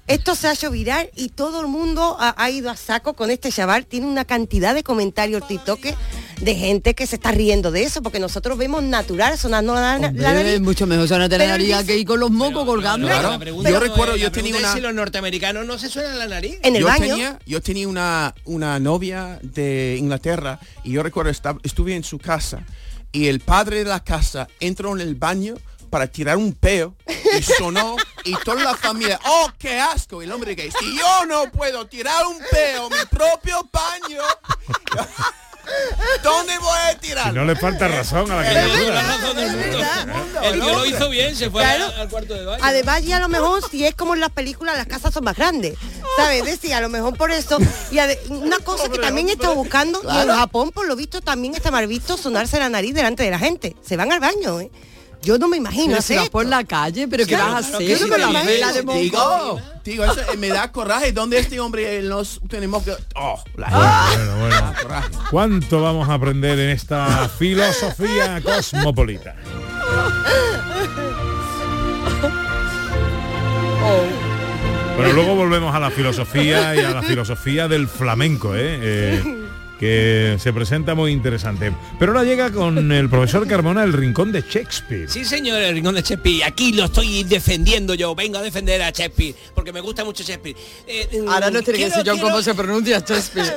esto 0.06 0.34
se 0.34 0.48
ha 0.48 0.52
hecho 0.52 0.70
viral 0.70 1.10
y 1.16 1.28
todo 1.30 1.60
el 1.60 1.66
mundo 1.66 2.16
ha, 2.18 2.34
ha 2.36 2.50
ido 2.50 2.70
a 2.70 2.76
saco 2.76 3.14
con 3.14 3.30
este 3.30 3.50
chaval. 3.50 3.86
Tiene 3.86 4.06
una 4.06 4.24
cantidad 4.24 4.74
de 4.74 4.82
comentarios 4.82 5.46
TikTok 5.46 5.80
de 6.40 6.54
gente 6.56 6.94
que 6.94 7.06
se 7.06 7.16
está 7.16 7.30
riendo 7.30 7.70
de 7.70 7.84
eso, 7.84 8.02
porque 8.02 8.18
nosotros 8.18 8.58
vemos 8.58 8.82
natural 8.82 9.38
sonando 9.38 9.74
la, 9.74 9.98
la 9.98 10.08
Hombre, 10.08 10.22
nariz. 10.22 10.60
mucho 10.60 10.86
mejor 10.86 11.06
sonarte 11.08 11.38
la 11.38 11.44
Pero 11.44 11.52
nariz 11.52 11.66
dice- 11.68 11.86
que 11.86 11.96
ir 11.98 12.06
con 12.06 12.18
los 12.20 12.30
mocos 12.30 12.64
colgando. 12.64 13.06
La 13.08 13.38
pregunta 13.38 13.70
Yo 13.70 13.76
no 13.76 13.80
recuerdo, 13.80 14.16
yo 14.16 14.24
la 14.26 14.32
tenía 14.32 14.56
una- 14.56 14.72
si 14.72 14.80
los 14.80 14.92
norteamericanos 14.94 15.66
no 15.66 15.78
se 15.78 15.88
suenan 15.88 16.18
la 16.18 16.26
nariz. 16.26 16.58
yo 16.62 16.88
Tenía, 16.98 17.38
yo 17.46 17.60
tenía 17.62 17.86
una, 17.88 18.34
una 18.44 18.78
novia 18.80 19.38
de 19.42 19.96
Inglaterra 19.98 20.58
y 20.84 20.92
yo 20.92 21.02
recuerdo, 21.02 21.30
estar, 21.30 21.56
estuve 21.62 21.94
en 21.94 22.02
su 22.04 22.18
casa 22.18 22.64
y 23.12 23.28
el 23.28 23.40
padre 23.40 23.78
de 23.78 23.84
la 23.84 24.00
casa 24.02 24.48
entró 24.58 24.94
en 24.94 25.00
el 25.00 25.14
baño 25.14 25.54
para 25.92 26.06
tirar 26.06 26.38
un 26.38 26.54
peo 26.54 26.94
y 27.38 27.42
sonó 27.42 27.96
y 28.24 28.34
toda 28.36 28.64
la 28.64 28.74
familia, 28.74 29.20
¡oh, 29.26 29.50
qué 29.58 29.78
asco! 29.78 30.22
Y 30.22 30.24
el 30.24 30.32
hombre 30.32 30.56
que, 30.56 30.70
si 30.70 30.96
yo 30.98 31.26
no 31.26 31.50
puedo 31.52 31.86
tirar 31.86 32.26
un 32.26 32.38
peo 32.50 32.88
mi 32.88 32.96
propio 33.10 33.68
baño, 33.70 34.22
¿dónde 36.22 36.56
voy 36.58 36.78
a 36.90 36.98
tirar? 36.98 37.28
Si 37.28 37.32
no 37.34 37.44
le 37.44 37.54
falta 37.56 37.88
razón 37.88 38.30
a 38.32 38.36
la 38.42 38.48
criatura. 38.50 39.02
El 40.44 40.60
tío 40.62 40.78
lo 40.78 40.86
hizo 40.86 41.10
bien, 41.10 41.36
se 41.36 41.50
fue 41.50 41.60
Claro. 41.62 41.84
al, 41.84 42.00
al 42.00 42.08
cuarto 42.08 42.32
de 42.32 42.44
baño. 42.46 42.64
Además, 42.64 43.02
y 43.02 43.12
a 43.12 43.20
lo 43.20 43.28
mejor, 43.28 43.62
si 43.70 43.84
es 43.84 43.94
como 43.94 44.14
en 44.14 44.20
las 44.20 44.30
películas, 44.30 44.78
las 44.78 44.86
casas 44.86 45.12
son 45.12 45.24
más 45.24 45.36
grandes. 45.36 45.76
¿Sabes? 46.16 46.46
Decía, 46.46 46.78
a 46.78 46.80
lo 46.80 46.88
mejor 46.88 47.18
por 47.18 47.30
eso. 47.32 47.58
Y 47.90 47.96
ade- 47.98 48.18
una 48.30 48.58
cosa 48.60 48.88
que 48.88 48.98
también 48.98 49.28
he 49.28 49.32
estado 49.32 49.54
buscando, 49.54 50.00
y 50.02 50.18
en. 50.22 50.28
Japón, 50.28 50.70
por 50.70 50.86
lo 50.86 50.96
visto, 50.96 51.20
también 51.20 51.54
está 51.54 51.70
mal 51.70 51.86
visto 51.86 52.16
sonarse 52.16 52.58
la 52.58 52.70
nariz 52.70 52.94
delante 52.94 53.22
de 53.24 53.30
la 53.30 53.38
gente. 53.38 53.76
Se 53.86 53.98
van 53.98 54.10
al 54.10 54.20
baño, 54.20 54.58
¿eh? 54.60 54.70
Yo 55.22 55.38
no 55.38 55.48
me 55.48 55.56
imagino 55.56 55.86
Pero 55.88 56.02
si 56.02 56.16
vas 56.16 56.30
por 56.30 56.46
la 56.46 56.64
calle, 56.64 57.06
pero 57.06 57.24
¿qué 57.24 57.34
Claro, 57.34 57.52
vas 57.52 57.72
a 57.72 57.76
hacer? 57.76 58.08
la 58.18 58.32
me 58.32 58.44
de? 58.44 59.00
Digo, 59.00 59.60
digo, 59.84 60.04
eso 60.04 60.20
eh, 60.32 60.36
me 60.36 60.48
da 60.48 60.72
coraje. 60.72 61.12
¿Dónde 61.12 61.38
este 61.38 61.60
hombre 61.60 62.02
nos 62.02 62.40
tenemos 62.48 62.82
que... 62.82 62.92
Oh, 63.14 63.42
la 63.56 63.68
Bueno, 63.70 64.36
bueno, 64.38 64.74
bueno. 64.88 65.02
¿Cuánto 65.30 65.80
vamos 65.80 66.08
a 66.08 66.14
aprender 66.14 66.58
en 66.58 66.70
esta 66.70 67.28
filosofía 67.28 68.40
cosmopolita? 68.42 69.36
Bueno, 74.96 75.12
luego 75.14 75.34
volvemos 75.36 75.74
a 75.74 75.80
la 75.80 75.90
filosofía 75.90 76.74
y 76.76 76.80
a 76.80 76.90
la 76.90 77.02
filosofía 77.02 77.68
del 77.68 77.88
flamenco, 77.88 78.54
¿eh? 78.54 78.78
Eh, 78.82 79.41
que 79.82 80.36
se 80.38 80.52
presenta 80.52 80.94
muy 80.94 81.10
interesante. 81.10 81.72
Pero 81.98 82.12
ahora 82.12 82.22
llega 82.22 82.52
con 82.52 82.92
el 82.92 83.10
profesor 83.10 83.48
Carmona 83.48 83.82
el 83.82 83.92
rincón 83.92 84.30
de 84.30 84.42
Shakespeare. 84.42 85.10
Sí, 85.10 85.24
señor, 85.24 85.60
el 85.60 85.74
rincón 85.74 85.96
de 85.96 86.02
Shakespeare. 86.02 86.44
Aquí 86.44 86.72
lo 86.72 86.84
estoy 86.84 87.24
defendiendo 87.24 87.92
yo. 87.94 88.14
Vengo 88.14 88.38
a 88.38 88.42
defender 88.42 88.80
a 88.80 88.90
Shakespeare 88.90 89.34
porque 89.56 89.72
me 89.72 89.80
gusta 89.80 90.04
mucho 90.04 90.22
Shakespeare. 90.22 90.56
Eh, 90.86 91.08
Ahora 91.28 91.50
no 91.50 91.62
tiene 91.62 91.80
que 91.80 91.84
decir 91.86 92.04
yo 92.04 92.12
quiero- 92.12 92.28
cómo 92.28 92.40
se 92.42 92.54
pronuncia 92.54 92.98
Shakespeare. 93.08 93.56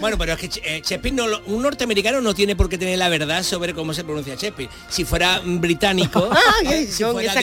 Bueno, 0.00 0.16
pero 0.16 0.32
es 0.32 0.38
que 0.38 0.46
eh, 0.64 0.80
Shakespeare 0.82 1.14
no 1.14 1.26
un 1.48 1.62
norteamericano 1.62 2.22
no 2.22 2.34
tiene 2.34 2.56
por 2.56 2.70
qué 2.70 2.78
tener 2.78 2.98
la 2.98 3.10
verdad 3.10 3.42
sobre 3.42 3.74
cómo 3.74 3.92
se 3.92 4.04
pronuncia 4.04 4.36
Shakespeare. 4.36 4.70
Si 4.88 5.04
fuera 5.04 5.42
mm, 5.44 5.60
británico, 5.60 6.30
si 6.88 7.02
John, 7.02 7.12
fuera 7.12 7.34
de- 7.34 7.40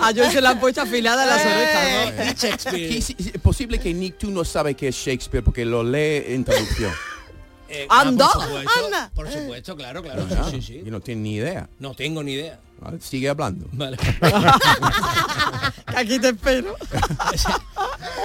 A 0.00 0.12
John 0.16 0.30
se 0.30 0.40
la 0.40 0.50
han 0.50 0.60
puesto 0.60 0.82
afilada 0.82 1.26
las 1.26 1.44
orejas. 1.44 2.26
¿no? 2.26 2.32
Shakespeare. 2.48 2.96
Es 2.98 3.40
posible 3.42 3.78
que 3.78 3.92
ni 3.94 4.10
tú 4.10 4.30
no 4.30 4.44
sabes 4.44 4.76
qué 4.76 4.88
es 4.88 4.96
Shakespeare 4.96 5.42
porque 5.44 5.64
lo 5.64 5.82
lee 5.82 6.24
en 6.34 6.44
traducción. 6.44 6.92
Eh, 7.68 7.86
ah, 7.88 8.02
¡Anda! 8.02 8.28
por 8.32 8.42
supuesto, 8.44 8.70
¡Anda! 8.84 9.10
Por 9.14 9.32
supuesto, 9.32 9.76
claro, 9.76 10.02
claro. 10.02 10.26
Ah, 10.30 10.48
Sí, 10.50 10.60
sí, 10.60 10.66
sí. 10.74 10.82
Yo 10.84 10.92
no 10.92 11.00
tengo 11.00 11.20
ni 11.22 11.34
idea. 11.36 11.68
No 11.78 11.94
tengo 11.94 12.22
ni 12.22 12.32
idea. 12.34 12.60
Ah, 12.82 12.92
Sigue 13.00 13.28
hablando. 13.28 13.66
Vale. 13.72 13.96
Aquí 15.86 16.18
te 16.18 16.28
espero. 16.30 16.76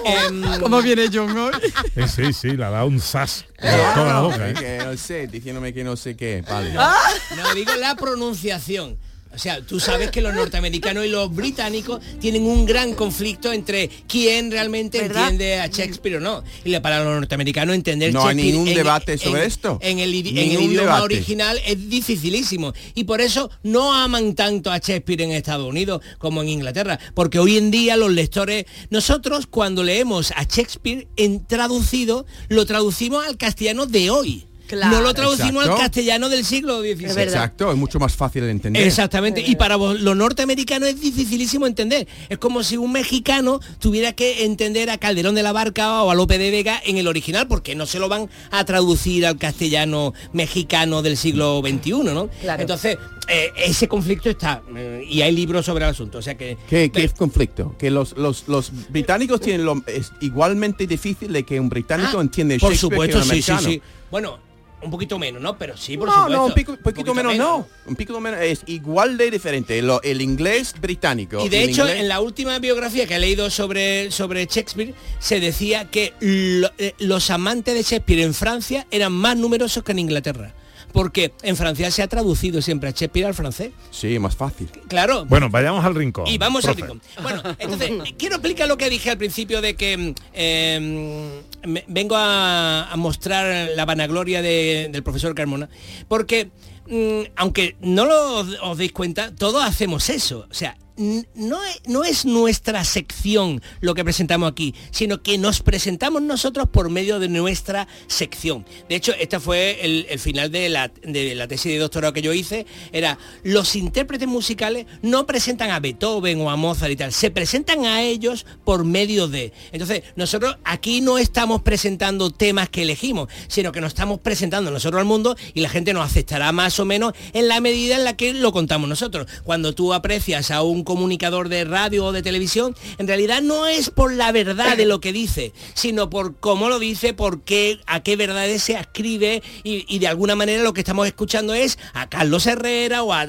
Em, 0.06 0.60
¿Cómo 0.62 0.82
viene 0.82 1.10
John 1.14 1.38
hoy? 1.38 1.52
Eh, 1.96 2.08
sí, 2.08 2.32
sí, 2.32 2.56
la 2.56 2.70
da 2.70 2.86
un 2.86 3.02
sas 3.02 3.46
por 3.60 3.94
toda 3.96 4.14
la 4.14 4.22
boca, 4.22 4.50
¿eh? 4.50 4.54
Que 4.54 4.78
no 4.86 4.96
sé, 4.98 5.28
diciéndome 5.28 5.74
que 5.74 5.84
no 5.84 5.98
sé 5.98 6.16
qué. 6.16 6.42
Vale. 6.48 6.74
No, 6.74 7.54
digo 7.54 7.76
la 7.76 7.96
pronunciación. 7.96 8.98
O 9.40 9.42
sea, 9.42 9.62
tú 9.62 9.80
sabes 9.80 10.12
que 10.12 10.20
los 10.20 10.34
norteamericanos 10.34 11.06
y 11.06 11.08
los 11.08 11.34
británicos 11.34 12.02
tienen 12.20 12.44
un 12.44 12.66
gran 12.66 12.94
conflicto 12.94 13.54
entre 13.54 13.88
quién 14.06 14.52
realmente 14.52 15.00
¿Verdad? 15.00 15.22
entiende 15.30 15.62
a 15.62 15.68
Shakespeare 15.68 16.18
o 16.18 16.20
no. 16.20 16.44
Y 16.66 16.72
le- 16.72 16.82
para 16.82 17.02
los 17.02 17.14
norteamericanos 17.14 17.74
entender 17.74 18.12
No 18.14 18.28
hay 18.28 18.36
ningún 18.36 18.68
en- 18.68 18.76
debate 18.76 19.14
en- 19.14 19.20
sobre 19.20 19.46
esto. 19.46 19.80
En 19.82 20.00
el, 20.00 20.14
en 20.14 20.28
idioma 20.38 20.82
debate. 20.82 21.04
original 21.06 21.58
es 21.66 21.90
dificilísimo. 21.90 22.74
Y 22.96 23.06
por 23.06 23.22
eso 23.22 23.50
no 23.64 23.94
aman 23.94 24.36
tanto 24.36 24.72
a 24.74 24.78
Shakespeare 24.80 25.22
en 25.22 25.32
Estados 25.32 25.70
Unidos 25.70 26.02
como 26.18 26.42
en 26.42 26.50
Inglaterra. 26.50 27.00
Porque 27.14 27.40
hoy 27.40 27.56
en 27.56 27.72
día 27.72 27.96
los 27.96 28.12
lectores, 28.12 28.66
nosotros 28.90 29.48
cuando 29.48 29.84
leemos 29.86 30.32
a 30.36 30.44
Shakespeare 30.44 31.08
en 31.16 31.48
traducido, 31.48 32.26
lo 32.50 32.66
traducimos 32.66 33.26
al 33.26 33.38
castellano 33.38 33.86
de 33.86 34.10
hoy. 34.10 34.49
Claro. 34.70 34.98
no 34.98 35.02
lo 35.02 35.14
traducimos 35.14 35.68
al 35.68 35.78
castellano 35.78 36.30
del 36.30 36.46
siglo 36.46 36.82
XVI. 36.82 37.06
Exacto, 37.24 37.72
es 37.72 37.78
mucho 37.78 38.00
más 38.00 38.16
fácil 38.16 38.44
de 38.44 38.52
entender. 38.52 38.84
Exactamente. 38.86 39.42
Y 39.46 39.56
para 39.56 39.76
vos, 39.76 40.00
los 40.00 40.16
norteamericanos 40.16 40.90
es 40.90 41.02
dificilísimo 41.02 41.66
entender. 41.68 42.08
Es 42.30 42.38
como 42.38 42.64
si 42.64 42.78
un 42.78 42.92
mexicano 42.92 43.60
tuviera 43.80 44.14
que 44.14 44.46
entender 44.46 44.90
a 44.90 44.98
Calderón 44.98 45.36
de 45.36 45.44
la 45.44 45.52
Barca 45.52 46.04
o 46.04 46.12
a 46.12 46.16
Lope 46.16 46.38
de 46.38 46.52
Vega 46.52 46.80
en 46.86 46.98
el 46.98 47.08
original, 47.08 47.48
porque 47.48 47.74
no 47.76 47.86
se 47.86 48.00
lo 48.00 48.10
van 48.10 48.30
a 48.52 48.64
traducir 48.66 49.26
al 49.26 49.38
castellano 49.38 50.14
mexicano 50.34 51.02
del 51.02 51.18
siglo 51.18 51.62
XXI, 51.66 51.92
¿no? 52.04 52.30
Claro. 52.42 52.62
Entonces, 52.62 52.98
eh, 53.28 53.52
ese 53.58 53.88
conflicto 53.88 54.30
está. 54.30 54.62
eh, 54.76 55.04
y 55.10 55.22
hay 55.22 55.32
libros 55.32 55.66
sobre 55.66 55.86
el 55.86 55.92
asunto. 55.92 56.18
O 56.18 56.22
sea 56.22 56.36
que. 56.36 56.58
¿Qué, 56.70 56.92
qué 56.92 57.10
conflicto? 57.10 57.76
Que 57.78 57.90
los, 57.92 58.18
los, 58.18 58.48
los 58.48 58.72
británicos 58.90 59.42
tienen 59.42 59.66
lo 59.66 59.82
es 59.88 60.12
igualmente 60.22 60.88
difícil 60.88 61.32
de 61.34 61.44
que 61.44 61.60
un 61.60 61.70
británico 61.70 62.18
Ah, 62.20 62.22
entiende 62.22 62.58
por 62.60 62.76
supuesto, 62.76 63.18
que 63.20 63.24
un 63.24 63.30
sí, 63.44 63.54
sí. 63.64 63.82
Bueno, 64.10 64.40
un 64.82 64.92
poquito 64.92 65.20
menos, 65.20 65.42
¿no? 65.42 65.58
Pero 65.58 65.76
sí, 65.78 65.98
por 65.98 66.08
no, 66.08 66.14
supuesto. 66.14 66.38
no, 66.38 66.46
un 66.46 66.54
pico- 66.54 66.72
Un 66.74 66.78
poquito, 66.80 67.14
menos, 67.14 67.36
no. 67.36 67.68
Un 67.86 67.96
poquito 67.96 68.20
menos 68.20 68.40
es 68.42 68.62
igual 68.68 69.18
de 69.18 69.30
diferente. 69.32 69.82
Lo- 69.82 70.02
el 70.04 70.22
inglés 70.22 70.74
británico. 70.80 71.44
Y 71.46 71.50
de 71.50 71.64
hecho, 71.64 71.82
inglés- 71.84 72.00
en 72.02 72.08
la 72.08 72.22
última 72.22 72.58
biografía 72.60 73.06
que 73.08 73.16
he 73.16 73.20
leído 73.20 73.50
sobre, 73.50 74.12
sobre 74.12 74.46
Shakespeare, 74.46 74.94
se 75.20 75.40
decía 75.40 75.90
que 75.92 76.14
lo- 76.20 76.72
eh, 76.78 76.94
los 77.00 77.30
amantes 77.30 77.74
de 77.76 77.82
Shakespeare 77.84 78.22
en 78.22 78.34
Francia 78.34 78.88
eran 78.92 79.12
más 79.12 79.36
numerosos 79.38 79.84
que 79.84 79.92
en 79.92 80.00
Inglaterra. 80.00 80.54
Porque 80.92 81.34
en 81.44 81.56
Francia 81.56 81.92
se 81.92 82.02
ha 82.02 82.08
traducido 82.08 82.62
siempre 82.62 82.90
a 82.90 82.92
Shakespeare 82.92 83.28
al 83.28 83.34
francés. 83.34 83.72
Sí, 83.92 84.18
más 84.20 84.36
fácil. 84.36 84.70
Claro. 84.88 85.26
Bueno, 85.26 85.50
vayamos 85.50 85.86
al 85.86 85.96
rincón. 85.96 86.28
Y 86.28 86.38
vamos 86.38 86.66
al 86.66 86.76
profe. 86.76 86.94
rincón. 86.94 87.02
Bueno, 87.22 87.44
entonces, 87.60 87.92
quiero 88.18 88.36
explicar 88.36 88.68
lo 88.68 88.78
que 88.78 88.90
dije 88.90 89.10
al 89.12 89.18
principio 89.18 89.62
de 89.62 89.76
que 89.76 89.98
mm, 89.98 90.14
eh, 90.34 91.42
me- 91.68 91.86
vengo 91.88 92.16
a, 92.16 92.92
a 92.92 92.96
mostrar 92.98 93.70
la 93.76 93.86
vanagloria 93.86 94.42
de- 94.42 94.90
del 94.92 95.04
profesor 95.04 95.36
Carmona, 95.36 95.70
porque 96.08 96.50
mm, 96.88 97.32
aunque 97.36 97.76
no 97.82 98.06
lo 98.06 98.40
os 98.70 98.78
deis 98.78 98.92
cuenta, 98.92 99.34
todos 99.36 99.64
hacemos 99.64 100.10
eso. 100.10 100.48
O 100.50 100.54
sea, 100.54 100.78
no 101.00 101.64
es, 101.64 101.82
no 101.88 102.04
es 102.04 102.26
nuestra 102.26 102.84
sección 102.84 103.62
lo 103.80 103.96
que 103.96 104.04
presentamos 104.04 104.52
aquí, 104.52 104.76
sino 104.92 105.24
que 105.24 105.38
nos 105.38 105.62
presentamos 105.62 106.22
nosotros 106.22 106.68
por 106.70 106.90
medio 106.90 107.20
de 107.20 107.30
nuestra 107.30 107.88
sección. 108.08 108.66
De 108.90 108.96
hecho, 108.96 109.14
este 109.18 109.40
fue 109.40 109.80
el, 109.82 110.06
el 110.10 110.20
final 110.20 110.52
de 110.52 110.70
la, 110.70 110.92
de 111.04 111.36
la 111.36 111.48
tesis 111.48 111.72
de 111.72 111.80
doctorado 111.80 112.14
que 112.14 112.22
yo 112.22 112.34
hice, 112.34 112.66
era 112.92 113.18
los 113.44 113.76
intérpretes 113.76 114.28
musicales 114.28 114.86
no 115.02 115.26
presentan 115.26 115.72
a 115.72 115.80
Beethoven 115.80 116.42
o 116.42 116.50
a 116.50 116.58
Mozart 116.58 116.92
y 116.92 116.96
tal, 116.96 117.14
se 117.14 117.32
presentan 117.32 117.86
a 117.86 118.02
ellos 118.02 118.46
por 118.66 118.84
medio 118.84 119.28
de. 119.28 119.54
Entonces, 119.72 120.04
nosotros 120.16 120.58
aquí 120.66 121.02
no 121.02 121.18
estamos 121.18 121.62
presentando 121.62 122.30
temas 122.30 122.70
que 122.70 122.82
elegimos, 122.82 123.30
sino 123.48 123.72
que 123.72 123.82
nos 123.82 123.90
estamos 123.90 124.20
presentando 124.20 124.70
nosotros 124.70 125.00
al 125.00 125.06
mundo 125.06 125.38
y 125.54 125.62
la 125.62 125.70
gente 125.70 125.94
nos 125.94 126.06
aceptará 126.06 126.52
más 126.52 126.80
o 126.80 126.86
menos 126.86 127.14
en 127.34 127.48
la 127.48 127.62
medida 127.62 127.96
en 127.96 128.04
la 128.04 128.18
que 128.18 128.34
lo 128.34 128.52
contamos 128.52 128.90
nosotros. 128.90 129.28
Cuando 129.44 129.74
tú 129.74 129.94
aprecias 129.94 130.52
a 130.52 130.62
un 130.62 130.84
comunicador 130.94 131.50
de 131.50 131.66
radio 131.66 132.06
o 132.06 132.12
de 132.12 132.24
televisión, 132.24 132.76
en 132.98 133.08
realidad 133.08 133.44
no 133.44 133.68
es 133.68 133.92
por 133.92 134.12
la 134.12 134.32
verdad 134.32 134.76
de 134.76 134.88
lo 134.88 135.00
que 135.00 135.14
dice, 135.14 135.54
sino 135.76 136.10
por 136.10 136.36
cómo 136.40 136.68
lo 136.68 136.80
dice, 136.80 137.14
por 137.14 137.44
qué, 137.44 137.80
a 137.86 138.02
qué 138.02 138.16
verdades 138.16 138.64
se 138.64 138.76
ascribe 138.76 139.44
y, 139.64 139.86
y 139.88 140.00
de 140.00 140.08
alguna 140.08 140.36
manera 140.36 140.64
lo 140.64 140.74
que 140.74 140.82
estamos 140.82 141.06
escuchando 141.06 141.54
es 141.54 141.78
a 141.94 142.10
Carlos 142.10 142.48
Herrera 142.48 143.04
o 143.04 143.14
a, 143.14 143.28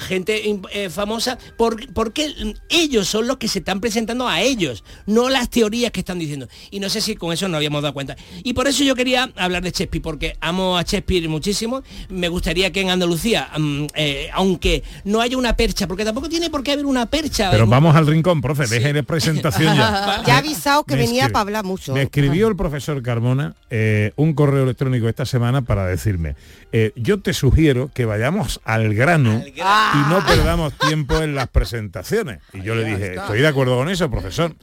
gente 0.00 0.58
eh, 0.72 0.88
famosa, 0.88 1.36
por- 1.58 1.92
porque 1.92 2.32
ellos 2.70 3.06
son 3.06 3.26
los 3.28 3.36
que 3.36 3.48
se 3.48 3.58
están 3.58 3.82
presentando 3.82 4.26
a 4.26 4.40
ellos, 4.40 4.82
no 5.04 5.28
las 5.28 5.50
teorías 5.50 5.92
que 5.92 6.00
están 6.00 6.18
diciendo. 6.18 6.48
Y 6.70 6.80
no 6.80 6.88
sé 6.88 7.02
si 7.02 7.16
con 7.16 7.34
eso 7.34 7.48
nos 7.48 7.56
habíamos 7.58 7.82
dado 7.82 7.92
cuenta. 7.92 8.16
Y 8.42 8.54
por 8.54 8.66
eso 8.66 8.82
yo 8.82 8.94
quería 8.94 9.30
hablar 9.36 9.62
de 9.62 9.70
Shakespeare, 9.72 10.00
porque 10.02 10.36
amo 10.40 10.78
a 10.78 10.82
Shakespeare 10.84 11.28
muchísimo. 11.28 11.82
Me 12.08 12.28
gustaría 12.28 12.72
que 12.72 12.80
en 12.80 12.88
Andalucía, 12.88 13.50
mm, 13.58 13.86
eh, 13.94 14.30
aunque 14.32 14.82
no 15.04 15.20
haya 15.20 15.36
una 15.36 15.54
percha, 15.54 15.86
porque 15.86 16.04
tampoco 16.06 16.30
tiene 16.30 16.48
por 16.48 16.62
qué 16.62 16.72
haber 16.72 16.86
una 16.86 16.93
percha. 17.06 17.50
Pero 17.50 17.66
vamos 17.66 17.94
al 17.96 18.06
rincón, 18.06 18.40
profe, 18.40 18.66
deje 18.66 18.92
de 18.92 19.02
presentación 19.02 19.76
ya. 19.76 20.22
Ya 20.26 20.38
avisado 20.38 20.84
que 20.84 20.94
Me 20.96 21.02
venía 21.02 21.28
para 21.28 21.40
hablar 21.40 21.64
mucho. 21.64 21.94
Me 21.94 22.02
escribió 22.02 22.48
el 22.48 22.56
profesor 22.56 23.02
Carmona 23.02 23.54
eh, 23.70 24.12
un 24.16 24.34
correo 24.34 24.62
electrónico 24.64 25.08
esta 25.08 25.26
semana 25.26 25.62
para 25.62 25.86
decirme, 25.86 26.36
eh, 26.72 26.92
yo 26.96 27.20
te 27.20 27.32
sugiero 27.32 27.90
que 27.92 28.04
vayamos 28.04 28.60
al 28.64 28.94
grano 28.94 29.42
y 29.46 30.10
no 30.10 30.24
perdamos 30.26 30.72
tiempo 30.78 31.20
en 31.20 31.34
las 31.34 31.48
presentaciones. 31.48 32.40
Y 32.52 32.62
yo 32.62 32.74
le 32.74 32.84
dije, 32.84 33.14
estoy 33.14 33.40
de 33.40 33.48
acuerdo 33.48 33.76
con 33.76 33.88
eso, 33.88 34.10
profesor. 34.10 34.54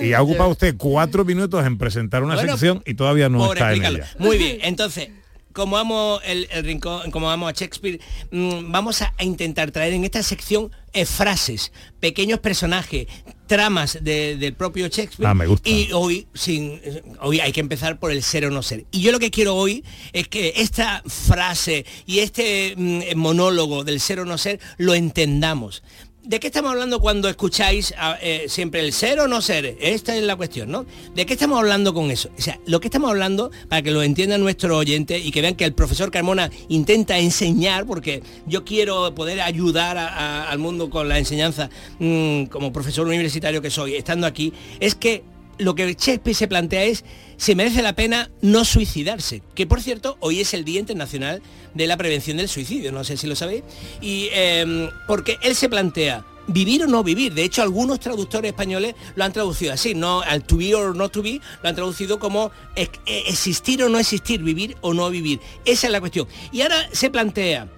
Y 0.00 0.12
ha 0.12 0.22
ocupado 0.22 0.50
usted 0.50 0.74
cuatro 0.76 1.24
minutos 1.24 1.64
en 1.66 1.78
presentar 1.78 2.22
una 2.22 2.34
Bueno, 2.34 2.52
sección 2.52 2.82
y 2.86 2.94
todavía 2.94 3.28
no 3.28 3.52
está 3.52 3.72
en 3.72 3.84
ella. 3.84 4.06
Muy 4.18 4.38
bien, 4.38 4.58
entonces, 4.62 5.08
como 5.54 5.78
amo 5.78 6.20
el, 6.24 6.46
el 6.50 6.64
rincón, 6.64 7.10
como 7.10 7.30
amo 7.30 7.48
a 7.48 7.52
Shakespeare, 7.52 7.98
mm, 8.30 8.70
vamos 8.70 9.00
a, 9.00 9.14
a 9.16 9.24
intentar 9.24 9.70
traer 9.70 9.94
en 9.94 10.04
esta 10.04 10.22
sección 10.22 10.70
eh, 10.92 11.06
frases, 11.06 11.72
pequeños 11.98 12.38
personajes, 12.40 13.06
tramas 13.46 13.98
de- 14.02 14.36
del 14.36 14.54
propio 14.54 14.86
Shakespeare. 14.88 15.26
Ah, 15.28 15.34
me 15.34 15.46
gusta. 15.46 15.68
Y 15.68 15.90
hoy, 15.92 16.26
sin, 16.34 16.80
hoy 17.20 17.40
hay 17.40 17.50
que 17.52 17.60
empezar 17.60 17.98
por 17.98 18.10
el 18.12 18.22
ser 18.22 18.44
o 18.46 18.50
no 18.50 18.62
ser. 18.62 18.84
Y 18.92 19.00
yo 19.00 19.10
lo 19.10 19.18
que 19.18 19.30
quiero 19.30 19.54
hoy 19.56 19.82
es 20.12 20.28
que 20.28 20.52
esta 20.56 21.02
frase 21.06 21.84
y 22.06 22.18
este 22.20 22.74
mm, 22.76 23.16
monólogo 23.16 23.82
del 23.84 23.98
ser 24.00 24.20
o 24.20 24.24
no 24.24 24.38
ser 24.38 24.60
lo 24.76 24.94
entendamos. 24.94 25.82
¿De 26.24 26.40
qué 26.40 26.46
estamos 26.46 26.70
hablando 26.70 27.00
cuando 27.00 27.28
escucháis 27.28 27.92
ah, 27.98 28.16
eh, 28.22 28.46
siempre 28.48 28.80
el 28.80 28.94
ser 28.94 29.20
o 29.20 29.28
no 29.28 29.42
ser? 29.42 29.76
Esta 29.78 30.16
es 30.16 30.22
la 30.22 30.36
cuestión, 30.36 30.70
¿no? 30.70 30.86
¿De 31.14 31.26
qué 31.26 31.34
estamos 31.34 31.58
hablando 31.58 31.92
con 31.92 32.10
eso? 32.10 32.30
O 32.38 32.40
sea, 32.40 32.58
lo 32.64 32.80
que 32.80 32.88
estamos 32.88 33.10
hablando, 33.10 33.50
para 33.68 33.82
que 33.82 33.90
lo 33.90 34.02
entiendan 34.02 34.40
nuestros 34.40 34.74
oyentes 34.74 35.22
y 35.22 35.30
que 35.30 35.42
vean 35.42 35.54
que 35.54 35.66
el 35.66 35.74
profesor 35.74 36.10
Carmona 36.10 36.50
intenta 36.68 37.18
enseñar, 37.18 37.84
porque 37.84 38.22
yo 38.46 38.64
quiero 38.64 39.14
poder 39.14 39.42
ayudar 39.42 39.98
al 39.98 40.58
mundo 40.58 40.88
con 40.88 41.10
la 41.10 41.18
enseñanza 41.18 41.68
mm, 41.98 42.44
como 42.44 42.72
profesor 42.72 43.06
universitario 43.06 43.60
que 43.60 43.68
soy, 43.68 43.94
estando 43.94 44.26
aquí, 44.26 44.54
es 44.80 44.94
que 44.94 45.24
lo 45.58 45.74
que 45.74 45.94
Shakespeare 45.94 46.34
se 46.34 46.48
plantea 46.48 46.84
es 46.84 47.04
si 47.36 47.54
merece 47.54 47.82
la 47.82 47.94
pena 47.94 48.30
no 48.42 48.64
suicidarse. 48.64 49.42
Que 49.54 49.66
por 49.66 49.80
cierto, 49.80 50.16
hoy 50.20 50.40
es 50.40 50.54
el 50.54 50.64
Día 50.64 50.80
Internacional 50.80 51.42
de 51.74 51.86
la 51.86 51.96
Prevención 51.96 52.36
del 52.36 52.48
Suicidio, 52.48 52.92
no 52.92 53.04
sé 53.04 53.16
si 53.16 53.26
lo 53.26 53.36
sabéis. 53.36 53.62
Y 54.00 54.28
em, 54.32 54.88
porque 55.06 55.38
él 55.42 55.54
se 55.54 55.68
plantea 55.68 56.24
vivir 56.46 56.84
o 56.84 56.86
no 56.86 57.02
vivir. 57.02 57.34
De 57.34 57.44
hecho, 57.44 57.62
algunos 57.62 58.00
traductores 58.00 58.50
españoles 58.50 58.94
lo 59.14 59.24
han 59.24 59.32
traducido 59.32 59.72
así, 59.72 59.94
no 59.94 60.20
al 60.20 60.44
to 60.44 60.56
be 60.56 60.74
or 60.74 60.94
not 60.94 61.12
to 61.12 61.22
be, 61.22 61.40
lo 61.62 61.68
han 61.68 61.74
traducido 61.74 62.18
como 62.18 62.50
eh, 62.76 62.88
existir 63.06 63.82
o 63.82 63.88
no 63.88 63.98
existir, 63.98 64.42
vivir 64.42 64.76
o 64.80 64.94
no 64.94 65.08
vivir. 65.10 65.40
Esa 65.64 65.86
es 65.86 65.92
la 65.92 66.00
cuestión. 66.00 66.28
Y 66.52 66.62
ahora 66.62 66.88
se 66.92 67.10
plantea, 67.10 67.68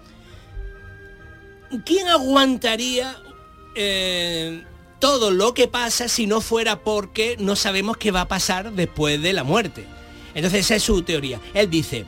¿quién 1.84 2.08
aguantaría 2.08 3.16
eh, 3.74 4.64
todo 5.06 5.30
lo 5.30 5.54
que 5.54 5.68
pasa 5.68 6.08
si 6.08 6.26
no 6.26 6.40
fuera 6.40 6.80
porque 6.80 7.36
no 7.38 7.54
sabemos 7.54 7.96
qué 7.96 8.10
va 8.10 8.22
a 8.22 8.28
pasar 8.28 8.72
después 8.72 9.22
de 9.22 9.32
la 9.32 9.44
muerte? 9.44 9.86
Entonces 10.34 10.64
esa 10.64 10.74
es 10.74 10.82
su 10.82 11.00
teoría. 11.02 11.40
Él 11.54 11.70
dice, 11.70 12.06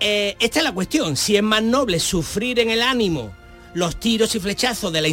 eh, 0.00 0.34
esta 0.40 0.60
es 0.60 0.64
la 0.64 0.72
cuestión, 0.72 1.18
si 1.18 1.36
es 1.36 1.42
más 1.42 1.62
noble 1.62 2.00
sufrir 2.00 2.60
en 2.60 2.70
el 2.70 2.80
ánimo 2.80 3.34
los 3.74 4.00
tiros 4.00 4.34
y 4.34 4.40
flechazos 4.40 4.92
de 4.92 5.00
la 5.00 5.08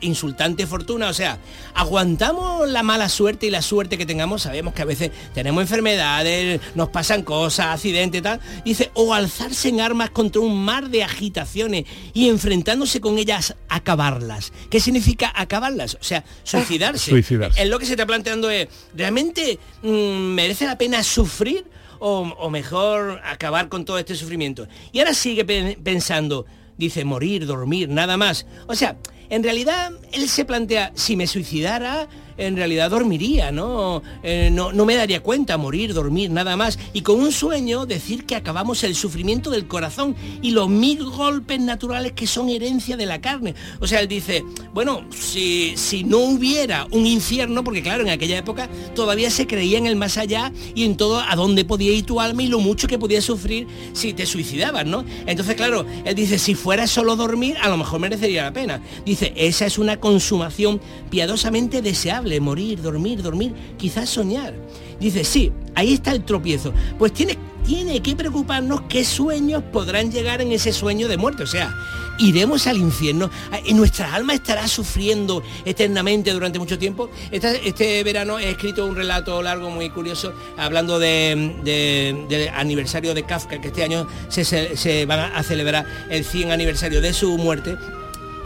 insultante 0.00 0.66
fortuna, 0.66 1.08
o 1.08 1.12
sea, 1.14 1.38
aguantamos 1.74 2.68
la 2.68 2.82
mala 2.82 3.08
suerte 3.08 3.46
y 3.46 3.50
la 3.50 3.62
suerte 3.62 3.96
que 3.98 4.06
tengamos, 4.06 4.42
sabemos 4.42 4.74
que 4.74 4.82
a 4.82 4.84
veces 4.84 5.10
tenemos 5.34 5.62
enfermedades, 5.62 6.60
nos 6.74 6.88
pasan 6.90 7.22
cosas, 7.22 7.66
accidentes 7.66 8.22
tal, 8.22 8.40
dice, 8.64 8.90
o 8.94 9.14
alzarse 9.14 9.68
en 9.68 9.80
armas 9.80 10.10
contra 10.10 10.40
un 10.40 10.62
mar 10.64 10.88
de 10.88 11.02
agitaciones 11.02 11.84
y 12.12 12.28
enfrentándose 12.28 13.00
con 13.00 13.18
ellas, 13.18 13.54
acabarlas. 13.68 14.52
¿Qué 14.70 14.80
significa 14.80 15.32
acabarlas? 15.34 15.96
O 16.00 16.04
sea, 16.04 16.24
suicidarse. 16.44 17.10
Suicidarse. 17.10 17.62
Es 17.62 17.68
lo 17.68 17.78
que 17.78 17.86
se 17.86 17.92
está 17.92 18.06
planteando 18.06 18.50
es, 18.50 18.68
¿realmente 18.94 19.58
mm, 19.82 19.88
merece 19.88 20.66
la 20.66 20.76
pena 20.78 21.02
sufrir 21.02 21.64
o, 21.98 22.20
o 22.20 22.50
mejor 22.50 23.20
acabar 23.24 23.68
con 23.68 23.84
todo 23.84 23.98
este 23.98 24.14
sufrimiento? 24.14 24.68
Y 24.92 24.98
ahora 25.00 25.14
sigue 25.14 25.44
pe- 25.44 25.78
pensando, 25.82 26.46
dice, 26.80 27.04
morir, 27.04 27.46
dormir, 27.46 27.88
nada 27.88 28.16
más. 28.16 28.46
O 28.66 28.74
sea, 28.74 28.96
en 29.28 29.44
realidad 29.44 29.92
él 30.12 30.28
se 30.28 30.44
plantea, 30.44 30.90
si 30.94 31.16
me 31.16 31.28
suicidara, 31.28 32.08
en 32.40 32.56
realidad 32.56 32.90
dormiría, 32.90 33.52
¿no? 33.52 34.02
Eh, 34.22 34.50
no, 34.52 34.72
no 34.72 34.84
me 34.86 34.96
daría 34.96 35.22
cuenta, 35.22 35.56
morir, 35.56 35.94
dormir, 35.94 36.30
nada 36.30 36.56
más. 36.56 36.78
Y 36.92 37.02
con 37.02 37.20
un 37.20 37.32
sueño 37.32 37.86
decir 37.86 38.24
que 38.24 38.36
acabamos 38.36 38.82
el 38.84 38.94
sufrimiento 38.94 39.50
del 39.50 39.66
corazón 39.66 40.16
y 40.42 40.50
los 40.50 40.68
mil 40.68 41.04
golpes 41.04 41.60
naturales 41.60 42.12
que 42.12 42.26
son 42.26 42.48
herencia 42.48 42.96
de 42.96 43.06
la 43.06 43.20
carne. 43.20 43.54
O 43.80 43.86
sea, 43.86 44.00
él 44.00 44.08
dice, 44.08 44.44
bueno, 44.72 45.04
si, 45.10 45.74
si 45.76 46.04
no 46.04 46.18
hubiera 46.18 46.86
un 46.90 47.06
infierno, 47.06 47.62
porque 47.62 47.82
claro, 47.82 48.02
en 48.02 48.10
aquella 48.10 48.38
época 48.38 48.68
todavía 48.94 49.30
se 49.30 49.46
creía 49.46 49.78
en 49.78 49.86
el 49.86 49.96
más 49.96 50.16
allá 50.16 50.52
y 50.74 50.84
en 50.84 50.96
todo 50.96 51.20
a 51.20 51.36
dónde 51.36 51.64
podía 51.64 51.92
ir 51.92 52.06
tu 52.06 52.20
alma 52.20 52.42
y 52.42 52.46
lo 52.46 52.60
mucho 52.60 52.88
que 52.88 52.98
podías 52.98 53.24
sufrir 53.24 53.66
si 53.92 54.12
te 54.12 54.26
suicidabas, 54.26 54.86
¿no? 54.86 55.04
Entonces, 55.26 55.54
claro, 55.54 55.84
él 56.04 56.14
dice, 56.14 56.38
si 56.38 56.54
fuera 56.54 56.86
solo 56.86 57.16
dormir, 57.16 57.56
a 57.60 57.68
lo 57.68 57.76
mejor 57.76 58.00
merecería 58.00 58.44
la 58.44 58.52
pena. 58.52 58.80
Dice, 59.04 59.32
esa 59.36 59.66
es 59.66 59.78
una 59.78 59.98
consumación 59.98 60.80
piadosamente 61.10 61.82
deseable, 61.82 62.29
morir, 62.38 62.80
dormir, 62.82 63.22
dormir, 63.22 63.52
quizás 63.76 64.08
soñar. 64.10 64.54
Dice, 65.00 65.24
sí, 65.24 65.50
ahí 65.74 65.94
está 65.94 66.12
el 66.12 66.22
tropiezo. 66.24 66.72
Pues 66.98 67.12
tiene, 67.12 67.36
tiene 67.66 68.00
que 68.02 68.14
preocuparnos 68.14 68.82
qué 68.82 69.04
sueños 69.04 69.62
podrán 69.72 70.12
llegar 70.12 70.42
en 70.42 70.52
ese 70.52 70.72
sueño 70.72 71.08
de 71.08 71.16
muerte. 71.16 71.42
O 71.42 71.46
sea, 71.46 71.74
iremos 72.18 72.66
al 72.66 72.76
infierno. 72.76 73.30
¿Y 73.64 73.72
nuestra 73.72 74.14
alma 74.14 74.34
estará 74.34 74.68
sufriendo 74.68 75.42
eternamente 75.64 76.32
durante 76.32 76.58
mucho 76.58 76.78
tiempo? 76.78 77.08
Este, 77.30 77.66
este 77.66 78.04
verano 78.04 78.38
he 78.38 78.50
escrito 78.50 78.84
un 78.86 78.94
relato 78.94 79.42
largo 79.42 79.70
muy 79.70 79.88
curioso 79.88 80.34
hablando 80.58 80.98
de, 80.98 81.54
de- 81.64 82.50
aniversario 82.50 83.14
de 83.14 83.22
Kafka, 83.22 83.58
que 83.60 83.68
este 83.68 83.82
año 83.84 84.06
se, 84.28 84.44
se, 84.44 84.76
se 84.76 85.06
a 85.10 85.42
celebrar 85.42 85.86
el 86.10 86.24
100 86.24 86.52
aniversario 86.52 87.00
de 87.00 87.14
su 87.14 87.38
muerte 87.38 87.76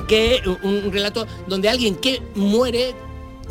que 0.07 0.43
un 0.63 0.93
relato 0.93 1.27
donde 1.49 1.69
alguien 1.69 1.97
que 1.97 2.21
muere 2.35 2.95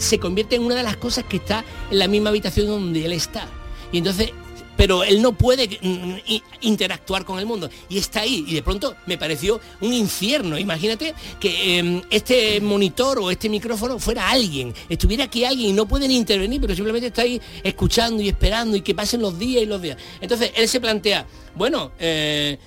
se 0.03 0.19
convierte 0.19 0.55
en 0.55 0.63
una 0.63 0.75
de 0.75 0.83
las 0.83 0.97
cosas 0.97 1.23
que 1.25 1.37
está 1.37 1.63
en 1.91 1.99
la 1.99 2.07
misma 2.07 2.29
habitación 2.29 2.67
donde 2.67 3.05
él 3.05 3.13
está. 3.13 3.47
Y 3.91 3.99
entonces, 3.99 4.31
pero 4.75 5.03
él 5.03 5.21
no 5.21 5.33
puede 5.37 5.67
mm, 5.81 6.13
i- 6.27 6.43
interactuar 6.61 7.25
con 7.25 7.37
el 7.37 7.45
mundo. 7.45 7.69
Y 7.89 7.99
está 7.99 8.21
ahí. 8.21 8.43
Y 8.47 8.55
de 8.55 8.63
pronto 8.63 8.95
me 9.05 9.17
pareció 9.19 9.61
un 9.81 9.93
infierno. 9.93 10.57
Imagínate 10.57 11.13
que 11.39 11.79
eh, 11.79 12.01
este 12.09 12.59
monitor 12.59 13.19
o 13.19 13.29
este 13.29 13.49
micrófono 13.49 13.99
fuera 13.99 14.29
alguien. 14.31 14.73
Estuviera 14.89 15.25
aquí 15.25 15.45
alguien 15.45 15.69
y 15.69 15.73
no 15.73 15.87
pueden 15.87 16.09
intervenir, 16.09 16.59
pero 16.59 16.73
simplemente 16.75 17.07
está 17.07 17.21
ahí 17.21 17.39
escuchando 17.63 18.23
y 18.23 18.29
esperando 18.29 18.75
y 18.75 18.81
que 18.81 18.95
pasen 18.95 19.21
los 19.21 19.37
días 19.37 19.61
y 19.61 19.67
los 19.67 19.79
días. 19.81 19.97
Entonces 20.19 20.51
él 20.55 20.67
se 20.67 20.81
plantea, 20.81 21.25
bueno, 21.55 21.91
eh, 21.99 22.57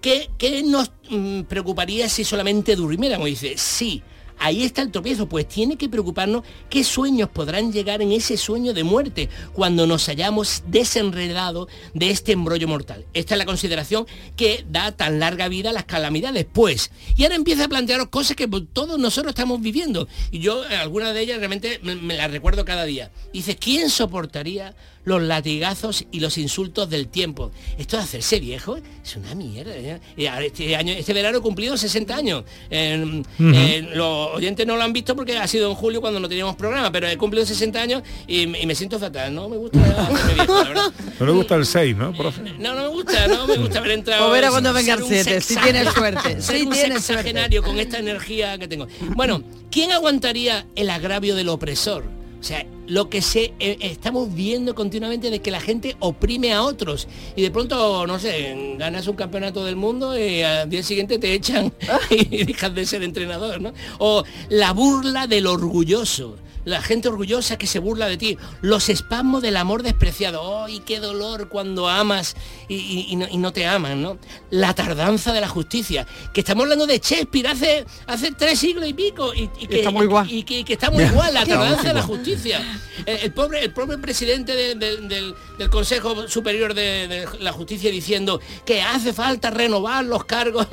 ¿Qué, 0.00 0.30
qué 0.36 0.64
nos 0.64 0.90
mm, 1.10 1.42
preocuparía 1.42 2.08
si 2.08 2.24
solamente 2.24 2.74
durmiéramos? 2.74 3.26
Dice, 3.26 3.54
sí, 3.56 4.02
ahí 4.42 4.64
está 4.64 4.82
el 4.82 4.90
tropiezo, 4.90 5.28
pues 5.28 5.48
tiene 5.48 5.76
que 5.76 5.88
preocuparnos 5.88 6.42
qué 6.68 6.84
sueños 6.84 7.28
podrán 7.28 7.72
llegar 7.72 8.02
en 8.02 8.12
ese 8.12 8.36
sueño 8.36 8.74
de 8.74 8.82
muerte 8.84 9.28
cuando 9.52 9.86
nos 9.86 10.08
hayamos 10.08 10.64
desenredado 10.66 11.68
de 11.94 12.10
este 12.10 12.32
embrollo 12.32 12.66
mortal. 12.66 13.06
Esta 13.14 13.34
es 13.34 13.38
la 13.38 13.46
consideración 13.46 14.06
que 14.36 14.64
da 14.68 14.92
tan 14.92 15.20
larga 15.20 15.48
vida 15.48 15.70
a 15.70 15.72
las 15.72 15.84
calamidades, 15.84 16.44
pues. 16.52 16.90
Y 17.16 17.22
ahora 17.22 17.36
empieza 17.36 17.64
a 17.64 17.68
plantearos 17.68 18.08
cosas 18.08 18.36
que 18.36 18.48
pues, 18.48 18.64
todos 18.72 18.98
nosotros 18.98 19.30
estamos 19.30 19.60
viviendo. 19.60 20.08
Y 20.30 20.40
yo, 20.40 20.64
eh, 20.64 20.76
algunas 20.76 21.14
de 21.14 21.20
ellas 21.20 21.38
realmente 21.38 21.78
me, 21.82 21.94
me 21.94 22.16
las 22.16 22.30
recuerdo 22.30 22.64
cada 22.64 22.84
día. 22.84 23.10
Dice, 23.32 23.56
¿quién 23.56 23.90
soportaría 23.90 24.74
los 25.04 25.20
latigazos 25.22 26.04
y 26.10 26.20
los 26.20 26.38
insultos 26.38 26.88
del 26.90 27.08
tiempo? 27.08 27.50
Esto 27.78 27.96
de 27.96 28.02
hacerse 28.04 28.38
viejo 28.40 28.76
es 29.04 29.16
una 29.16 29.34
mierda. 29.34 29.72
¿eh? 29.74 30.00
Este, 30.16 30.76
año, 30.76 30.92
este 30.92 31.12
verano 31.12 31.38
he 31.38 31.40
cumplido 31.40 31.76
60 31.76 32.14
años. 32.16 32.44
Eh, 32.70 33.22
Ujú. 33.38 33.50
eh, 33.54 33.88
los 33.94 34.34
oyentes 34.34 34.66
no 34.66 34.76
lo 34.76 34.82
han 34.82 34.92
visto 34.92 35.14
porque 35.16 35.36
ha 35.36 35.46
sido 35.46 35.68
en 35.70 35.74
julio 35.76 36.00
cuando 36.00 36.20
no 36.20 36.28
teníamos 36.28 36.56
programa, 36.56 36.90
pero 36.92 37.08
he 37.08 37.16
cumplido 37.16 37.44
60 37.46 37.80
años 37.80 38.02
y, 38.26 38.42
y 38.42 38.66
me 38.66 38.74
siento 38.74 38.98
fatal. 38.98 39.34
No 39.34 39.48
me 39.48 39.56
gusta 39.56 39.80
hacerme 39.80 40.34
viejo, 40.34 40.54
la 40.62 40.68
verdad. 40.68 40.92
No 41.18 41.26
le 41.26 41.32
gusta 41.32 41.54
el 41.56 41.66
6, 41.66 41.96
¿no, 41.96 42.12
profe? 42.12 42.42
No, 42.58 42.74
no 42.74 42.82
me 42.82 42.88
gusta, 42.88 43.26
no 43.28 43.46
me 43.46 43.56
gusta 43.58 43.78
haber 43.80 43.92
entrado. 43.92 44.28
O 44.28 44.30
verá 44.30 44.48
ser 44.48 44.52
cuando 44.52 44.72
venga 44.72 44.94
el 44.94 45.02
un 45.02 45.08
siete, 45.08 45.40
si 45.40 45.54
sexagenario, 45.54 45.72
tienes 45.72 45.94
suerte, 45.94 46.42
Ser 46.42 46.56
si 46.56 46.62
un 46.66 46.72
tienes 46.72 47.04
sexagenario 47.04 47.62
con 47.62 47.78
esta 47.80 47.98
energía 47.98 48.58
que 48.58 48.68
tengo. 48.68 48.86
Bueno, 49.16 49.42
¿quién 49.70 49.92
aguantaría 49.92 50.66
el 50.76 50.90
agravio 50.90 51.34
del 51.34 51.48
opresor? 51.48 52.04
O 52.42 52.44
sea, 52.44 52.66
lo 52.88 53.08
que 53.08 53.22
se 53.22 53.54
eh, 53.60 53.78
estamos 53.82 54.34
viendo 54.34 54.74
continuamente 54.74 55.30
de 55.30 55.38
que 55.38 55.52
la 55.52 55.60
gente 55.60 55.94
oprime 56.00 56.52
a 56.52 56.64
otros 56.64 57.06
y 57.36 57.42
de 57.42 57.52
pronto, 57.52 58.04
no 58.04 58.18
sé, 58.18 58.74
ganas 58.78 59.06
un 59.06 59.14
campeonato 59.14 59.64
del 59.64 59.76
mundo 59.76 60.18
y 60.18 60.42
al 60.42 60.68
día 60.68 60.82
siguiente 60.82 61.20
te 61.20 61.34
echan 61.34 61.72
y 62.10 62.42
dejas 62.42 62.74
de 62.74 62.84
ser 62.84 63.04
entrenador, 63.04 63.60
¿no? 63.60 63.72
O 64.00 64.24
la 64.48 64.72
burla 64.72 65.28
del 65.28 65.46
orgulloso. 65.46 66.36
La 66.64 66.80
gente 66.80 67.08
orgullosa 67.08 67.58
que 67.58 67.66
se 67.66 67.78
burla 67.80 68.06
de 68.06 68.16
ti. 68.16 68.38
Los 68.60 68.88
espasmos 68.88 69.42
del 69.42 69.56
amor 69.56 69.82
despreciado. 69.82 70.64
¡Ay, 70.64 70.80
qué 70.80 71.00
dolor 71.00 71.48
cuando 71.48 71.88
amas 71.88 72.36
y, 72.68 72.76
y- 72.76 73.06
y 73.10 73.16
no, 73.16 73.26
y 73.30 73.36
no 73.38 73.52
te 73.52 73.66
aman! 73.66 74.00
¿no? 74.00 74.18
La 74.50 74.72
tardanza 74.74 75.32
de 75.32 75.40
la 75.40 75.48
justicia. 75.48 76.06
Que 76.32 76.40
estamos 76.40 76.62
hablando 76.64 76.86
de 76.86 76.98
Shakespeare 76.98 77.48
hace, 77.48 77.84
hace 78.06 78.32
tres 78.32 78.58
siglos 78.58 78.88
y 78.88 78.94
pico. 78.94 79.34
Y, 79.34 79.48
que, 79.48 79.78
está 79.78 79.90
muy 79.90 80.04
igual. 80.06 80.30
y 80.30 80.42
que, 80.44 80.64
que 80.64 80.74
está 80.74 80.90
muy 80.90 81.04
igual. 81.04 81.34
La 81.34 81.44
tardanza 81.44 81.88
de 81.88 81.94
la 81.94 82.02
justicia. 82.02 82.60
El, 83.06 83.16
el 83.16 83.32
pobre, 83.32 83.64
el 83.64 83.72
pobre 83.72 83.98
presidente 83.98 84.54
de- 84.54 84.74
de- 84.76 84.96
del, 84.98 85.34
del 85.58 85.70
Consejo 85.70 86.28
Superior 86.28 86.74
de, 86.74 87.08
de 87.08 87.28
la 87.40 87.52
Justicia 87.52 87.90
diciendo 87.90 88.40
que 88.64 88.82
hace 88.82 89.12
falta 89.12 89.50
renovar 89.50 90.04
los 90.04 90.24
cargos. 90.24 90.66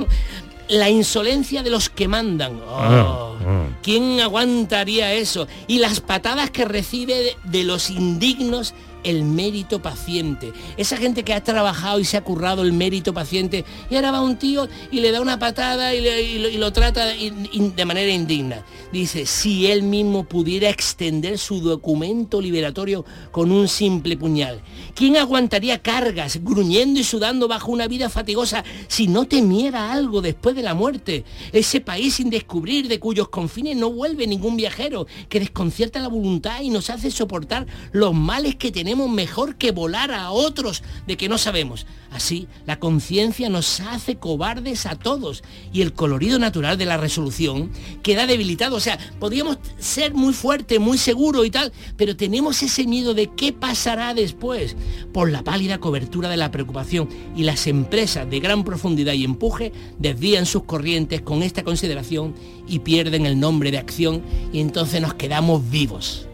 La 0.69 0.89
insolencia 0.89 1.63
de 1.63 1.69
los 1.69 1.89
que 1.89 2.07
mandan. 2.07 2.59
Oh. 2.67 2.77
Ah, 2.77 3.35
ah. 3.45 3.65
¿Quién 3.81 4.19
aguantaría 4.19 5.13
eso? 5.13 5.47
Y 5.67 5.79
las 5.79 5.99
patadas 5.99 6.51
que 6.51 6.65
recibe 6.65 7.15
de, 7.15 7.37
de 7.43 7.63
los 7.63 7.89
indignos 7.89 8.73
el 9.03 9.23
mérito 9.23 9.81
paciente. 9.81 10.51
Esa 10.77 10.97
gente 10.97 11.23
que 11.23 11.33
ha 11.33 11.43
trabajado 11.43 11.99
y 11.99 12.05
se 12.05 12.17
ha 12.17 12.23
currado 12.23 12.61
el 12.63 12.73
mérito 12.73 13.13
paciente 13.13 13.65
y 13.89 13.95
ahora 13.95 14.11
va 14.11 14.21
un 14.21 14.37
tío 14.37 14.67
y 14.91 14.99
le 14.99 15.11
da 15.11 15.21
una 15.21 15.39
patada 15.39 15.93
y, 15.93 16.57
lo, 16.57 16.73
trata 16.73 17.15
in- 17.15 17.75
de 17.75 17.85
manera 17.85 18.11
indigna. 18.11 18.65
Dice, 18.91 19.25
si 19.25 19.67
él 19.67 19.83
mismo 19.83 20.23
pudiera 20.23 20.69
extender 20.69 21.37
su 21.37 21.61
documento 21.61 22.41
liberatorio 22.41 23.05
con 23.31 23.51
un 23.51 23.67
simple 23.67 24.17
puñal. 24.17 24.61
¿Quién 24.95 25.17
aguantaría 25.17 25.81
cargas, 25.81 26.39
gruñendo 26.43 26.99
y 26.99 27.03
sudando 27.03 27.47
bajo 27.47 27.71
una 27.71 27.87
vida 27.87 28.09
fatigosa 28.09 28.63
si 28.87 29.07
no 29.07 29.25
temiera 29.25 29.91
algo 29.91 30.21
después 30.21 30.55
de 30.55 30.63
la 30.63 30.73
muerte? 30.73 31.23
Ese 31.53 31.81
país 31.81 32.15
sin 32.15 32.29
descubrir 32.29 32.87
de 32.87 32.99
cuyos 32.99 33.29
confines 33.29 33.77
no 33.77 33.91
vuelve 33.91 34.27
ningún 34.27 34.57
viajero, 34.57 35.07
que 35.29 35.39
desconcierta 35.39 35.99
la 35.99 36.07
voluntad 36.07 36.61
y 36.61 36.69
nos 36.69 36.89
hace 36.89 37.11
soportar 37.11 37.67
los 37.91 38.13
males 38.13 38.55
que 38.55 38.71
tenemos 38.71 38.88
mejor 38.95 39.55
que 39.55 39.71
volar 39.71 40.11
a 40.11 40.31
otros 40.31 40.83
de 41.07 41.17
que 41.17 41.29
no 41.29 41.37
sabemos. 41.37 41.85
Así, 42.11 42.47
la 42.65 42.79
conciencia 42.79 43.49
nos 43.49 43.79
hace 43.81 44.17
cobardes 44.17 44.87
a 44.87 44.95
todos 44.95 45.43
y 45.71 45.81
el 45.81 45.93
colorido 45.93 46.39
natural 46.39 46.77
de 46.77 46.85
la 46.85 46.97
resolución 46.97 47.71
queda 48.01 48.25
debilitado. 48.25 48.75
O 48.75 48.79
sea, 48.79 48.97
podríamos 49.19 49.59
ser 49.77 50.13
muy 50.15 50.33
fuerte, 50.33 50.79
muy 50.79 50.97
seguro 50.97 51.45
y 51.45 51.51
tal, 51.51 51.71
pero 51.97 52.15
tenemos 52.15 52.63
ese 52.63 52.87
miedo 52.87 53.13
de 53.13 53.27
qué 53.27 53.53
pasará 53.53 54.13
después 54.15 54.75
por 55.13 55.29
la 55.29 55.43
pálida 55.43 55.79
cobertura 55.79 56.29
de 56.29 56.37
la 56.37 56.49
preocupación 56.49 57.07
y 57.35 57.43
las 57.43 57.67
empresas 57.67 58.29
de 58.29 58.39
gran 58.39 58.63
profundidad 58.63 59.13
y 59.13 59.23
empuje 59.23 59.71
desvían 59.99 60.47
sus 60.47 60.63
corrientes 60.63 61.21
con 61.21 61.43
esta 61.43 61.63
consideración 61.63 62.33
y 62.67 62.79
pierden 62.79 63.25
el 63.27 63.39
nombre 63.39 63.71
de 63.71 63.77
acción 63.77 64.23
y 64.51 64.61
entonces 64.61 64.99
nos 64.99 65.13
quedamos 65.13 65.69
vivos. 65.69 66.27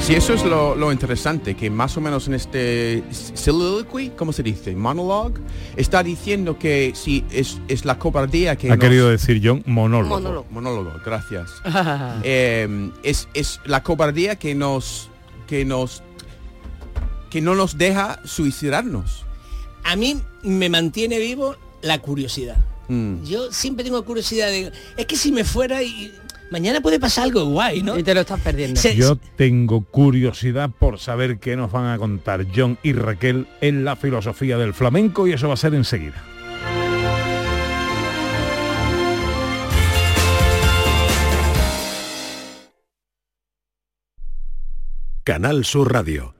Sí, 0.00 0.14
eso 0.16 0.34
es 0.34 0.42
lo, 0.44 0.74
lo 0.74 0.90
interesante, 0.90 1.54
que 1.54 1.70
más 1.70 1.96
o 1.96 2.00
menos 2.00 2.26
en 2.26 2.34
este 2.34 3.04
soliloquy, 3.34 4.10
¿cómo 4.16 4.32
se 4.32 4.42
dice? 4.42 4.74
Monologue, 4.74 5.40
está 5.76 6.02
diciendo 6.02 6.58
que 6.58 6.92
si 6.96 7.24
es, 7.30 7.58
es 7.68 7.84
la 7.84 7.96
cobardía 7.98 8.56
que 8.56 8.68
Ha 8.72 8.76
nos- 8.76 8.80
querido 8.84 9.08
decir 9.08 9.40
John 9.44 9.62
monólogo. 9.66 10.16
Monólogo. 10.16 10.46
Monólogo, 10.50 10.92
gracias. 11.04 11.50
Eh, 12.24 12.90
es, 13.04 13.28
es 13.34 13.60
la 13.64 13.82
cobardía 13.82 14.36
que 14.36 14.54
nos 14.54 15.10
que 15.46 15.64
nos 15.64 16.02
que 17.30 17.40
no 17.40 17.54
nos 17.54 17.78
deja 17.78 18.20
suicidarnos. 18.24 19.24
A 19.84 19.94
mí 19.96 20.20
me 20.42 20.68
mantiene 20.68 21.18
vivo 21.18 21.56
la 21.82 21.98
curiosidad. 22.00 22.56
Mm. 22.88 23.22
Yo 23.24 23.52
siempre 23.52 23.84
tengo 23.84 24.04
curiosidad 24.04 24.48
de, 24.48 24.72
es 24.96 25.06
que 25.06 25.16
si 25.16 25.30
me 25.30 25.44
fuera 25.44 25.82
y 25.82 26.12
mañana 26.50 26.80
puede 26.80 27.00
pasar 27.00 27.24
algo 27.24 27.44
guay, 27.46 27.82
¿no? 27.82 27.98
Y 27.98 28.02
te 28.02 28.14
lo 28.14 28.20
estás 28.20 28.40
perdiendo. 28.40 28.80
Yo 28.80 29.16
tengo 29.36 29.84
curiosidad 29.84 30.70
por 30.70 30.98
saber 30.98 31.38
qué 31.38 31.56
nos 31.56 31.72
van 31.72 31.86
a 31.86 31.98
contar 31.98 32.46
John 32.54 32.78
y 32.82 32.92
Raquel 32.92 33.46
en 33.60 33.84
la 33.84 33.96
filosofía 33.96 34.58
del 34.58 34.74
flamenco 34.74 35.26
y 35.26 35.32
eso 35.32 35.48
va 35.48 35.54
a 35.54 35.56
ser 35.56 35.74
enseguida. 35.74 36.22
Canal 45.22 45.64
Sur 45.64 45.92
Radio. 45.92 46.39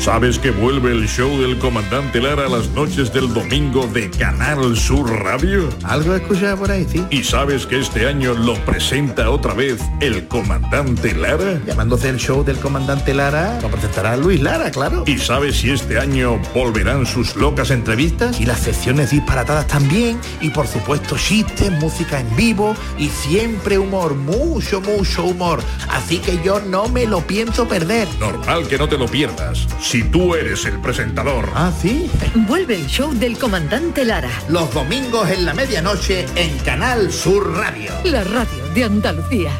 ¿Sabes 0.00 0.38
que 0.38 0.50
vuelve 0.50 0.92
el 0.92 1.06
show 1.06 1.38
del 1.42 1.58
comandante 1.58 2.22
Lara 2.22 2.46
a 2.46 2.48
las 2.48 2.70
noches 2.70 3.12
del 3.12 3.34
domingo 3.34 3.86
de 3.86 4.10
Canal 4.10 4.74
Sur 4.74 5.10
Radio? 5.22 5.68
Algo 5.84 6.14
escuchado 6.14 6.56
por 6.56 6.70
ahí, 6.70 6.86
sí. 6.90 7.04
¿Y 7.10 7.22
sabes 7.22 7.66
que 7.66 7.78
este 7.78 8.06
año 8.08 8.32
lo 8.32 8.54
presenta 8.64 9.28
otra 9.28 9.52
vez 9.52 9.78
el 10.00 10.26
comandante 10.26 11.14
Lara? 11.14 11.60
Llamándose 11.66 12.08
el 12.08 12.16
show 12.16 12.42
del 12.42 12.56
comandante 12.56 13.12
Lara, 13.12 13.60
lo 13.60 13.68
presentará 13.68 14.16
Luis 14.16 14.40
Lara, 14.40 14.70
claro. 14.70 15.04
¿Y 15.06 15.18
sabes 15.18 15.58
si 15.58 15.70
este 15.70 15.98
año 15.98 16.40
volverán 16.54 17.04
sus 17.04 17.36
locas 17.36 17.70
entrevistas? 17.70 18.40
Y 18.40 18.46
las 18.46 18.60
secciones 18.60 19.10
disparatadas 19.10 19.66
también. 19.66 20.18
Y 20.40 20.48
por 20.48 20.66
supuesto 20.66 21.18
chistes, 21.18 21.70
música 21.72 22.20
en 22.20 22.36
vivo 22.36 22.74
y 22.96 23.10
siempre 23.10 23.78
humor, 23.78 24.14
mucho, 24.14 24.80
mucho 24.80 25.24
humor. 25.24 25.60
Así 25.90 26.20
que 26.20 26.40
yo 26.42 26.58
no 26.58 26.88
me 26.88 27.04
lo 27.04 27.20
pienso 27.20 27.68
perder. 27.68 28.08
Normal 28.18 28.66
que 28.66 28.78
no 28.78 28.88
te 28.88 28.96
lo 28.96 29.06
pierdas. 29.06 29.59
Si 29.80 30.02
tú 30.02 30.34
eres 30.34 30.64
el 30.66 30.80
presentador. 30.80 31.50
Ah, 31.54 31.72
sí. 31.80 32.10
Vuelve 32.34 32.76
el 32.76 32.86
show 32.86 33.12
del 33.12 33.38
comandante 33.38 34.04
Lara. 34.04 34.30
Los 34.48 34.72
domingos 34.72 35.30
en 35.30 35.44
la 35.44 35.54
medianoche 35.54 36.26
en 36.36 36.56
Canal 36.58 37.12
Sur 37.12 37.56
Radio. 37.56 37.92
La 38.04 38.24
radio 38.24 38.66
de 38.74 38.84
Andalucía. 38.84 39.52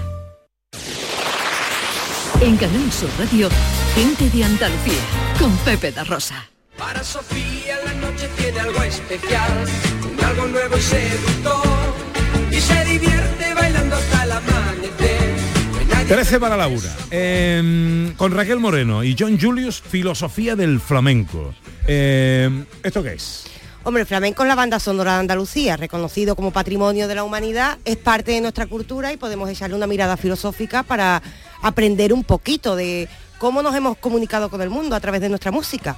En 2.41 2.57
Canal 2.57 2.91
Sur 2.91 3.11
Radio, 3.19 3.49
gente 3.95 4.31
de 4.31 4.45
Andalucía, 4.45 5.03
con 5.39 5.55
Pepe 5.59 5.93
da 5.93 6.05
Rosa. 6.05 6.49
Para 6.79 7.05
Sofía 7.05 7.77
la 7.85 7.93
noche 7.95 8.29
tiene 8.39 8.61
algo 8.61 8.83
especial, 8.83 9.67
algo 10.25 10.47
nuevo 10.47 10.77
y 10.77 10.81
seductor, 10.81 11.63
y 12.51 12.59
se 12.59 12.85
divierte 12.87 13.55
bailando 13.55 13.97
hasta 13.97 14.25
el 14.25 14.33
amanecer. 14.33 15.20
13 16.11 16.41
para 16.41 16.57
la 16.57 16.67
una. 16.67 16.91
Eh, 17.13 18.13
con 18.17 18.33
Raquel 18.35 18.59
Moreno 18.59 19.05
y 19.05 19.15
John 19.17 19.39
Julius, 19.41 19.81
filosofía 19.81 20.57
del 20.57 20.81
flamenco. 20.81 21.55
Eh, 21.87 22.65
¿Esto 22.83 23.01
qué 23.05 23.13
es? 23.13 23.45
Hombre, 23.85 24.01
el 24.01 24.09
flamenco 24.09 24.43
es 24.43 24.49
la 24.49 24.57
banda 24.57 24.81
sonora 24.81 25.15
de 25.15 25.21
Andalucía, 25.21 25.77
reconocido 25.77 26.35
como 26.35 26.51
patrimonio 26.51 27.07
de 27.07 27.15
la 27.15 27.23
humanidad, 27.23 27.79
es 27.85 27.97
parte 27.97 28.33
de 28.33 28.41
nuestra 28.41 28.67
cultura 28.67 29.13
y 29.13 29.19
podemos 29.19 29.49
echarle 29.49 29.77
una 29.77 29.87
mirada 29.87 30.17
filosófica 30.17 30.83
para 30.83 31.23
aprender 31.63 32.13
un 32.13 32.25
poquito 32.25 32.75
de 32.75 33.09
cómo 33.39 33.63
nos 33.63 33.77
hemos 33.77 33.97
comunicado 33.97 34.51
con 34.51 34.63
el 34.63 34.69
mundo 34.69 34.97
a 34.97 35.01
través 35.01 35.21
de 35.21 35.29
nuestra 35.29 35.53
música. 35.53 35.97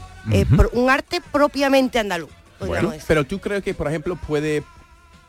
Pro- 0.55 0.69
un 0.75 0.91
arte 0.91 1.23
propiamente 1.33 1.99
andaluz. 1.99 2.29
Bueno, 2.61 2.93
pero 3.09 3.25
tú 3.25 3.41
crees 3.41 3.63
que, 3.65 3.73
por 3.73 3.89
ejemplo, 3.89 4.17
puede 4.17 4.63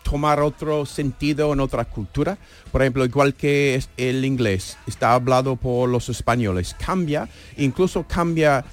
tomar 0.03 0.41
otro 0.41 0.85
sentido 0.85 1.53
en 1.53 1.59
otra 1.59 1.85
cultura? 1.85 2.37
Por 2.71 2.81
ejemplo, 2.81 3.05
igual 3.05 3.33
que 3.33 3.81
el 3.97 4.25
inglés 4.25 4.77
está 4.85 5.13
hablado 5.13 5.55
por 5.55 5.89
los 5.89 6.09
españoles, 6.09 6.75
cambia, 6.79 7.27
incluso 7.57 8.05
cambia 8.07 8.63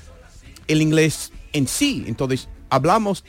el 0.69 0.83
inglés 0.83 1.33
en 1.53 1.67
sí. 1.67 2.05
Entonces, 2.07 2.49
hablamos 2.69 3.25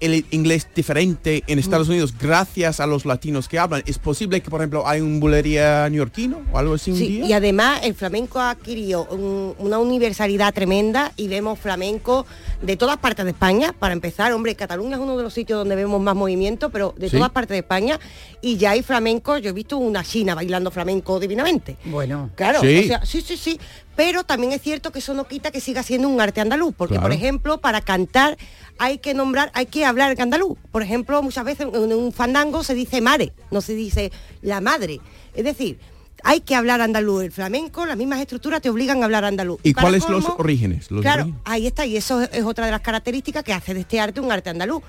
el 0.00 0.24
inglés 0.30 0.68
diferente 0.74 1.42
en 1.48 1.58
Estados 1.58 1.88
Unidos 1.88 2.14
gracias 2.18 2.78
a 2.80 2.86
los 2.86 3.04
latinos 3.04 3.48
que 3.48 3.58
hablan. 3.58 3.82
¿Es 3.86 3.98
posible 3.98 4.40
que, 4.40 4.48
por 4.50 4.60
ejemplo, 4.60 4.86
hay 4.86 5.00
un 5.00 5.18
bulería 5.18 5.88
neoyorquino 5.90 6.40
o 6.52 6.58
algo 6.58 6.74
así 6.74 6.92
un 6.92 6.98
Sí, 6.98 7.08
día? 7.08 7.26
y 7.26 7.32
además 7.32 7.80
el 7.82 7.94
flamenco 7.94 8.38
ha 8.38 8.50
adquirido 8.50 9.06
un- 9.10 9.54
una 9.58 9.78
universalidad 9.78 10.54
tremenda 10.54 11.12
y 11.16 11.26
vemos 11.28 11.58
flamenco 11.58 12.26
de 12.62 12.76
todas 12.76 12.96
partes 12.98 13.24
de 13.24 13.32
España. 13.32 13.72
Para 13.72 13.92
empezar, 13.92 14.32
hombre, 14.32 14.54
Cataluña 14.54 14.96
es 14.96 15.02
uno 15.02 15.16
de 15.16 15.22
los 15.24 15.34
sitios 15.34 15.58
donde 15.58 15.74
vemos 15.74 16.00
más 16.00 16.14
movimiento, 16.14 16.70
pero 16.70 16.94
de 16.96 17.08
Sí. 17.10 17.16
todas 17.16 17.30
partes 17.30 17.54
de 17.56 17.58
España. 17.58 17.98
Y 18.40 18.56
ya 18.56 18.70
hay 18.72 18.82
flamenco, 18.82 19.36
yo 19.38 19.50
he 19.50 19.52
visto 19.52 19.78
una 19.78 20.04
china 20.04 20.34
bailando 20.36 20.70
flamenco 20.70 21.18
divinamente. 21.18 21.76
Bueno. 21.86 22.30
Claro, 22.36 22.60
Sí. 22.60 22.78
o 22.78 22.86
sea, 22.86 23.04
sí, 23.04 23.20
sí, 23.20 23.36
sí. 23.36 23.58
Pero 23.98 24.22
también 24.22 24.52
es 24.52 24.62
cierto 24.62 24.92
que 24.92 25.00
eso 25.00 25.12
no 25.12 25.26
quita 25.26 25.50
que 25.50 25.60
siga 25.60 25.82
siendo 25.82 26.08
un 26.08 26.20
arte 26.20 26.40
andaluz, 26.40 26.72
porque 26.76 27.00
por 27.00 27.10
ejemplo, 27.10 27.58
para 27.58 27.80
cantar 27.80 28.38
hay 28.78 28.98
que 28.98 29.12
nombrar, 29.12 29.50
hay 29.54 29.66
que 29.66 29.84
hablar 29.84 30.12
en 30.12 30.20
andaluz. 30.22 30.56
Por 30.70 30.82
ejemplo, 30.82 31.20
muchas 31.20 31.44
veces 31.44 31.66
en 31.74 31.92
un 31.92 32.12
fandango 32.12 32.62
se 32.62 32.74
dice 32.74 33.00
mare, 33.00 33.32
no 33.50 33.60
se 33.60 33.74
dice 33.74 34.12
la 34.40 34.60
madre. 34.60 35.00
Es 35.34 35.42
decir, 35.42 35.80
hay 36.22 36.42
que 36.42 36.54
hablar 36.54 36.80
andaluz. 36.80 37.24
El 37.24 37.32
flamenco, 37.32 37.86
las 37.86 37.96
mismas 37.96 38.20
estructuras 38.20 38.62
te 38.62 38.70
obligan 38.70 39.02
a 39.02 39.06
hablar 39.06 39.24
andaluz. 39.24 39.58
¿Y 39.64 39.74
cuáles 39.74 40.04
son 40.04 40.12
los 40.12 40.26
orígenes? 40.38 40.92
Los 40.92 41.02
claro, 41.02 41.22
orígenes. 41.24 41.42
ahí 41.44 41.66
está, 41.66 41.84
y 41.84 41.96
eso 41.96 42.20
es- 42.22 42.30
es 42.32 42.44
otra 42.44 42.66
de 42.66 42.70
las 42.70 42.82
características 42.82 43.42
que 43.42 43.52
hace 43.52 43.74
de 43.74 43.80
este 43.80 43.98
arte 43.98 44.20
un 44.20 44.30
arte 44.30 44.48
andaluz. 44.50 44.80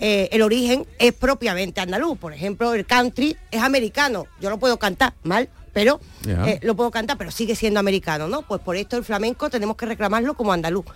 Eh, 0.00 0.28
el 0.32 0.42
origen 0.42 0.84
es 0.98 1.12
propiamente 1.12 1.80
andaluz. 1.80 2.18
Por 2.18 2.32
ejemplo, 2.32 2.74
el 2.74 2.86
country 2.86 3.36
es 3.52 3.62
americano. 3.62 4.26
Yo 4.40 4.50
lo 4.50 4.58
puedo 4.58 4.80
cantar 4.80 5.14
mal, 5.22 5.48
pero 5.72 6.00
eh, 6.26 6.58
lo 6.62 6.74
puedo 6.74 6.90
cantar, 6.90 7.16
pero 7.18 7.30
sigue 7.30 7.54
siendo 7.54 7.80
americano, 7.80 8.28
¿no? 8.28 8.42
Pues 8.42 8.60
por 8.60 8.76
esto 8.76 8.96
el 8.96 9.04
flamenco 9.04 9.50
tenemos 9.50 9.76
que 9.76 9.86
reclamarlo 9.86 10.34
como 10.34 10.52
andaluz. 10.52 10.86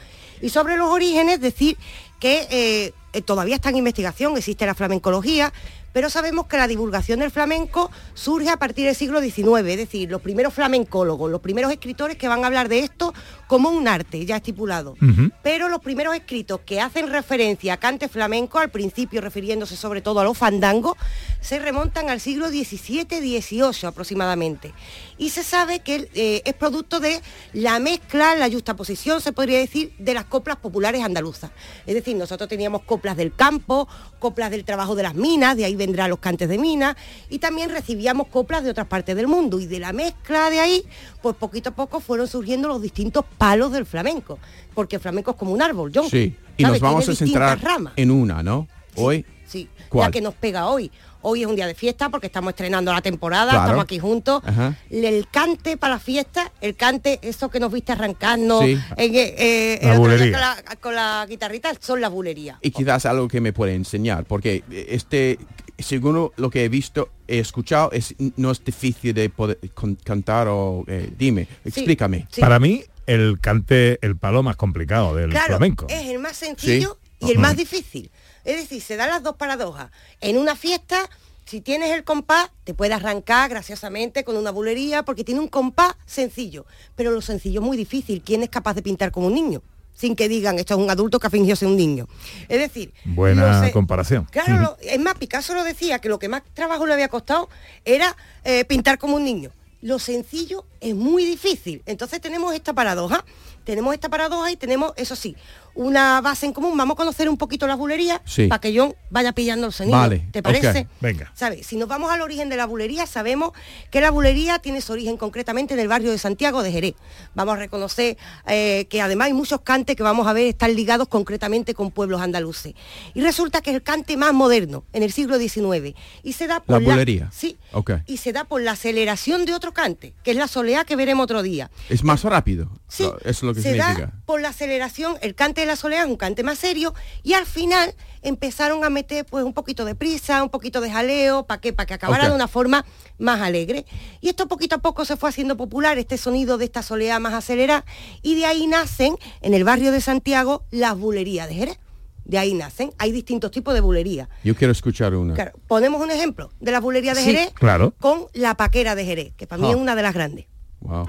Y 0.40 0.48
sobre 0.48 0.76
los 0.76 0.88
orígenes, 0.88 1.40
decir 1.40 1.76
que 2.18 2.46
eh, 2.50 2.92
eh, 3.12 3.22
todavía 3.22 3.56
está 3.56 3.70
en 3.70 3.76
investigación, 3.76 4.36
existe 4.36 4.66
la 4.66 4.74
flamencología, 4.74 5.52
pero 5.92 6.10
sabemos 6.10 6.46
que 6.46 6.56
la 6.56 6.66
divulgación 6.66 7.20
del 7.20 7.30
flamenco 7.30 7.90
surge 8.14 8.50
a 8.50 8.56
partir 8.56 8.86
del 8.86 8.94
siglo 8.94 9.20
XIX, 9.20 9.68
es 9.68 9.76
decir, 9.76 10.10
los 10.10 10.20
primeros 10.20 10.54
flamencólogos, 10.54 11.30
los 11.30 11.40
primeros 11.40 11.70
escritores 11.70 12.16
que 12.16 12.28
van 12.28 12.44
a 12.44 12.46
hablar 12.46 12.68
de 12.68 12.80
esto 12.80 13.12
como 13.46 13.70
un 13.70 13.86
arte 13.86 14.24
ya 14.24 14.36
estipulado. 14.36 14.94
Pero 15.42 15.68
los 15.68 15.80
primeros 15.80 16.14
escritos 16.14 16.60
que 16.64 16.80
hacen 16.80 17.10
referencia 17.10 17.74
a 17.74 17.76
cante 17.76 18.08
flamenco, 18.08 18.58
al 18.58 18.70
principio 18.70 19.20
refiriéndose 19.20 19.76
sobre 19.76 20.00
todo 20.00 20.20
a 20.20 20.24
los 20.24 20.38
fandangos, 20.38 20.94
se 21.40 21.58
remontan 21.58 22.08
al 22.08 22.20
siglo 22.20 22.48
XVII, 22.48 23.06
XVIII 23.10 23.86
aproximadamente. 23.86 24.72
Y 25.18 25.30
se 25.30 25.42
sabe 25.42 25.80
que 25.80 26.08
eh, 26.14 26.42
es 26.44 26.54
producto 26.54 27.00
de 27.00 27.20
la 27.52 27.78
mezcla, 27.78 28.34
la 28.36 28.50
justaposición, 28.50 29.20
se 29.20 29.32
podría 29.32 29.58
decir, 29.58 29.92
de 29.98 30.14
las 30.14 30.24
coplas 30.24 30.56
populares 30.56 31.02
andaluzas. 31.02 31.50
Es 31.86 31.94
decir, 31.94 32.16
nosotros 32.16 32.48
teníamos 32.48 32.82
coplas 32.82 33.16
del 33.16 33.34
campo, 33.34 33.88
coplas 34.18 34.50
del 34.50 34.64
trabajo 34.64 34.94
de 34.94 35.02
las 35.02 35.14
minas, 35.14 35.56
de 35.56 35.64
ahí 35.64 35.74
vendrán 35.86 36.10
los 36.10 36.18
cantes 36.18 36.48
de 36.48 36.58
minas, 36.58 36.96
y 37.28 37.38
también 37.38 37.70
recibíamos 37.70 38.28
coplas 38.28 38.64
de 38.64 38.70
otras 38.70 38.86
partes 38.86 39.14
del 39.16 39.26
mundo. 39.28 39.60
Y 39.60 39.66
de 39.66 39.78
la 39.78 39.92
mezcla 39.92 40.48
de 40.50 40.60
ahí, 40.60 40.84
pues 41.20 41.36
poquito 41.36 41.70
a 41.70 41.74
poco 41.74 42.00
fueron 42.00 42.26
surgiendo 42.28 42.68
los 42.68 42.80
distintos 42.80 43.24
palos 43.38 43.72
del 43.72 43.86
flamenco, 43.86 44.38
porque 44.74 44.96
el 44.96 45.02
flamenco 45.02 45.32
es 45.32 45.36
como 45.36 45.52
un 45.52 45.62
árbol, 45.62 45.90
John. 45.94 46.08
Sí, 46.10 46.34
y 46.56 46.62
¿sabes? 46.62 46.80
nos 46.80 46.90
vamos 46.90 47.04
Tiene 47.04 47.14
a 47.14 47.18
centrar 47.18 47.62
ramas. 47.62 47.92
en 47.96 48.10
una, 48.10 48.42
¿no? 48.42 48.66
Hoy. 48.96 49.24
Sí, 49.46 49.68
¿Cuál? 49.90 50.06
la 50.06 50.10
que 50.10 50.20
nos 50.22 50.34
pega 50.34 50.66
hoy. 50.68 50.90
Hoy 51.24 51.42
es 51.42 51.46
un 51.46 51.54
día 51.54 51.66
de 51.68 51.74
fiesta 51.74 52.08
porque 52.08 52.26
estamos 52.26 52.50
estrenando 52.50 52.92
la 52.92 53.00
temporada, 53.00 53.50
Claro. 53.50 53.64
estamos 53.64 53.84
aquí 53.84 53.98
juntos. 53.98 54.42
Ajá. 54.44 54.76
El 54.90 55.28
cante 55.30 55.76
para 55.76 55.94
la 55.94 56.00
fiesta, 56.00 56.50
el 56.60 56.74
cante, 56.74 57.20
eso 57.22 57.48
que 57.48 57.60
nos 57.60 57.70
viste 57.70 57.92
arrancarnos 57.92 58.64
Sí. 58.64 58.72
en, 58.96 59.14
eh, 59.14 59.34
eh, 59.38 59.80
La 59.82 59.96
con, 59.96 60.30
la, 60.32 60.56
con 60.80 60.94
la 60.96 61.26
guitarrita, 61.28 61.74
son 61.78 62.00
las 62.00 62.10
bulerías. 62.10 62.58
y 62.62 62.70
quizás 62.72 63.06
algo 63.06 63.28
que 63.28 63.40
me 63.40 63.52
puede 63.52 63.74
enseñar, 63.74 64.24
porque 64.24 64.64
este, 64.70 65.38
según 65.82 66.30
lo 66.36 66.50
que 66.50 66.64
he 66.64 66.68
visto, 66.68 67.08
he 67.28 67.38
escuchado, 67.38 67.90
es, 67.92 68.14
no 68.36 68.50
es 68.50 68.64
difícil 68.64 69.14
de 69.14 69.28
poder 69.30 69.58
con- 69.74 69.96
cantar 69.96 70.48
o 70.48 70.84
eh, 70.86 71.12
dime, 71.18 71.48
explícame. 71.64 72.26
Para 72.40 72.58
mí, 72.58 72.82
el 73.06 73.38
cante, 73.40 73.98
el 74.04 74.16
palo 74.16 74.42
más 74.42 74.56
complicado 74.56 75.14
del 75.14 75.30
Claro, 75.30 75.46
flamenco. 75.48 75.86
es 75.88 76.08
el 76.08 76.18
más 76.18 76.36
sencillo 76.36 76.98
Sí. 77.20 77.26
y 77.28 77.30
el 77.32 77.38
más 77.38 77.56
difícil. 77.56 78.10
Es 78.44 78.56
decir, 78.56 78.82
se 78.82 78.96
dan 78.96 79.08
las 79.10 79.22
dos 79.22 79.36
paradojas. 79.36 79.90
En 80.20 80.36
una 80.36 80.56
fiesta, 80.56 81.08
si 81.44 81.60
tienes 81.60 81.90
el 81.90 82.02
compás, 82.04 82.50
te 82.64 82.74
puede 82.74 82.92
arrancar 82.94 83.48
graciosamente 83.50 84.24
con 84.24 84.36
una 84.36 84.50
bulería 84.50 85.04
porque 85.04 85.22
tiene 85.24 85.40
un 85.40 85.48
compás 85.48 85.94
sencillo. 86.06 86.66
Pero 86.96 87.10
lo 87.12 87.20
sencillo 87.20 87.60
es 87.60 87.66
muy 87.66 87.76
difícil. 87.76 88.22
¿Quién 88.24 88.42
es 88.42 88.48
capaz 88.48 88.74
de 88.74 88.82
pintar 88.82 89.12
como 89.12 89.28
un 89.28 89.34
niño? 89.34 89.62
Sin 89.94 90.16
que 90.16 90.28
digan, 90.28 90.58
esto 90.58 90.74
es 90.74 90.80
un 90.80 90.90
adulto 90.90 91.20
que 91.20 91.26
ha 91.26 91.30
fingido 91.30 91.54
ser 91.54 91.68
un 91.68 91.76
niño. 91.76 92.08
Es 92.48 92.58
decir, 92.58 92.92
Buena 93.04 93.64
sé- 93.64 93.72
comparación. 93.72 94.26
Claro, 94.30 94.76
es 94.80 94.98
más, 94.98 95.14
Picasso 95.14 95.54
lo 95.54 95.62
decía, 95.64 95.98
que 96.00 96.08
lo 96.08 96.18
que 96.18 96.28
más 96.28 96.42
trabajo 96.54 96.86
le 96.86 96.94
había 96.94 97.08
costado 97.08 97.48
era 97.84 98.16
eh, 98.44 98.64
pintar 98.64 98.98
como 98.98 99.16
un 99.16 99.24
niño. 99.24 99.50
Lo 99.80 99.98
sencillo 99.98 100.64
es 100.82 100.94
muy 100.94 101.24
difícil. 101.24 101.82
Entonces 101.86 102.20
tenemos 102.20 102.54
esta 102.54 102.72
paradoja. 102.74 103.24
Tenemos 103.64 103.94
esta 103.94 104.08
paradoja 104.08 104.50
y 104.50 104.56
tenemos, 104.56 104.92
eso 104.96 105.14
sí, 105.14 105.36
una 105.76 106.20
base 106.20 106.46
en 106.46 106.52
común. 106.52 106.76
Vamos 106.76 106.94
a 106.94 106.96
conocer 106.96 107.28
un 107.28 107.36
poquito 107.38 107.68
las 107.68 107.78
bulerías 107.78 108.20
Sí. 108.24 108.48
para 108.48 108.60
que 108.60 108.76
John 108.76 108.92
vaya 109.08 109.30
pillando 109.30 109.68
el 109.68 109.72
sonido. 109.72 109.96
Vale, 109.98 110.26
¿Te 110.32 110.42
parece? 110.42 110.88
venga. 111.00 111.30
¿Sabes? 111.36 111.64
Si 111.64 111.76
nos 111.76 111.86
vamos 111.86 112.10
al 112.10 112.22
origen 112.22 112.48
de 112.48 112.56
la 112.56 112.66
bulería, 112.66 113.06
sabemos 113.06 113.52
que 113.92 114.00
la 114.00 114.10
bulería 114.10 114.58
tiene 114.58 114.80
su 114.80 114.92
origen 114.92 115.16
concretamente 115.16 115.74
en 115.74 115.80
el 115.80 115.86
barrio 115.86 116.10
de 116.10 116.18
Santiago 116.18 116.64
de 116.64 116.72
Jerez. 116.72 116.94
Vamos 117.34 117.54
a 117.54 117.58
reconocer 117.58 118.16
eh, 118.48 118.86
que 118.90 119.00
además 119.00 119.26
hay 119.26 119.32
muchos 119.32 119.60
cantes 119.60 119.94
que 119.94 120.02
vamos 120.02 120.26
a 120.26 120.32
ver 120.32 120.48
están 120.48 120.74
ligados 120.74 121.06
concretamente 121.06 121.72
con 121.72 121.92
pueblos 121.92 122.20
andaluces. 122.20 122.74
Y 123.14 123.20
resulta 123.20 123.60
que 123.60 123.70
es 123.70 123.76
el 123.76 123.82
cante 123.84 124.16
más 124.16 124.34
moderno 124.34 124.82
en 124.92 125.04
el 125.04 125.12
siglo 125.12 125.38
XIX. 125.38 125.94
Y 126.24 126.32
se 126.32 126.48
da 126.48 126.54
La 126.54 126.60
por 126.62 126.82
bulería. 126.82 127.30
Sí. 127.32 127.56
Ok. 127.70 127.92
Y 128.06 128.16
se 128.16 128.32
da 128.32 128.42
por 128.42 128.60
la 128.60 128.72
aceleración 128.72 129.44
de 129.44 129.54
otro 129.54 129.72
cante, 129.72 130.14
que 130.24 130.32
es 130.32 130.36
la 130.36 130.48
soleá 130.72 130.84
que 130.84 130.96
veremos 130.96 131.24
otro 131.24 131.42
día. 131.42 131.70
Es 131.88 132.02
más 132.04 132.24
rápido. 132.24 132.68
Sí, 132.88 133.04
Eso 133.04 133.18
es 133.24 133.42
lo 133.42 133.54
que 133.54 133.60
se 133.62 133.72
significa. 133.72 134.06
da 134.06 134.12
por 134.26 134.40
la 134.40 134.48
aceleración, 134.48 135.16
el 135.20 135.34
cante 135.34 135.60
de 135.62 135.66
la 135.66 135.76
soleá 135.76 136.02
es 136.02 136.08
un 136.08 136.16
cante 136.16 136.42
más 136.42 136.58
serio 136.58 136.94
y 137.22 137.34
al 137.34 137.46
final 137.46 137.94
empezaron 138.22 138.84
a 138.84 138.90
meter 138.90 139.24
pues 139.26 139.44
un 139.44 139.52
poquito 139.52 139.84
de 139.84 139.94
prisa, 139.94 140.42
un 140.42 140.48
poquito 140.50 140.80
de 140.80 140.90
jaleo, 140.90 141.46
¿para 141.46 141.60
qué? 141.60 141.72
Para 141.72 141.86
que 141.86 141.94
acabara 141.94 142.28
de 142.28 142.34
una 142.34 142.48
forma 142.48 142.84
más 143.18 143.40
alegre. 143.40 143.84
Y 144.20 144.28
esto 144.28 144.48
poquito 144.48 144.76
a 144.76 144.78
poco 144.78 145.04
se 145.04 145.16
fue 145.16 145.28
haciendo 145.28 145.56
popular, 145.56 145.98
este 145.98 146.16
sonido 146.18 146.58
de 146.58 146.64
esta 146.64 146.82
soleá 146.82 147.18
más 147.18 147.34
acelerada, 147.34 147.84
y 148.22 148.34
de 148.36 148.46
ahí 148.46 148.66
nacen, 148.66 149.16
en 149.42 149.54
el 149.54 149.64
barrio 149.64 149.92
de 149.92 150.00
Santiago, 150.00 150.64
las 150.70 150.96
bulerías 150.98 151.48
de 151.48 151.54
Jerez. 151.54 151.78
De 152.24 152.38
ahí 152.38 152.54
nacen, 152.54 152.92
hay 152.98 153.10
distintos 153.10 153.50
tipos 153.50 153.74
de 153.74 153.80
bulerías. 153.80 154.28
Yo 154.44 154.54
quiero 154.54 154.70
escuchar 154.70 155.12
una. 155.16 155.34
Claro, 155.34 155.52
ponemos 155.66 156.00
un 156.00 156.10
ejemplo 156.12 156.52
de 156.60 156.70
la 156.70 156.78
bulería 156.78 157.14
de 157.14 157.20
Sí, 157.20 157.26
Jerez 157.32 157.50
claro. 157.52 157.94
con 157.98 158.26
la 158.32 158.54
paquera 158.56 158.94
de 158.94 159.04
Jerez, 159.04 159.32
que 159.36 159.48
para 159.48 159.60
mí 159.60 159.66
Ah. 159.68 159.72
es 159.72 159.76
una 159.76 159.96
de 159.96 160.02
las 160.02 160.14
grandes. 160.14 160.46
Wow. 160.82 161.06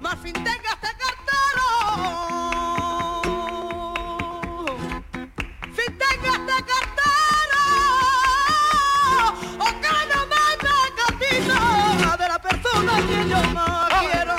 Marfin 0.00 0.32
tenga 0.32 0.70
este 0.74 0.90
cartero. 1.02 1.66
Fin 5.74 5.98
tenga 5.98 6.30
este 6.32 6.56
cartero. 6.70 7.62
O 9.58 9.66
que 9.80 9.92
no 10.10 10.20
manda 10.32 10.74
catita 10.96 12.16
de 12.16 12.28
la 12.28 12.38
persona 12.42 12.92
que 13.06 13.28
yo 13.28 13.40
más 13.54 13.92
quiero. 14.00 14.36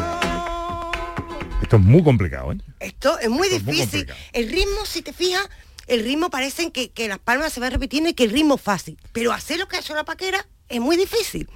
Esto 1.62 1.76
es 1.78 1.82
muy 1.82 2.04
complicado, 2.04 2.52
¿eh? 2.52 2.58
Esto 2.80 3.20
es 3.20 3.30
muy 3.30 3.48
Esto 3.48 3.58
es 3.58 3.64
muy 3.66 3.76
difícil. 3.76 4.08
el 4.34 4.50
ritmo, 4.50 4.86
si 4.86 5.02
te 5.02 5.14
fijas, 5.14 5.48
el 5.88 6.04
ritmo 6.04 6.30
parece 6.30 6.72
que, 6.72 6.90
que 6.92 7.08
las 7.08 7.20
palmas 7.20 7.54
se 7.54 7.60
van 7.60 7.72
repitiendo 7.72 8.10
y 8.10 8.14
que 8.14 8.24
el 8.26 8.32
ritmo 8.32 8.56
es 8.56 8.62
fácil. 8.62 8.98
Pero 9.14 9.32
hacer 9.32 9.60
lo 9.60 9.68
que 9.68 9.78
ha 9.78 9.80
hecho 9.80 9.96
la 9.96 10.04
paquera 10.04 10.46
es 10.68 10.80
muy 10.82 10.98
difícil. 10.98 11.48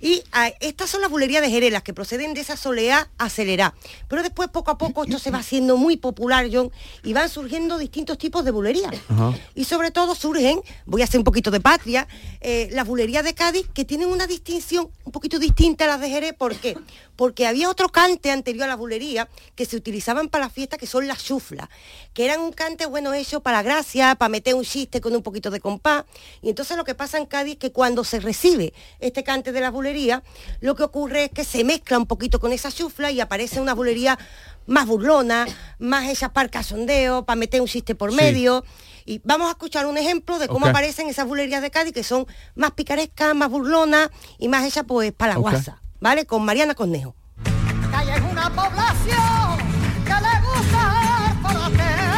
Y 0.00 0.22
ah, 0.32 0.50
estas 0.60 0.90
son 0.90 1.00
las 1.00 1.10
bulerías 1.10 1.42
de 1.42 1.50
Jerez, 1.50 1.72
las 1.72 1.82
que 1.82 1.94
proceden 1.94 2.34
de 2.34 2.40
esa 2.40 2.56
soleá 2.56 3.10
acelerada. 3.18 3.74
Pero 4.08 4.22
después, 4.22 4.48
poco 4.48 4.70
a 4.70 4.78
poco, 4.78 5.04
esto 5.04 5.18
se 5.18 5.30
va 5.30 5.38
haciendo 5.38 5.76
muy 5.76 5.96
popular, 5.96 6.48
John, 6.52 6.70
y 7.02 7.12
van 7.12 7.28
surgiendo 7.28 7.78
distintos 7.78 8.18
tipos 8.18 8.44
de 8.44 8.50
bulerías. 8.50 8.94
Y 9.54 9.64
sobre 9.64 9.90
todo 9.90 10.14
surgen, 10.14 10.60
voy 10.86 11.02
a 11.02 11.04
hacer 11.04 11.18
un 11.18 11.24
poquito 11.24 11.50
de 11.50 11.60
patria, 11.60 12.06
eh, 12.40 12.68
las 12.72 12.86
bulerías 12.86 13.24
de 13.24 13.34
Cádiz 13.34 13.66
que 13.72 13.84
tienen 13.84 14.08
una 14.08 14.26
distinción 14.26 14.88
un 15.04 15.12
poquito 15.12 15.38
distinta 15.38 15.84
a 15.84 15.88
las 15.88 16.00
de 16.00 16.10
Jerez. 16.10 16.34
¿Por 16.34 16.56
qué? 16.56 16.76
Porque 17.16 17.46
había 17.46 17.68
otro 17.68 17.88
cante 17.88 18.30
anterior 18.30 18.64
a 18.64 18.68
la 18.68 18.76
bulería 18.76 19.28
que 19.54 19.64
se 19.64 19.76
utilizaban 19.76 20.28
para 20.28 20.44
la 20.44 20.50
fiesta, 20.50 20.78
que 20.78 20.86
son 20.86 21.08
las 21.08 21.24
chuflas, 21.24 21.68
que 22.14 22.24
eran 22.24 22.40
un 22.40 22.52
cante 22.52 22.86
bueno 22.86 23.12
hecho 23.12 23.40
para 23.40 23.62
gracia, 23.62 24.14
para 24.14 24.28
meter 24.28 24.54
un 24.54 24.64
chiste 24.64 25.00
con 25.00 25.14
un 25.14 25.22
poquito 25.22 25.50
de 25.50 25.60
compás. 25.60 26.04
Y 26.42 26.48
entonces 26.48 26.76
lo 26.76 26.84
que 26.84 26.94
pasa 26.94 27.18
en 27.18 27.26
Cádiz 27.26 27.54
es 27.54 27.58
que 27.58 27.72
cuando 27.72 28.04
se 28.04 28.20
recibe 28.20 28.72
este 29.00 29.24
cante 29.24 29.52
de 29.52 29.60
la 29.60 29.70
bulería, 29.88 30.22
lo 30.60 30.74
que 30.74 30.82
ocurre 30.82 31.24
es 31.24 31.30
que 31.30 31.44
se 31.44 31.64
mezcla 31.64 31.96
un 31.98 32.06
poquito 32.06 32.38
con 32.40 32.52
esa 32.52 32.70
chufla 32.70 33.10
y 33.10 33.20
aparece 33.20 33.60
una 33.60 33.72
bulería 33.74 34.18
más 34.66 34.86
burlona, 34.86 35.46
más 35.78 36.04
hecha 36.08 36.28
para 36.32 36.44
el 36.44 36.50
casondeo, 36.50 37.24
para 37.24 37.36
meter 37.36 37.60
un 37.60 37.66
chiste 37.66 37.94
por 37.94 38.10
Sí. 38.10 38.16
medio. 38.16 38.64
Y 39.06 39.20
vamos 39.24 39.48
a 39.48 39.52
escuchar 39.52 39.86
un 39.86 39.96
ejemplo 39.96 40.38
de 40.38 40.48
cómo 40.48 40.66
aparecen 40.66 41.08
esas 41.08 41.26
bulerías 41.26 41.62
de 41.62 41.70
Cádiz 41.70 41.94
que 41.94 42.04
son 42.04 42.26
más 42.54 42.72
picarescas, 42.72 43.34
más 43.34 43.48
burlonas 43.48 44.10
y 44.38 44.48
más 44.48 44.64
hechas 44.66 44.84
pues 44.86 45.12
para 45.12 45.32
la 45.34 45.38
guasa, 45.38 45.80
¿vale? 46.00 46.26
Con 46.26 46.44
Mariana 46.44 46.74
Cornejo. 46.74 47.14
Calle 47.90 48.12
es 48.12 48.20
una 48.30 48.50
población 48.50 49.58
que 50.04 50.12
le 50.12 50.34
gusta 50.44 51.30
el 51.30 51.42
forastero. 51.42 52.08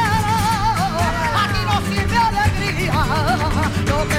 Aquí 1.43 1.61
no 1.65 1.77
sirve 1.89 2.17
alegría, 2.17 2.95
lo 3.87 4.09
que 4.09 4.19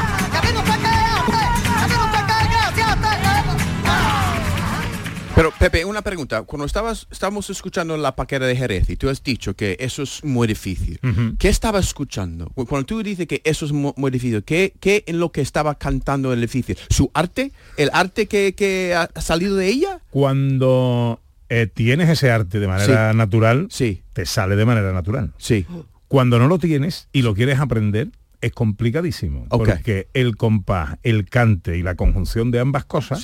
gracia, 2.51 2.97
Pero 5.35 5.53
Pepe, 5.57 5.85
una 5.85 6.03
pregunta. 6.03 6.43
Cuando 6.43 6.65
estabas, 6.67 7.07
estábamos 7.13 7.49
escuchando 7.51 7.97
la 7.97 8.17
paquera 8.17 8.47
de 8.47 8.57
Jerez 8.57 8.91
y 8.91 8.97
tú 8.97 9.09
has 9.09 9.23
dicho 9.23 9.55
que 9.55 9.77
eso 9.79 10.03
es 10.03 10.25
muy 10.25 10.49
difícil. 10.49 10.99
¿Qué 11.39 11.49
estaba 11.49 11.79
escuchando? 11.79 12.49
Cu- 12.55 12.67
Cuando 12.67 12.87
tú 12.87 13.03
dices 13.05 13.27
que 13.29 13.41
eso 13.45 13.65
es 13.67 13.71
mu- 13.73 13.95
muy, 13.97 14.11
difícil, 14.11 14.43
¿qué, 14.43 14.75
¿qué 14.81 15.05
en 15.07 15.21
lo 15.21 15.31
que 15.31 15.41
estaba 15.41 15.77
cantando 15.77 16.33
el 16.33 16.41
difícil? 16.41 16.77
¿Su 16.91 17.11
arte? 17.15 17.53
¿El 17.77 17.91
arte 17.93 18.27
que, 18.27 18.55
que 18.57 18.95
ha 18.97 19.09
salido 19.21 19.55
de 19.55 19.69
ella? 19.69 20.01
Cuando 20.11 21.21
eh, 21.51 21.69
tienes 21.73 22.09
ese 22.09 22.33
arte 22.33 22.59
de 22.59 22.67
manera 22.67 23.13
Sí. 23.13 23.17
natural, 23.17 23.69
te 24.13 24.27
sale 24.27 24.57
de 24.57 24.65
manera 24.65 24.93
natural. 24.93 25.33
Sí. 25.39 25.65
Cuando 26.09 26.39
no 26.39 26.49
lo 26.49 26.59
tienes 26.59 27.09
y 27.13 27.23
lo 27.23 27.35
quieres 27.35 27.59
aprender, 27.61 28.09
es 28.41 28.53
complicadísimo. 28.53 29.47
Porque 29.75 30.09
el 30.15 30.37
compás, 30.37 30.97
el 31.03 31.29
cante 31.29 31.77
y 31.77 31.83
la 31.83 31.95
conjunción 31.97 32.51
de 32.51 32.61
ambas 32.61 32.85
cosas, 32.85 33.21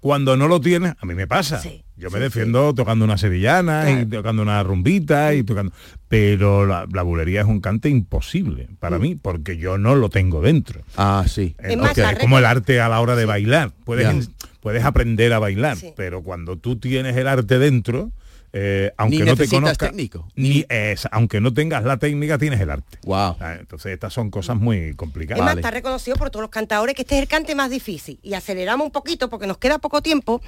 cuando 0.00 0.36
no 0.36 0.46
lo 0.48 0.60
tienes, 0.60 0.94
a 1.00 1.06
mí 1.06 1.14
me 1.14 1.26
pasa. 1.26 1.60
Yo 1.96 2.10
me 2.10 2.20
defiendo 2.20 2.72
tocando 2.74 3.04
una 3.04 3.18
sevillana 3.18 3.90
y 3.90 4.06
tocando 4.06 4.42
una 4.42 4.62
rumbita 4.62 5.34
y 5.34 5.42
tocando. 5.42 5.72
Pero 6.08 6.66
la, 6.66 6.86
la 6.92 7.02
bulería 7.02 7.40
es 7.40 7.46
un 7.46 7.60
cante 7.60 7.88
imposible 7.88 8.68
para 8.78 8.98
mí, 8.98 9.14
porque 9.16 9.56
yo 9.56 9.78
no 9.78 9.94
lo 9.96 10.08
tengo 10.08 10.40
dentro. 10.40 10.82
Ah, 10.96 11.24
sí. 11.26 11.56
Eh, 11.62 11.76
Es 12.12 12.18
como 12.20 12.38
el 12.38 12.44
arte 12.44 12.80
a 12.80 12.88
la 12.88 13.00
hora 13.00 13.16
de 13.16 13.24
bailar. 13.24 13.72
Puedes, 13.84 14.30
puedes 14.60 14.84
aprender 14.84 15.32
a 15.32 15.38
bailar, 15.40 15.76
pero 15.96 16.22
cuando 16.22 16.56
tú 16.56 16.76
tienes 16.76 17.16
el 17.16 17.26
arte 17.26 17.58
dentro, 17.58 18.12
eh, 18.60 18.92
aunque 18.96 19.18
Ni 19.20 19.24
no 19.24 19.36
te 19.36 19.46
conozcas, 19.48 19.90
técnico. 19.90 20.26
ni 20.34 20.64
es, 20.68 21.06
aunque 21.12 21.40
no 21.40 21.54
tengas 21.54 21.84
la 21.84 21.96
técnica, 21.98 22.38
tienes 22.38 22.60
el 22.60 22.70
arte. 22.70 22.98
Wow. 23.04 23.36
Entonces 23.60 23.92
estas 23.92 24.12
son 24.12 24.30
cosas 24.32 24.56
muy 24.56 24.94
complicadas. 24.96 25.38
Es 25.38 25.44
más, 25.44 25.54
está 25.56 25.70
reconocido 25.70 26.16
por 26.16 26.30
todos 26.30 26.42
los 26.42 26.50
cantadores 26.50 26.96
que 26.96 27.02
este 27.02 27.14
es 27.16 27.22
el 27.22 27.28
cante 27.28 27.54
más 27.54 27.70
difícil. 27.70 28.18
Y 28.20 28.34
aceleramos 28.34 28.84
un 28.84 28.90
poquito 28.90 29.28
porque 29.30 29.46
nos 29.46 29.58
queda 29.58 29.78
poco 29.78 30.02
tiempo 30.02 30.40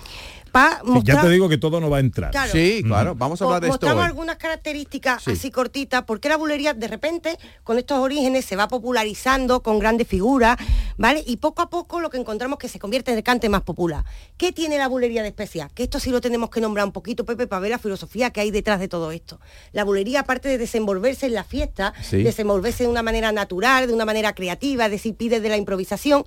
para 0.50 0.80
Sí, 0.84 1.00
ya 1.04 1.20
te 1.20 1.28
digo 1.30 1.48
que 1.48 1.56
todo 1.58 1.80
no 1.80 1.88
va 1.88 1.98
a 1.98 2.00
entrar. 2.00 2.32
Claro. 2.32 2.50
Sí, 2.50 2.82
claro. 2.84 3.14
Vamos 3.14 3.40
a 3.40 3.44
hablar 3.44 3.60
de 3.60 3.68
esto 3.68 3.74
mostramos 3.86 4.02
hoy. 4.02 4.08
algunas 4.08 4.36
características 4.38 5.22
Sí. 5.22 5.30
así 5.30 5.50
cortitas, 5.52 6.02
porque 6.02 6.28
la 6.28 6.36
bulería 6.36 6.74
de 6.74 6.88
repente 6.88 7.38
con 7.62 7.78
estos 7.78 7.98
orígenes 7.98 8.44
se 8.44 8.56
va 8.56 8.66
popularizando 8.66 9.62
con 9.62 9.78
grandes 9.78 10.08
figuras, 10.08 10.56
¿vale? 10.98 11.22
Y 11.24 11.36
poco 11.36 11.62
a 11.62 11.70
poco 11.70 12.00
lo 12.00 12.10
que 12.10 12.16
encontramos 12.18 12.58
que 12.58 12.68
se 12.68 12.80
convierte 12.80 13.12
en 13.12 13.18
el 13.18 13.22
cante 13.22 13.48
más 13.48 13.62
popular. 13.62 14.04
¿Qué 14.36 14.50
tiene 14.50 14.78
la 14.78 14.88
bulería 14.88 15.22
de 15.22 15.28
especial? 15.28 15.70
Que 15.74 15.84
esto 15.84 16.00
sí 16.00 16.10
lo 16.10 16.20
tenemos 16.20 16.50
que 16.50 16.60
nombrar 16.60 16.84
un 16.86 16.92
poquito, 16.92 17.24
Pepe, 17.24 17.46
para 17.46 17.60
ver 17.60 17.70
la 17.70 17.78
filosofía 17.78 17.99
que 18.08 18.40
hay 18.40 18.50
detrás 18.50 18.80
de 18.80 18.88
todo 18.88 19.10
esto. 19.12 19.40
La 19.72 19.84
bulería, 19.84 20.20
aparte 20.20 20.48
de 20.48 20.58
desenvolverse 20.58 21.26
en 21.26 21.34
la 21.34 21.44
fiesta, 21.44 21.92
Sí. 22.02 22.22
desenvolverse 22.22 22.84
de 22.84 22.88
una 22.90 23.02
manera 23.02 23.32
natural, 23.32 23.86
de 23.86 23.92
una 23.92 24.04
manera 24.04 24.34
creativa, 24.34 24.86
es 24.86 24.90
decir, 24.90 25.14
pide 25.14 25.40
de 25.40 25.48
la 25.48 25.56
improvisación, 25.56 26.24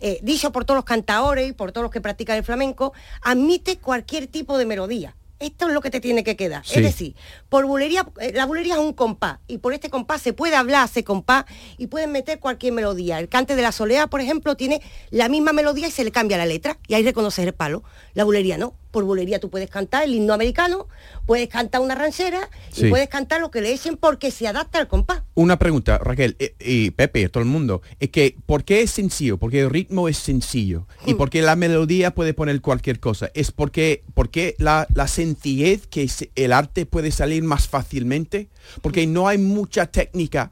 eh, 0.00 0.18
dicho 0.22 0.52
por 0.52 0.64
todos 0.64 0.76
los 0.78 0.84
cantadores 0.84 1.48
y 1.48 1.52
por 1.52 1.72
todos 1.72 1.82
los 1.84 1.90
que 1.92 2.00
practican 2.00 2.36
el 2.36 2.44
flamenco, 2.44 2.92
admite 3.22 3.78
cualquier 3.78 4.26
tipo 4.26 4.58
de 4.58 4.66
melodía. 4.66 5.16
Esto 5.38 5.68
es 5.68 5.74
lo 5.74 5.82
que 5.82 5.90
te 5.90 6.00
tiene 6.00 6.24
que 6.24 6.34
quedar. 6.34 6.64
Sí. 6.64 6.76
Es 6.78 6.82
decir, 6.82 7.14
por 7.50 7.66
bulería, 7.66 8.06
eh, 8.22 8.32
la 8.34 8.46
bulería 8.46 8.72
es 8.76 8.80
un 8.80 8.94
compás 8.94 9.38
y 9.46 9.58
por 9.58 9.74
este 9.74 9.90
compás 9.90 10.22
se 10.22 10.32
puede 10.32 10.56
hablar 10.56 10.86
ese 10.88 11.04
compás 11.04 11.44
y 11.76 11.88
pueden 11.88 12.10
meter 12.10 12.40
cualquier 12.40 12.72
melodía. 12.72 13.18
El 13.18 13.28
cante 13.28 13.54
de 13.54 13.60
la 13.60 13.70
solea, 13.70 14.06
por 14.06 14.22
ejemplo, 14.22 14.56
tiene 14.56 14.80
la 15.10 15.28
misma 15.28 15.52
melodía 15.52 15.88
y 15.88 15.90
se 15.90 16.04
le 16.04 16.10
cambia 16.10 16.38
la 16.38 16.46
letra 16.46 16.78
y 16.88 16.94
ahí 16.94 17.02
reconoces 17.02 17.44
el 17.46 17.52
palo. 17.52 17.82
La 18.14 18.24
bulería 18.24 18.56
no. 18.56 18.72
Por 18.90 19.04
bulería 19.04 19.38
tú 19.40 19.50
puedes 19.50 19.68
cantar 19.68 20.04
el 20.04 20.14
himno 20.14 20.32
americano, 20.32 20.88
puedes 21.26 21.48
cantar 21.48 21.80
una 21.82 21.94
ranchera 21.94 22.48
Sí. 22.72 22.86
y 22.86 22.90
puedes 22.90 23.08
cantar 23.08 23.40
lo 23.40 23.50
que 23.50 23.60
le 23.60 23.72
echen 23.72 23.96
porque 23.96 24.30
se 24.30 24.48
adapta 24.48 24.78
al 24.78 24.88
compás. 24.88 25.22
Una 25.34 25.58
pregunta, 25.58 25.98
Raquel 25.98 26.36
eh, 26.38 26.54
y 26.60 26.90
Pepe, 26.92 27.28
todo 27.28 27.42
el 27.42 27.48
mundo, 27.48 27.82
es 28.00 28.10
que 28.10 28.36
¿por 28.46 28.64
qué 28.64 28.82
es 28.82 28.90
sencillo? 28.92 29.36
Porque 29.38 29.60
el 29.60 29.70
ritmo 29.70 30.08
es 30.08 30.16
sencillo 30.16 30.86
y 31.04 31.14
Mm. 31.14 31.16
porque 31.18 31.42
la 31.42 31.56
melodía 31.56 32.14
puede 32.14 32.32
poner 32.32 32.60
cualquier 32.62 33.00
cosa. 33.00 33.30
Es 33.34 33.52
porque, 33.52 34.02
porque 34.14 34.54
la, 34.58 34.86
la 34.94 35.08
sencillez 35.08 35.86
que 35.88 36.08
el 36.34 36.52
arte 36.52 36.86
puede 36.86 37.10
salir 37.10 37.42
más 37.42 37.68
fácilmente, 37.68 38.48
porque 38.82 39.06
no 39.06 39.28
hay 39.28 39.38
mucha 39.38 39.86
técnica, 39.86 40.50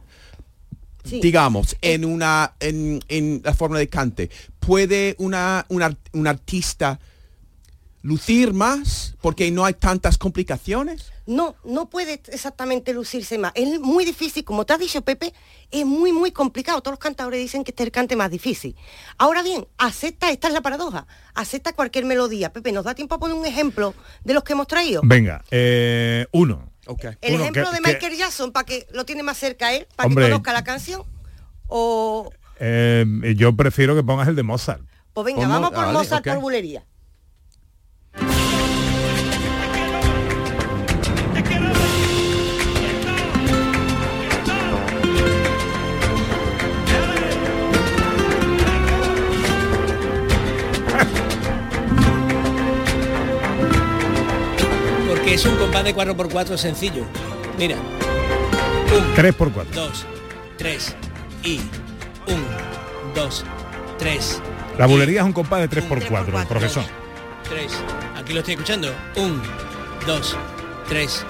Sí. 1.05 1.21
digamos, 1.21 1.77
en 1.83 2.05
una 2.07 2.55
en, 2.61 3.01
en 3.09 3.43
la 3.45 3.53
forma 3.55 3.79
de 3.79 3.89
cante. 3.91 4.31
¿Puede 4.59 5.15
una, 5.19 5.67
un 5.69 6.27
artista 6.27 6.99
lucir 8.05 8.53
más 8.53 9.15
porque 9.23 9.51
no 9.51 9.65
hay 9.65 9.73
tantas 9.73 10.19
complicaciones? 10.19 11.11
No, 11.27 11.57
no 11.65 11.89
puede 11.89 12.21
exactamente 12.29 12.93
lucirse 12.93 13.39
más. 13.39 13.53
Es 13.55 13.81
muy 13.81 14.05
difícil, 14.05 14.45
como 14.45 14.67
te 14.67 14.75
has 14.75 14.79
dicho, 14.79 15.01
Pepe, 15.01 15.33
es 15.71 15.87
muy, 15.87 16.13
muy 16.13 16.31
complicado. 16.31 16.83
Todos 16.83 16.93
los 16.93 16.99
cantadores 16.99 17.41
dicen 17.41 17.65
que 17.65 17.71
este 17.71 17.83
es 17.83 17.87
el 17.87 17.93
cante 17.93 18.15
más 18.15 18.31
difícil. 18.31 18.77
Ahora 19.17 19.43
bien, 19.43 19.67
acepta, 19.79 20.31
esta 20.31 20.49
es 20.49 20.53
la 20.55 20.61
paradoja, 20.61 21.07
acepta 21.35 21.73
cualquier 21.73 22.05
melodía. 22.05 22.53
Pepe, 22.53 22.73
¿nos 22.73 22.85
da 22.85 22.95
tiempo 22.95 23.15
a 23.15 23.19
poner 23.19 23.35
un 23.39 23.47
ejemplo 23.47 23.95
de 24.23 24.35
los 24.35 24.45
que 24.45 24.53
hemos 24.53 24.67
traído? 24.67 25.01
Venga, 25.03 25.43
eh, 25.51 26.27
uno. 26.33 26.71
El 27.23 27.37
Uno 27.37 27.43
ejemplo 27.45 27.65
que- 27.71 27.77
de 27.77 27.83
que- 27.83 27.89
Michael 27.95 28.17
Jackson, 28.19 28.53
para 28.53 28.67
que 28.67 28.87
lo 28.93 29.07
tiene 29.07 29.23
más 29.23 29.39
cerca 29.39 29.73
él, 29.73 29.87
para 29.97 30.07
Hombre. 30.07 30.27
que 30.27 30.31
conozca 30.33 30.53
la 30.53 30.63
canción. 30.65 31.03
O, 31.69 32.31
eh, 32.61 33.07
yo 33.39 33.57
prefiero 33.57 33.95
que 33.95 34.03
pongas 34.03 34.29
el 34.29 34.37
de 34.37 34.43
Mozart. 34.43 34.83
pues 35.15 35.25
venga, 35.25 35.37
Pues 35.39 35.49
vamos 35.49 35.71
Mo- 35.71 35.75
por 35.77 35.87
vale, 35.87 35.99
Mozart 35.99 36.25
por 36.27 36.39
bulería. 36.41 36.85
Es 55.35 55.45
un 55.45 55.57
compás 55.57 55.83
de 55.83 55.95
4x4 55.95 56.57
sencillo. 56.57 57.05
Mira. 57.59 57.77
3 59.17 59.35
por 59.35 59.51
4 59.51 59.75
2, 59.75 60.07
3 60.57 60.97
y 61.43 61.61
1, 62.29 62.37
2, 63.17 63.45
3, 63.99 64.43
La 64.79 64.87
bulería 64.87 65.21
es 65.21 65.27
un 65.27 65.33
compás 65.33 65.61
de 65.61 65.69
3 65.69 65.85
por 65.87 66.05
4 66.05 66.45
profesor. 66.49 66.85
3. 67.49 67.73
Aquí 68.17 68.33
lo 68.33 68.41
estoy 68.41 68.55
escuchando. 68.55 68.95
1, 69.17 69.43
2, 70.07 70.37
3 70.89 71.27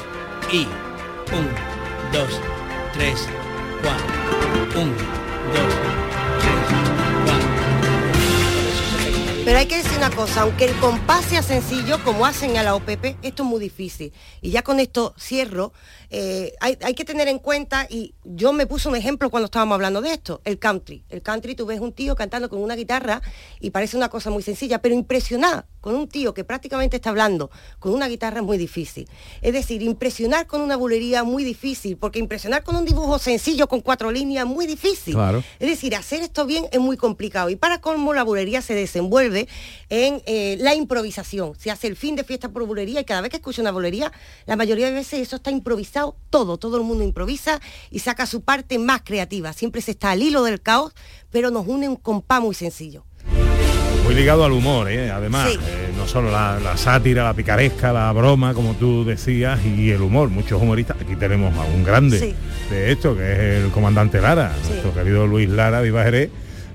y 0.52 0.58
1, 0.58 0.68
2, 2.12 2.40
3, 2.92 3.28
4. 3.82 4.82
1, 4.82 4.92
2, 4.92 6.03
Pero 9.44 9.58
hay 9.58 9.66
que 9.66 9.76
decir 9.76 9.92
una 9.98 10.08
cosa, 10.08 10.40
aunque 10.40 10.64
el 10.64 10.74
compás 10.80 11.26
sea 11.26 11.42
sencillo, 11.42 12.02
como 12.02 12.24
hacen 12.24 12.56
a 12.56 12.62
la 12.62 12.74
OPP, 12.74 13.18
esto 13.20 13.42
es 13.42 13.48
muy 13.48 13.60
difícil. 13.60 14.10
Y 14.40 14.50
ya 14.50 14.62
con 14.62 14.80
esto 14.80 15.14
cierro, 15.18 15.74
eh, 16.08 16.54
hay, 16.60 16.78
hay 16.82 16.94
que 16.94 17.04
tener 17.04 17.28
en 17.28 17.38
cuenta, 17.38 17.86
y 17.90 18.14
yo 18.24 18.54
me 18.54 18.66
puse 18.66 18.88
un 18.88 18.96
ejemplo 18.96 19.28
cuando 19.28 19.44
estábamos 19.44 19.74
hablando 19.74 20.00
de 20.00 20.14
esto, 20.14 20.40
el 20.44 20.58
country. 20.58 21.04
El 21.10 21.20
country, 21.20 21.54
tú 21.54 21.66
ves 21.66 21.80
un 21.80 21.92
tío 21.92 22.16
cantando 22.16 22.48
con 22.48 22.60
una 22.60 22.74
guitarra 22.74 23.20
y 23.60 23.68
parece 23.68 23.98
una 23.98 24.08
cosa 24.08 24.30
muy 24.30 24.42
sencilla, 24.42 24.80
pero 24.80 24.94
impresionar 24.94 25.66
con 25.82 25.94
un 25.94 26.08
tío 26.08 26.32
que 26.32 26.44
prácticamente 26.44 26.96
está 26.96 27.10
hablando 27.10 27.50
con 27.78 27.92
una 27.92 28.08
guitarra 28.08 28.38
es 28.38 28.46
muy 28.46 28.56
difícil. 28.56 29.06
Es 29.42 29.52
decir, 29.52 29.82
impresionar 29.82 30.46
con 30.46 30.62
una 30.62 30.76
bulería 30.76 31.18
es 31.18 31.26
muy 31.26 31.44
difícil, 31.44 31.98
porque 31.98 32.18
impresionar 32.18 32.62
con 32.62 32.76
un 32.76 32.86
dibujo 32.86 33.18
sencillo 33.18 33.68
con 33.68 33.82
cuatro 33.82 34.10
líneas 34.10 34.46
es 34.46 34.50
muy 34.50 34.66
difícil. 34.66 35.12
Claro. 35.12 35.44
Es 35.58 35.68
decir, 35.68 35.94
hacer 35.94 36.22
esto 36.22 36.46
bien 36.46 36.64
es 36.72 36.80
muy 36.80 36.96
complicado. 36.96 37.50
Y 37.50 37.56
para 37.56 37.82
colmo, 37.82 38.14
la 38.14 38.22
bulería 38.22 38.62
se 38.62 38.74
desenvuelve 38.74 39.33
en 39.90 40.22
eh, 40.26 40.56
la 40.60 40.74
improvisación. 40.74 41.52
Se 41.58 41.70
hace 41.70 41.86
el 41.86 41.96
fin 41.96 42.16
de 42.16 42.24
fiesta 42.24 42.48
por 42.48 42.64
bulería 42.66 43.00
y 43.00 43.04
cada 43.04 43.20
vez 43.20 43.30
que 43.30 43.36
escucho 43.36 43.60
una 43.62 43.70
bulería, 43.72 44.12
la 44.46 44.56
mayoría 44.56 44.86
de 44.86 44.92
veces 44.92 45.20
eso 45.20 45.36
está 45.36 45.50
improvisado 45.50 46.16
todo. 46.30 46.56
Todo 46.58 46.76
el 46.76 46.82
mundo 46.84 47.04
improvisa 47.04 47.60
y 47.90 47.98
saca 47.98 48.26
su 48.26 48.42
parte 48.42 48.78
más 48.78 49.02
creativa. 49.04 49.52
Siempre 49.52 49.80
se 49.80 49.92
está 49.92 50.10
al 50.12 50.22
hilo 50.22 50.42
del 50.44 50.60
caos, 50.60 50.92
pero 51.30 51.50
nos 51.50 51.66
une 51.66 51.88
un 51.88 51.96
compás 51.96 52.40
muy 52.40 52.54
sencillo. 52.54 53.04
Muy 54.04 54.14
ligado 54.14 54.44
al 54.44 54.52
humor, 54.52 54.90
¿eh? 54.90 55.10
además, 55.10 55.50
Sí. 55.50 55.58
eh, 55.62 55.90
no 55.96 56.06
solo 56.06 56.30
la, 56.30 56.60
la 56.60 56.76
sátira, 56.76 57.24
la 57.24 57.32
picaresca, 57.32 57.90
la 57.90 58.12
broma, 58.12 58.52
como 58.52 58.74
tú 58.74 59.02
decías, 59.02 59.64
y 59.64 59.90
el 59.92 60.02
humor. 60.02 60.28
Muchos 60.28 60.60
humoristas, 60.60 60.98
aquí 61.00 61.16
tenemos 61.16 61.56
a 61.56 61.62
un 61.64 61.82
grande 61.84 62.18
Sí. 62.18 62.34
de 62.68 62.92
esto, 62.92 63.16
que 63.16 63.32
es 63.32 63.64
el 63.64 63.70
comandante 63.70 64.20
Lara, 64.20 64.54
nuestro 64.68 64.92
querido 64.92 65.26
Luis 65.26 65.48
Lara, 65.48 65.80
Viva 65.80 66.04
Jerez, 66.04 66.28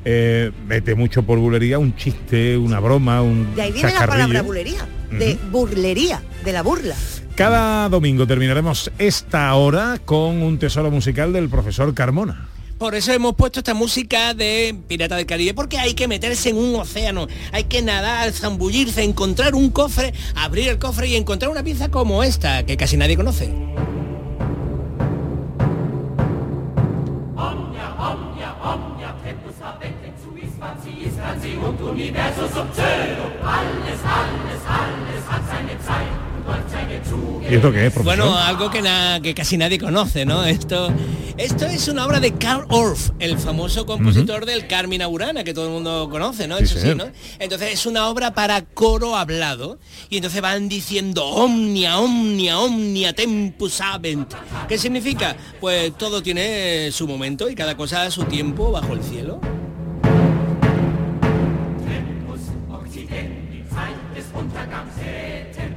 eh, 0.05 0.51
mete 0.67 0.95
mucho 0.95 1.23
por 1.23 1.39
bulería, 1.39 1.79
un 1.79 1.95
chiste, 1.95 2.57
una 2.57 2.79
broma, 2.79 3.21
un 3.21 3.55
De 3.55 3.61
ahí 3.63 3.71
viene 3.71 3.93
la 3.93 4.07
palabra 4.07 4.41
bulería, 4.41 4.87
de 5.11 5.37
burlería, 5.51 6.21
de 6.43 6.53
la 6.53 6.61
burla. 6.61 6.95
Cada 7.35 7.87
domingo 7.87 8.27
terminaremos 8.27 8.91
esta 8.97 9.53
hora 9.55 9.99
con 10.03 10.41
un 10.41 10.59
tesoro 10.59 10.91
musical 10.91 11.31
del 11.31 11.47
profesor 11.47 11.93
Carmona. 11.93 12.49
Por 12.77 12.95
eso 12.95 13.11
hemos 13.11 13.35
puesto 13.35 13.59
esta 13.59 13.73
música 13.73 14.33
de 14.33 14.73
Pirata 14.87 15.17
del 15.17 15.25
Caribe, 15.25 15.53
porque 15.53 15.77
hay 15.77 15.95
que 15.95 16.07
meterse 16.07 16.49
en 16.49 16.57
un 16.57 16.75
océano, 16.75 17.27
hay 17.51 17.65
que 17.65 17.81
nadar, 17.81 18.31
zambullirse, 18.31 19.03
encontrar 19.03 19.53
un 19.53 19.69
cofre, 19.69 20.13
abrir 20.35 20.69
el 20.69 20.79
cofre 20.79 21.07
y 21.07 21.15
encontrar 21.15 21.51
una 21.51 21.61
pieza 21.61 21.89
como 21.89 22.23
esta, 22.23 22.65
que 22.65 22.77
casi 22.77 22.95
nadie 22.95 23.17
conoce. 23.17 23.53
Universus 31.99 32.55
obsceno. 32.55 33.23
Alles, 33.43 33.99
alles, 34.05 34.61
alles 34.67 35.23
hat 35.29 35.41
seine 35.49 35.77
Zeit 35.85 36.07
und 36.37 36.45
läuft 36.47 36.69
seine 36.71 37.03
Züge. 37.03 37.51
¿Y 37.51 37.55
esto 37.55 37.71
qué 37.73 37.87
es, 37.87 37.93
profesor? 37.93 38.03
Bueno, 38.17 38.37
algo 38.37 38.69
que, 38.69 38.81
na- 38.81 39.19
que 39.21 39.33
casi 39.33 39.57
nadie 39.57 39.77
conoce, 39.79 40.25
¿no? 40.25 40.45
Esto, 40.45 40.93
esto 41.37 41.65
es 41.65 41.87
una 41.89 42.05
obra 42.05 42.19
de 42.21 42.31
Karl 42.35 42.65
Orff, 42.69 43.09
el 43.19 43.37
famoso 43.37 43.85
compositor 43.85 44.45
del 44.45 44.67
Carmina 44.67 45.07
Burana, 45.07 45.43
que 45.43 45.53
todo 45.53 45.65
el 45.65 45.71
mundo 45.71 46.07
conoce, 46.09 46.47
¿no? 46.47 46.57
Sí, 46.59 46.63
Eso 46.63 46.75
sí, 46.75 46.81
señor. 46.81 46.97
¿no? 46.97 47.05
Entonces 47.39 47.73
es 47.73 47.85
una 47.85 48.07
obra 48.07 48.33
para 48.33 48.61
coro 48.63 49.17
hablado 49.17 49.77
y 50.09 50.17
entonces 50.17 50.41
van 50.41 50.69
diciendo 50.69 51.25
omnia, 51.25 51.99
omnia, 51.99 52.59
omnia 52.59 53.13
tempus 53.13 53.81
habent. 53.81 54.33
¿Qué 54.69 54.77
significa? 54.77 55.35
Pues 55.59 55.97
todo 55.97 56.23
tiene 56.23 56.91
su 56.93 57.07
momento 57.07 57.49
y 57.49 57.55
cada 57.55 57.75
cosa 57.75 58.03
a 58.03 58.11
su 58.11 58.23
tiempo 58.23 58.71
bajo 58.71 58.93
el 58.93 59.03
cielo. 59.03 59.41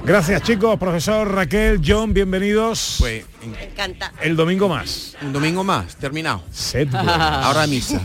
Gracias 0.05 0.41
chicos, 0.43 0.77
profesor 0.77 1.33
Raquel, 1.33 1.79
John, 1.85 2.13
bienvenidos. 2.13 2.97
Pues 2.99 3.25
Me 3.49 3.63
encanta. 3.63 4.11
el 4.21 4.35
domingo 4.35 4.67
más. 4.67 5.15
un 5.21 5.31
domingo 5.31 5.63
más, 5.63 5.95
terminado. 5.95 6.43
Sed 6.51 6.89
Ahora 6.93 7.65
misa. 7.67 8.01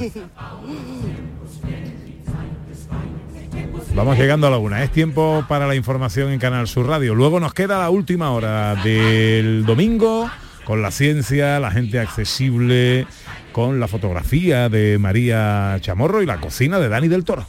Vamos 3.95 4.17
llegando 4.17 4.47
a 4.47 4.51
la 4.51 4.59
una. 4.59 4.85
Es 4.85 4.93
tiempo 4.93 5.45
para 5.49 5.67
la 5.67 5.75
información 5.75 6.31
en 6.31 6.39
Canal 6.39 6.69
Sur 6.69 6.87
Radio. 6.87 7.17
Luego 7.17 7.41
nos 7.41 7.53
queda 7.53 7.79
la 7.79 7.91
última 7.91 8.31
hora 8.31 8.77
del 8.77 9.65
domingo 9.67 10.31
con 10.65 10.83
la 10.83 10.93
ciencia, 10.93 11.59
la 11.59 11.73
gente 11.73 11.99
accesible, 11.99 13.07
con 13.51 13.81
la 13.81 13.89
fotografía 13.89 14.69
de 14.69 14.99
María 14.99 15.79
Chamorro 15.81 16.23
y 16.23 16.27
la 16.27 16.39
cocina 16.41 16.79
de 16.79 16.89
Dani 16.89 17.09
del 17.09 17.25
Toro. 17.25 17.45